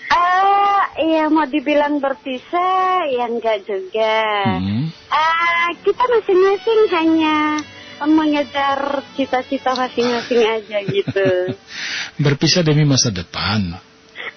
Eh, 0.06 0.80
iya 1.10 1.26
mau 1.26 1.44
dibilang 1.44 1.98
berpisah, 1.98 3.10
ya 3.10 3.26
enggak 3.26 3.66
juga. 3.66 4.22
Hmm. 4.58 4.86
Eh, 4.92 5.68
kita 5.82 6.02
masing-masing 6.06 6.80
hanya 6.94 7.36
mengejar 8.04 9.02
cita-cita 9.16 9.72
masing-masing 9.72 10.42
aja 10.44 10.78
gitu. 10.84 11.28
Berpisah 12.24 12.60
demi 12.62 12.84
masa 12.84 13.08
depan. 13.10 13.80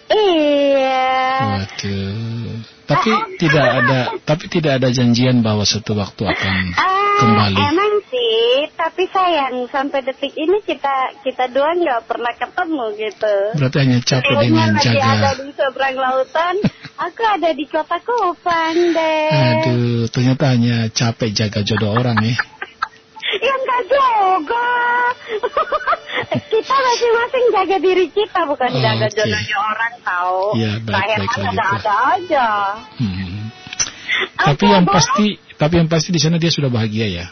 iya. 0.10 1.14
Waduh. 1.60 2.56
Tapi 2.90 3.12
tidak 3.38 3.68
ada 3.86 4.00
tapi 4.26 4.50
tidak 4.50 4.82
ada 4.82 4.90
janjian 4.90 5.46
bahwa 5.46 5.62
suatu 5.62 5.94
waktu 5.94 6.26
akan 6.26 6.56
Ah, 6.74 7.22
kembali. 7.22 7.62
Emang 7.62 7.92
sih, 8.10 8.68
tapi 8.74 9.06
sayang 9.08 9.70
sampai 9.70 10.02
detik 10.02 10.34
ini 10.34 10.60
kita 10.62 11.22
kita 11.22 11.48
dua 11.48 11.74
nggak 11.74 12.06
pernah 12.06 12.34
ketemu 12.34 12.86
gitu. 12.98 13.36
Berarti 13.56 13.78
hanya 13.80 13.98
capek 14.02 14.34
dengan 14.42 14.70
lagi 14.74 14.98
ada 14.98 15.30
jaga. 15.30 15.30
di 15.38 15.52
seberang 15.54 15.96
lautan, 15.96 16.56
aku 17.08 17.22
ada 17.24 17.50
di 17.54 17.66
kota 17.66 17.98
Kupang 18.02 18.78
deh. 18.92 19.30
Aduh, 19.32 20.04
ternyata 20.10 20.44
hanya 20.52 20.90
capek 20.90 21.30
jaga 21.32 21.60
jodoh 21.62 21.94
orang 21.94 22.18
ya. 22.28 22.36
Ya 23.30 23.54
enggak 23.54 23.82
juga. 23.86 24.70
kita 26.50 26.76
masing-masing 26.76 27.46
jaga 27.54 27.78
diri 27.78 28.06
kita, 28.10 28.40
bukan 28.44 28.70
Oh, 28.70 28.82
jaga 28.82 29.06
oke. 29.06 29.16
jodohnya 29.16 29.58
orang 29.58 29.94
tahu. 30.02 30.42
Iya, 30.58 30.72
baik-baik 30.82 31.30
Saya 31.30 31.30
kalau 31.30 31.46
mah 31.46 31.54
gitu. 31.54 31.62
ada-ada 31.78 31.94
aja. 32.18 32.48
Hmm. 32.98 33.38
Tapi 34.36 34.66
Oke, 34.66 34.74
yang 34.74 34.86
pasti 34.86 35.28
tapi 35.56 35.74
yang 35.78 35.88
pasti 35.88 36.10
di 36.10 36.20
sana 36.20 36.36
dia 36.36 36.50
sudah 36.50 36.68
bahagia 36.68 37.08
ya. 37.08 37.26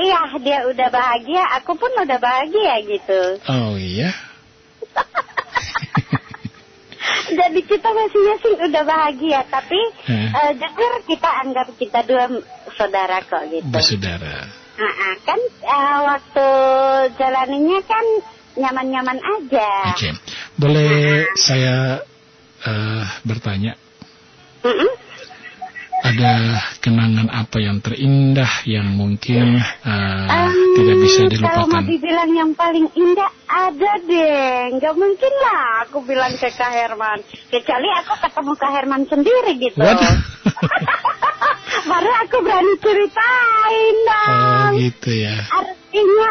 Iya, 0.00 0.18
dia 0.40 0.58
udah 0.64 0.88
bahagia, 0.88 1.44
aku 1.60 1.76
pun 1.76 1.92
udah 1.92 2.16
bahagia 2.16 2.74
gitu. 2.88 3.20
Oh 3.44 3.76
iya. 3.76 4.08
Jadi 7.30 7.60
kita 7.62 7.88
masing-masing 7.90 8.56
udah 8.58 8.82
bahagia, 8.82 9.40
tapi 9.46 9.78
Eh. 10.08 10.28
eh, 10.30 10.52
jujur 10.56 10.92
kita 11.06 11.30
anggap 11.44 11.68
kita 11.76 12.02
dua 12.02 12.26
saudara 12.74 13.22
kok 13.22 13.44
gitu. 13.46 13.66
Bersaudara. 13.68 14.48
Ah, 14.74 14.84
ah, 14.84 15.14
kan 15.22 15.40
eh, 15.60 15.98
waktu 16.08 16.48
jalaninya 17.14 17.78
kan 17.84 18.06
nyaman-nyaman 18.56 19.18
aja. 19.20 19.94
Oke. 19.94 20.10
Boleh 20.56 21.24
saya 21.36 22.02
eh, 22.60 23.02
bertanya 23.22 23.76
Mm-mm. 24.60 24.92
Ada 26.00 26.56
kenangan 26.78 27.28
apa 27.28 27.56
yang 27.56 27.78
terindah 27.78 28.64
yang 28.64 28.88
mungkin 28.90 29.60
eh, 29.60 30.26
Em, 30.26 30.54
tidak 30.74 30.96
bisa 30.98 31.20
Kalau 31.20 31.30
mau 31.66 31.76
dilupakan? 31.76 31.82
dibilang 31.84 32.30
yang 32.32 32.50
paling 32.54 32.86
indah 32.90 33.30
ada 33.46 33.90
deh, 34.00 34.74
nggak 34.74 34.94
mungkin 34.94 35.32
lah 35.40 35.84
aku 35.84 35.96
bilang 36.02 36.32
ke 36.34 36.48
Kak 36.48 36.68
Herman. 36.68 37.18
Kecuali 37.46 37.86
aku 37.94 38.12
ketemu 38.18 38.52
Kak 38.54 38.70
Herman 38.70 39.02
sendiri 39.04 39.50
gitu. 39.56 39.76
Baru 41.82 42.10
aku 42.22 42.36
berani 42.40 42.72
ceritain 42.78 43.94
Oh 43.96 44.06
dong. 44.06 44.72
gitu 44.78 45.10
ya. 45.12 45.34
Artinya 45.48 46.28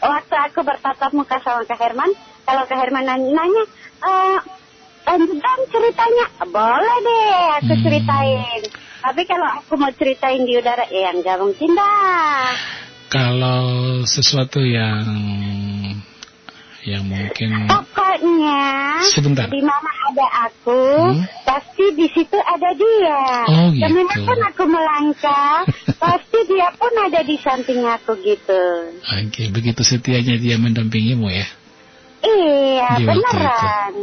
waktu 0.00 0.34
aku 0.50 0.58
bertatap 0.62 1.10
muka 1.12 1.36
sama 1.38 1.62
Kak 1.62 1.76
Herman, 1.76 2.10
kalau 2.42 2.62
Kak 2.64 2.74
Herman 2.74 3.04
nanya, 3.04 3.30
nanya 3.30 3.62
eh, 4.02 4.38
dong 5.06 5.60
ceritanya. 5.68 6.24
Boleh 6.44 6.96
deh 7.00 7.32
aku 7.60 7.72
Hmm. 7.72 7.82
Tapi 9.02 9.22
kalau 9.26 9.48
aku 9.58 9.74
mau 9.74 9.90
ceritain 9.90 10.40
di 10.40 10.54
udara, 10.54 10.86
ya 10.86 11.10
nggak 11.10 11.36
mungkin 11.36 11.74
dah. 11.74 12.54
Kalau 13.10 13.62
sesuatu 14.02 14.62
yang 14.62 15.04
yang 16.82 17.06
mungkin 17.06 17.70
Pokoknya 17.70 18.62
Sebentar. 19.06 19.46
di 19.46 19.62
mana 19.62 19.90
ada 20.10 20.26
aku, 20.50 20.82
Hmm. 21.14 21.22
pasti 21.46 21.94
di 21.94 22.10
situ 22.10 22.34
ada 22.34 22.70
dia. 22.74 23.22
Oh, 23.46 23.70
gitu. 23.70 23.82
Ke 23.82 23.88
mana 23.92 24.14
pun 24.18 24.38
aku 24.42 24.62
melangkah, 24.66 25.56
pasti 26.02 26.38
dia 26.46 26.74
pun 26.74 26.90
ada 26.96 27.22
di 27.22 27.36
samping 27.38 27.82
aku 27.84 28.18
gitu. 28.22 28.62
Oke, 28.98 29.50
begitu 29.50 29.82
setianya 29.82 30.38
dia 30.38 30.58
mendampingimu 30.58 31.30
ya. 31.30 31.46
Iya, 32.22 32.88
Di 32.98 33.04
beneran. 33.04 33.94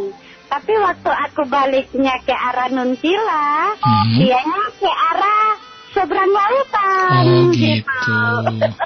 Tapi 0.49 0.73
waktu 0.81 1.11
aku 1.29 1.41
baliknya 1.45 2.17
ke 2.25 2.33
arah 2.33 2.67
Nunsila, 2.67 3.77
Hmm. 3.77 4.17
dianya 4.17 4.63
ke 4.75 4.89
arah 4.89 5.47
seberang 5.93 6.31
lautan. 6.33 7.23
Oh 7.25 7.45
gitu. 7.53 8.17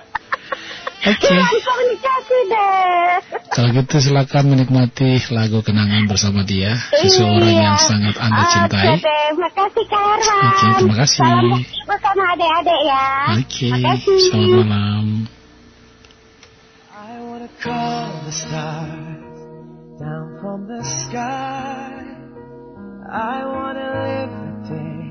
Oke. 1.04 1.36
Kalau 3.52 3.70
gitu 3.76 3.96
silakan 4.00 4.56
menikmati 4.56 5.20
lagu 5.36 5.60
kenangan 5.60 6.08
bersama 6.08 6.48
dia, 6.48 6.80
seseorang 6.96 7.52
Iya. 7.52 7.64
yang 7.64 7.78
sangat 7.78 8.16
Anda 8.20 8.44
cintai. 8.48 8.88
Oke 8.88 9.04
deh, 9.04 9.26
makasih 9.36 9.86
Kak 9.88 10.00
Herman. 10.00 10.48
Oke, 10.48 10.68
terima 10.80 10.96
kasih. 11.04 11.20
Salam 11.20 11.60
bersama 11.84 12.24
adik-adik 12.36 12.80
ya. 12.88 13.08
Oke, 13.36 13.68
selamat 14.32 14.64
malam. 14.64 15.08
I 16.94 17.20
wanna 17.20 17.52
call 17.60 18.08
the 18.24 18.32
stars 18.32 19.23
from 20.44 20.68
the 20.68 20.84
sky. 20.84 22.04
I 23.10 23.46
wanna 23.46 23.88
live 24.08 24.34
a 24.50 24.54
day 24.68 25.08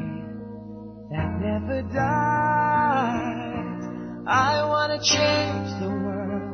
that 1.13 1.31
never 1.41 1.81
dies. 1.89 3.83
I 4.27 4.63
wanna 4.69 4.99
change 5.01 5.69
the 5.81 5.89
world 5.89 6.53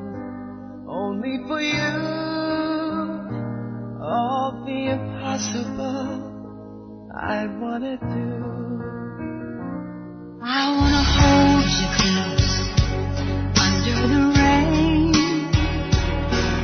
only 0.88 1.34
for 1.48 1.60
you. 1.60 1.94
All 4.00 4.62
the 4.64 4.80
impossible 4.96 6.06
I 7.20 7.46
wanna 7.60 7.96
do. 7.96 8.30
I 10.40 10.62
wanna 10.78 11.04
hold 11.18 11.68
you 11.78 11.88
close 11.98 12.54
under 13.66 13.96
the 14.14 14.22
rain. 14.38 15.14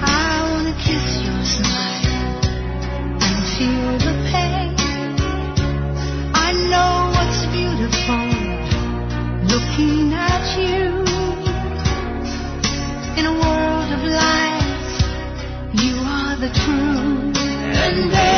I 0.07 0.49
wanna 0.53 0.75
kiss 0.87 1.07
your 1.27 1.43
smile 1.57 2.04
feel 3.65 3.99
the 4.07 4.15
pain. 4.31 4.75
I 6.47 6.51
know 6.73 6.93
what's 7.17 7.41
beautiful 7.57 8.29
looking 9.53 10.13
at 10.13 10.45
you. 10.61 10.83
In 13.19 13.25
a 13.33 13.35
world 13.43 13.91
of 13.97 14.03
lies, 14.23 14.91
you 15.83 15.95
are 16.19 16.37
the 16.45 16.51
truth. 16.61 17.37
And 17.85 18.34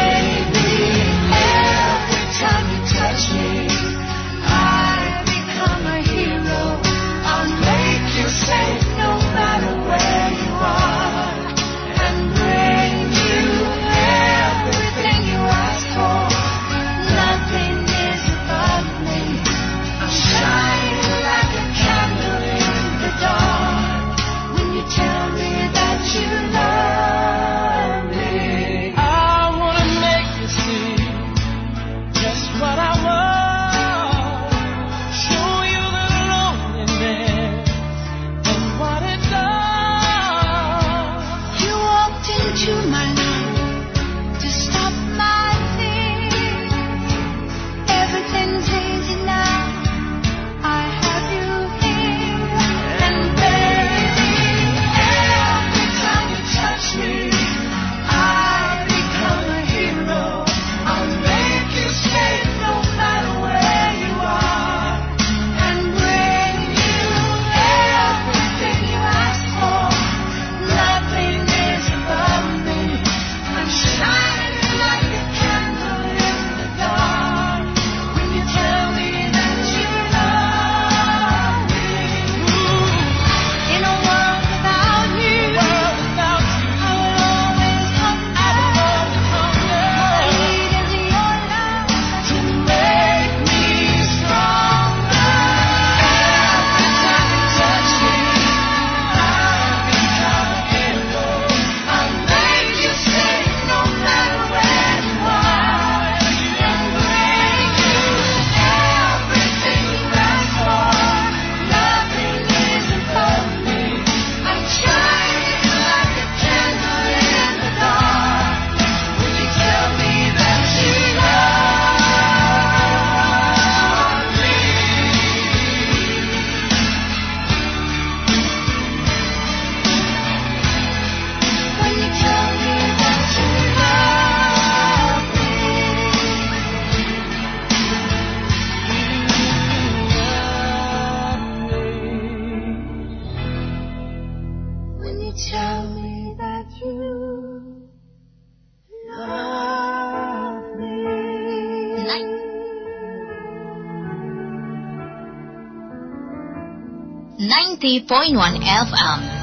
93.1 158.01 158.61
FM. 158.63 159.36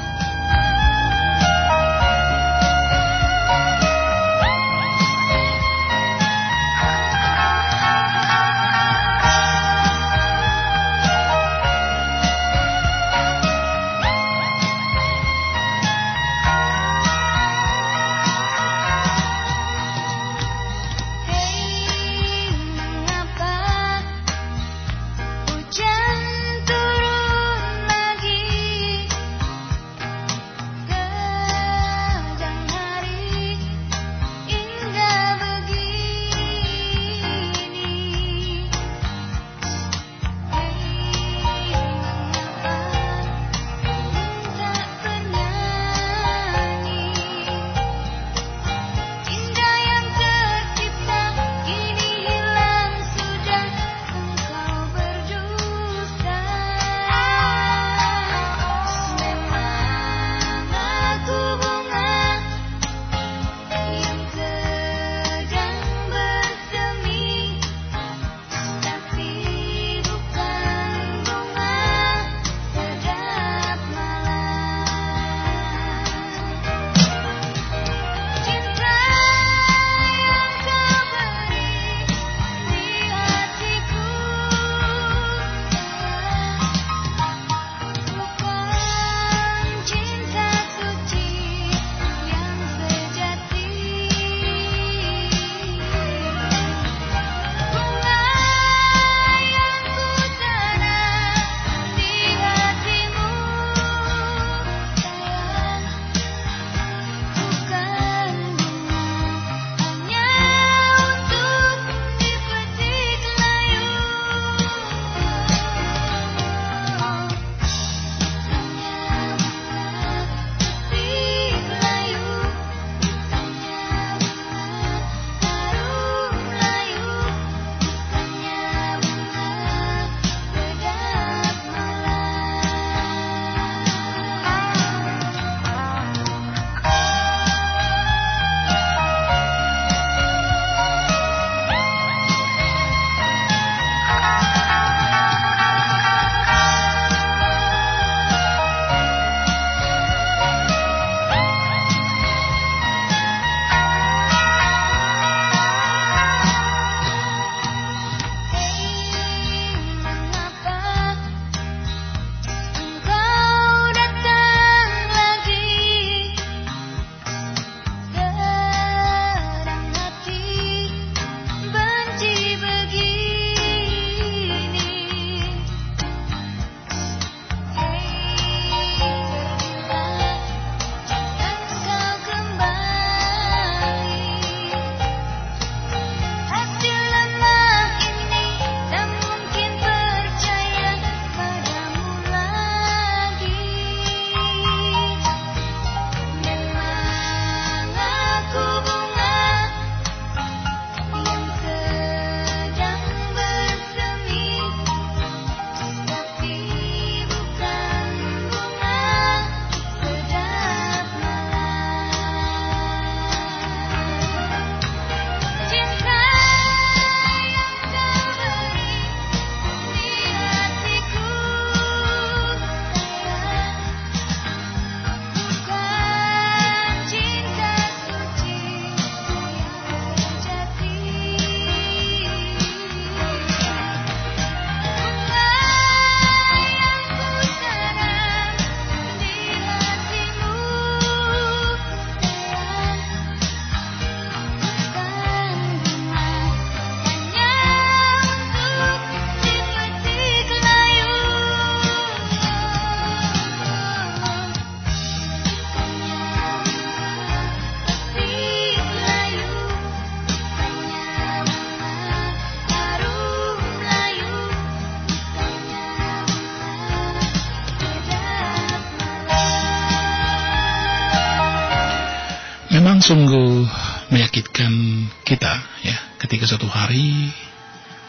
Hari 276.84 277.32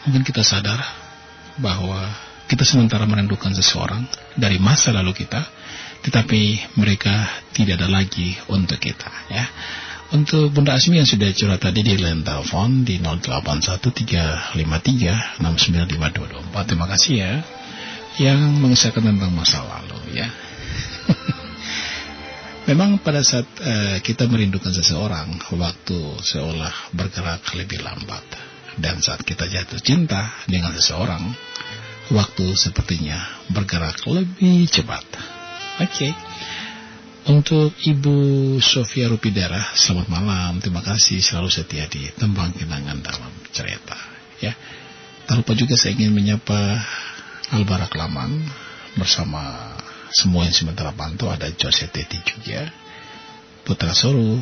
mungkin 0.04 0.20
kita 0.20 0.44
sadar 0.44 0.76
bahwa 1.56 2.12
kita 2.44 2.60
sementara 2.68 3.08
merindukan 3.08 3.56
seseorang 3.56 4.04
dari 4.36 4.60
masa 4.60 4.92
lalu 4.92 5.16
kita 5.16 5.40
tetapi 6.04 6.76
mereka 6.76 7.40
tidak 7.56 7.80
ada 7.80 7.88
lagi 7.88 8.36
untuk 8.52 8.76
kita 8.76 9.08
ya. 9.32 9.48
Untuk 10.06 10.54
Bunda 10.54 10.78
Asmi 10.78 11.02
yang 11.02 11.08
sudah 11.08 11.34
curhat 11.34 11.66
tadi 11.66 11.82
di 11.82 11.98
line 11.98 12.22
telepon 12.22 12.86
di 12.86 13.02
081353695224 14.54 16.68
terima 16.68 16.86
kasih 16.86 17.14
ya 17.16 17.42
yang 18.22 18.38
mengisahkan 18.60 19.02
tentang 19.02 19.32
masa 19.32 19.64
lalu 19.66 20.20
ya. 20.20 20.28
Memang 22.70 22.98
pada 22.98 23.22
saat 23.22 23.46
uh, 23.62 24.02
kita 24.02 24.26
merindukan 24.26 24.74
seseorang, 24.74 25.38
waktu 25.54 26.18
seolah 26.18 26.90
bergerak 26.90 27.46
lebih 27.54 27.78
lambat. 27.78 28.26
Dan 28.76 29.00
saat 29.00 29.24
kita 29.24 29.48
jatuh 29.48 29.80
cinta 29.80 30.36
dengan 30.44 30.72
seseorang, 30.76 31.32
waktu 32.12 32.52
sepertinya 32.54 33.16
bergerak 33.48 34.04
lebih 34.04 34.68
cepat. 34.68 35.04
Oke. 35.80 35.90
Okay. 35.90 36.12
Untuk 37.26 37.74
Ibu 37.74 38.14
Sofia 38.62 39.10
Rupidara, 39.10 39.74
selamat 39.74 40.06
malam. 40.06 40.62
Terima 40.62 40.78
kasih 40.78 41.18
selalu 41.18 41.50
setia 41.50 41.90
di 41.90 42.06
tembang 42.14 42.54
kenangan 42.54 43.02
dalam 43.02 43.34
cerita. 43.50 43.98
Ya. 44.38 44.54
Tak 45.26 45.42
lupa 45.42 45.58
juga 45.58 45.74
saya 45.74 45.98
ingin 45.98 46.14
menyapa 46.14 46.78
Albarak 47.50 47.98
Laman 47.98 48.46
bersama 48.94 49.74
semua 50.14 50.46
yang 50.46 50.54
sementara 50.54 50.94
pantau 50.94 51.26
ada 51.26 51.50
Jose 51.50 51.90
Teti 51.90 52.22
juga, 52.22 52.70
Putra 53.66 53.90
Soro, 53.90 54.38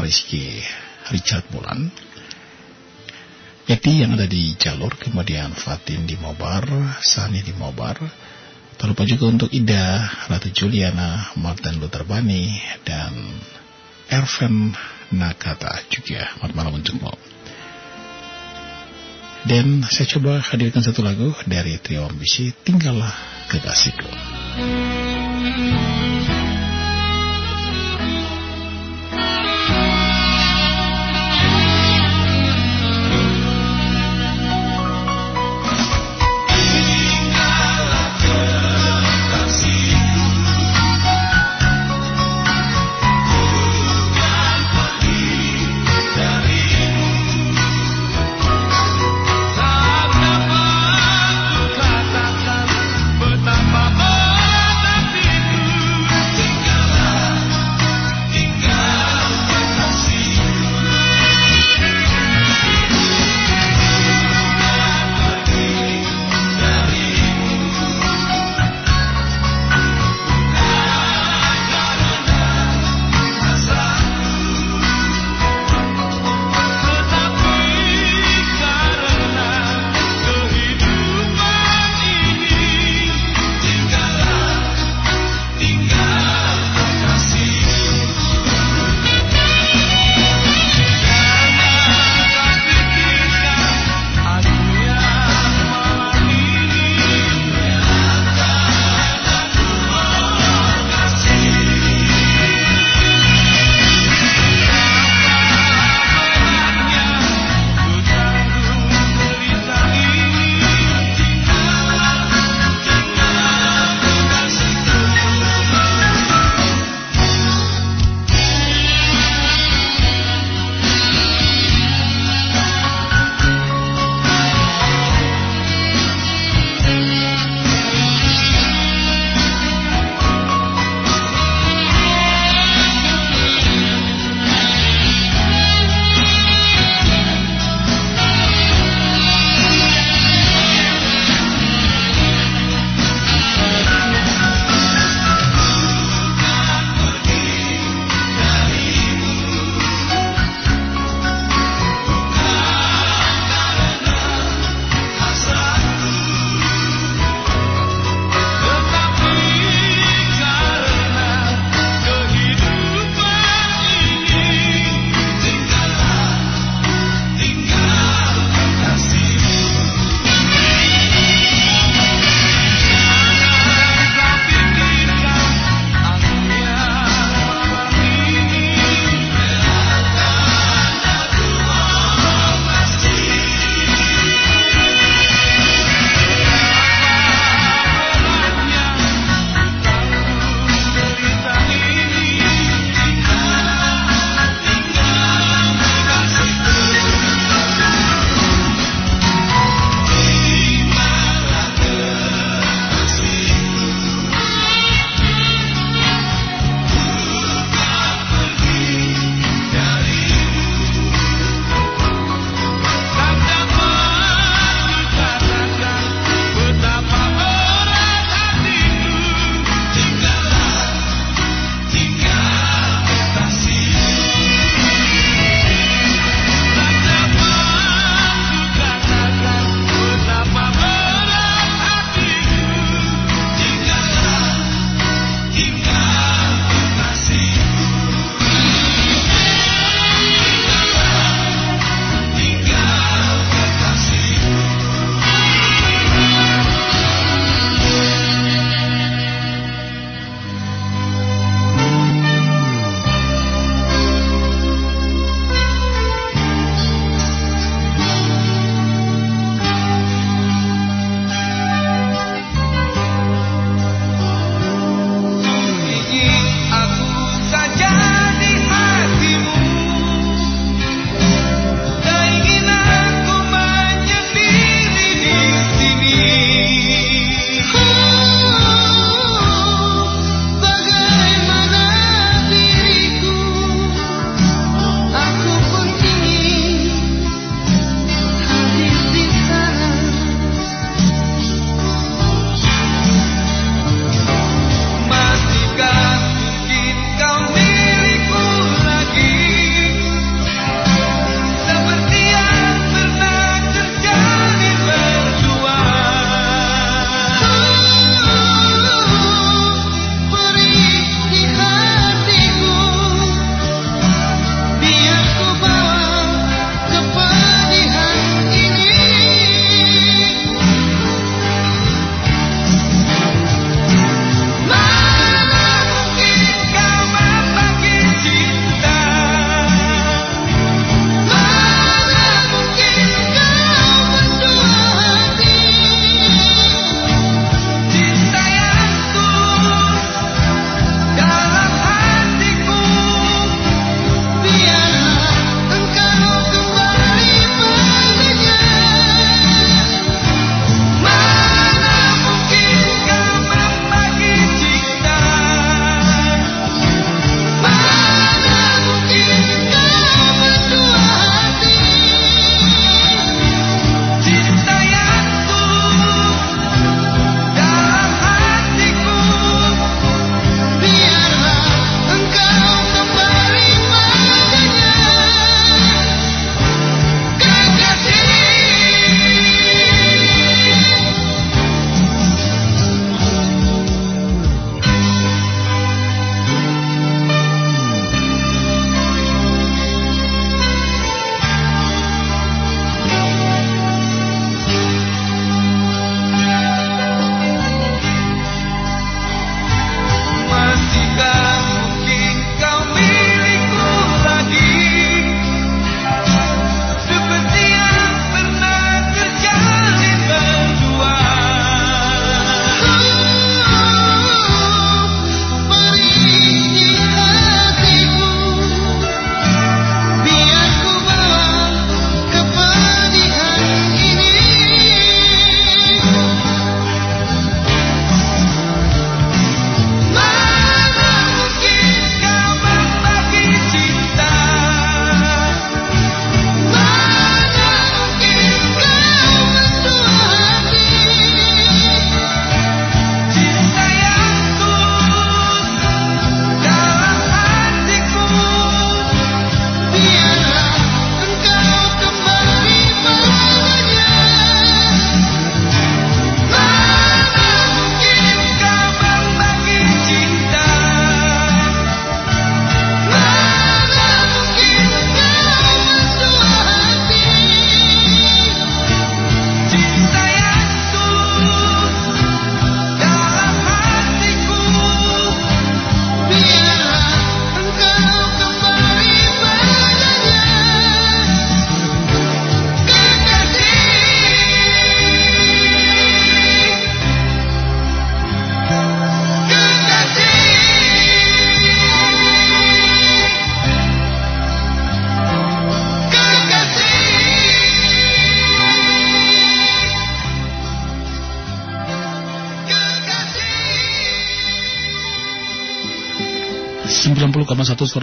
Rizky 0.00 0.64
Richard 1.12 1.44
Bulan, 1.52 1.92
Eti 3.62 4.02
yang 4.02 4.18
ada 4.18 4.26
di 4.26 4.58
jalur, 4.58 4.98
kemudian 4.98 5.54
Fatin 5.54 6.02
di 6.02 6.18
Mobar, 6.18 6.98
Sani 6.98 7.46
di 7.46 7.54
Mobar, 7.54 7.94
tak 8.74 8.90
lupa 8.90 9.06
juga 9.06 9.30
untuk 9.30 9.54
Ida, 9.54 10.02
Ratu 10.26 10.50
Juliana, 10.50 11.30
Martin 11.38 11.78
Luther 11.78 12.02
Bani, 12.02 12.58
dan 12.82 13.14
Erven 14.10 14.74
Nakata 15.14 15.78
juga. 15.86 16.26
Selamat 16.34 16.52
malam 16.58 16.82
untukmu. 16.82 17.14
Dan 19.46 19.86
saya 19.86 20.10
coba 20.10 20.42
hadirkan 20.42 20.82
satu 20.82 21.06
lagu 21.06 21.30
dari 21.46 21.78
Trio 21.78 22.10
Ambisi, 22.10 22.50
Tinggallah 22.66 23.14
Kekasihku. 23.46 24.10
Betapa 24.10 25.38
betapa 25.38 26.11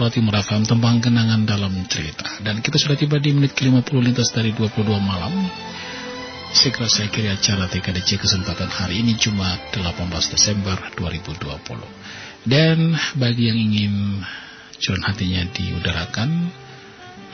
Suara 0.00 0.16
Timur 0.16 0.64
Tembang 0.64 0.96
kenangan 1.04 1.44
dalam 1.44 1.76
cerita. 1.84 2.24
Dan 2.40 2.64
kita 2.64 2.80
sudah 2.80 2.96
tiba 2.96 3.20
di 3.20 3.36
menit 3.36 3.52
ke-50 3.52 4.00
lintas 4.00 4.32
dari 4.32 4.56
22 4.56 4.96
malam. 4.96 5.44
Segera 6.56 6.88
saya 6.88 7.12
kiri 7.12 7.28
acara 7.28 7.68
TKDC 7.68 8.16
kesempatan 8.16 8.72
hari 8.72 9.04
ini 9.04 9.12
Jumat 9.20 9.76
18 9.76 9.84
Desember 10.34 10.74
2020 10.98 11.36
Dan 12.42 12.90
bagi 13.14 13.46
yang 13.46 13.54
ingin 13.54 13.94
curhat 14.82 15.14
hatinya 15.14 15.46
diudarakan 15.46 16.50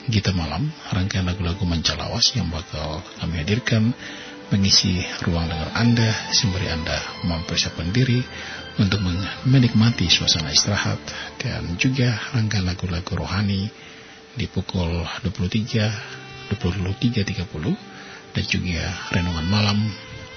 Gita 0.07 0.31
Malam, 0.31 0.71
rangkaian 0.95 1.27
lagu-lagu 1.27 1.67
mencalawas 1.67 2.31
yang 2.39 2.47
bakal 2.47 3.03
kami 3.19 3.43
hadirkan 3.43 3.91
mengisi 4.55 5.03
ruang 5.27 5.51
dengar 5.51 5.75
Anda 5.75 6.31
sembari 6.31 6.71
Anda 6.71 6.95
mempersiapkan 7.27 7.91
diri 7.91 8.23
untuk 8.79 9.03
menikmati 9.51 10.07
suasana 10.07 10.55
istirahat 10.55 11.03
dan 11.43 11.75
juga 11.75 12.15
rangkaian 12.31 12.63
lagu-lagu 12.63 13.19
rohani 13.19 13.67
di 14.39 14.47
pukul 14.47 15.03
23, 15.27 16.55
23.30 16.55 17.35
dan 18.37 18.45
juga 18.47 18.83
renungan 19.11 19.47
malam 19.51 19.79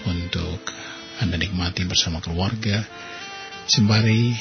untuk 0.09 0.65
Anda 1.21 1.37
nikmati 1.37 1.85
bersama 1.85 2.17
keluarga 2.17 2.81
sembari 3.69 4.33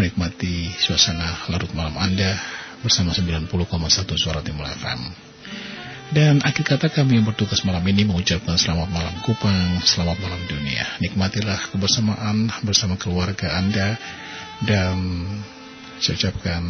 menikmati 0.00 0.72
suasana 0.80 1.52
larut 1.52 1.68
malam 1.76 1.92
Anda 2.00 2.40
bersama 2.80 3.12
90,1 3.12 3.52
Suara 4.16 4.40
Timur 4.40 4.64
FM. 4.64 5.00
Dan 6.08 6.40
akhir 6.40 6.64
kata 6.64 6.88
kami 6.88 7.20
yang 7.20 7.28
bertugas 7.28 7.60
malam 7.68 7.84
ini 7.84 8.08
mengucapkan 8.08 8.56
selamat 8.56 8.88
malam 8.88 9.12
Kupang, 9.20 9.84
selamat 9.84 10.16
malam 10.24 10.40
dunia. 10.48 10.96
Nikmatilah 11.04 11.68
kebersamaan 11.68 12.48
bersama 12.64 12.96
keluarga 12.96 13.60
Anda 13.60 14.00
dan 14.64 15.28
saya 16.00 16.16
ucapkan 16.16 16.64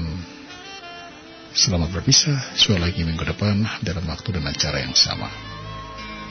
selamat 1.55 1.95
berpisah. 1.95 2.59
Suara 2.59 2.91
lagi 2.91 3.07
minggu 3.07 3.23
depan 3.23 3.63
dalam 3.87 4.03
waktu 4.11 4.43
dan 4.43 4.51
acara 4.51 4.83
yang 4.83 4.99
sama. 4.99 5.31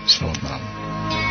Selamat 0.03 0.43
malam. 0.43 1.26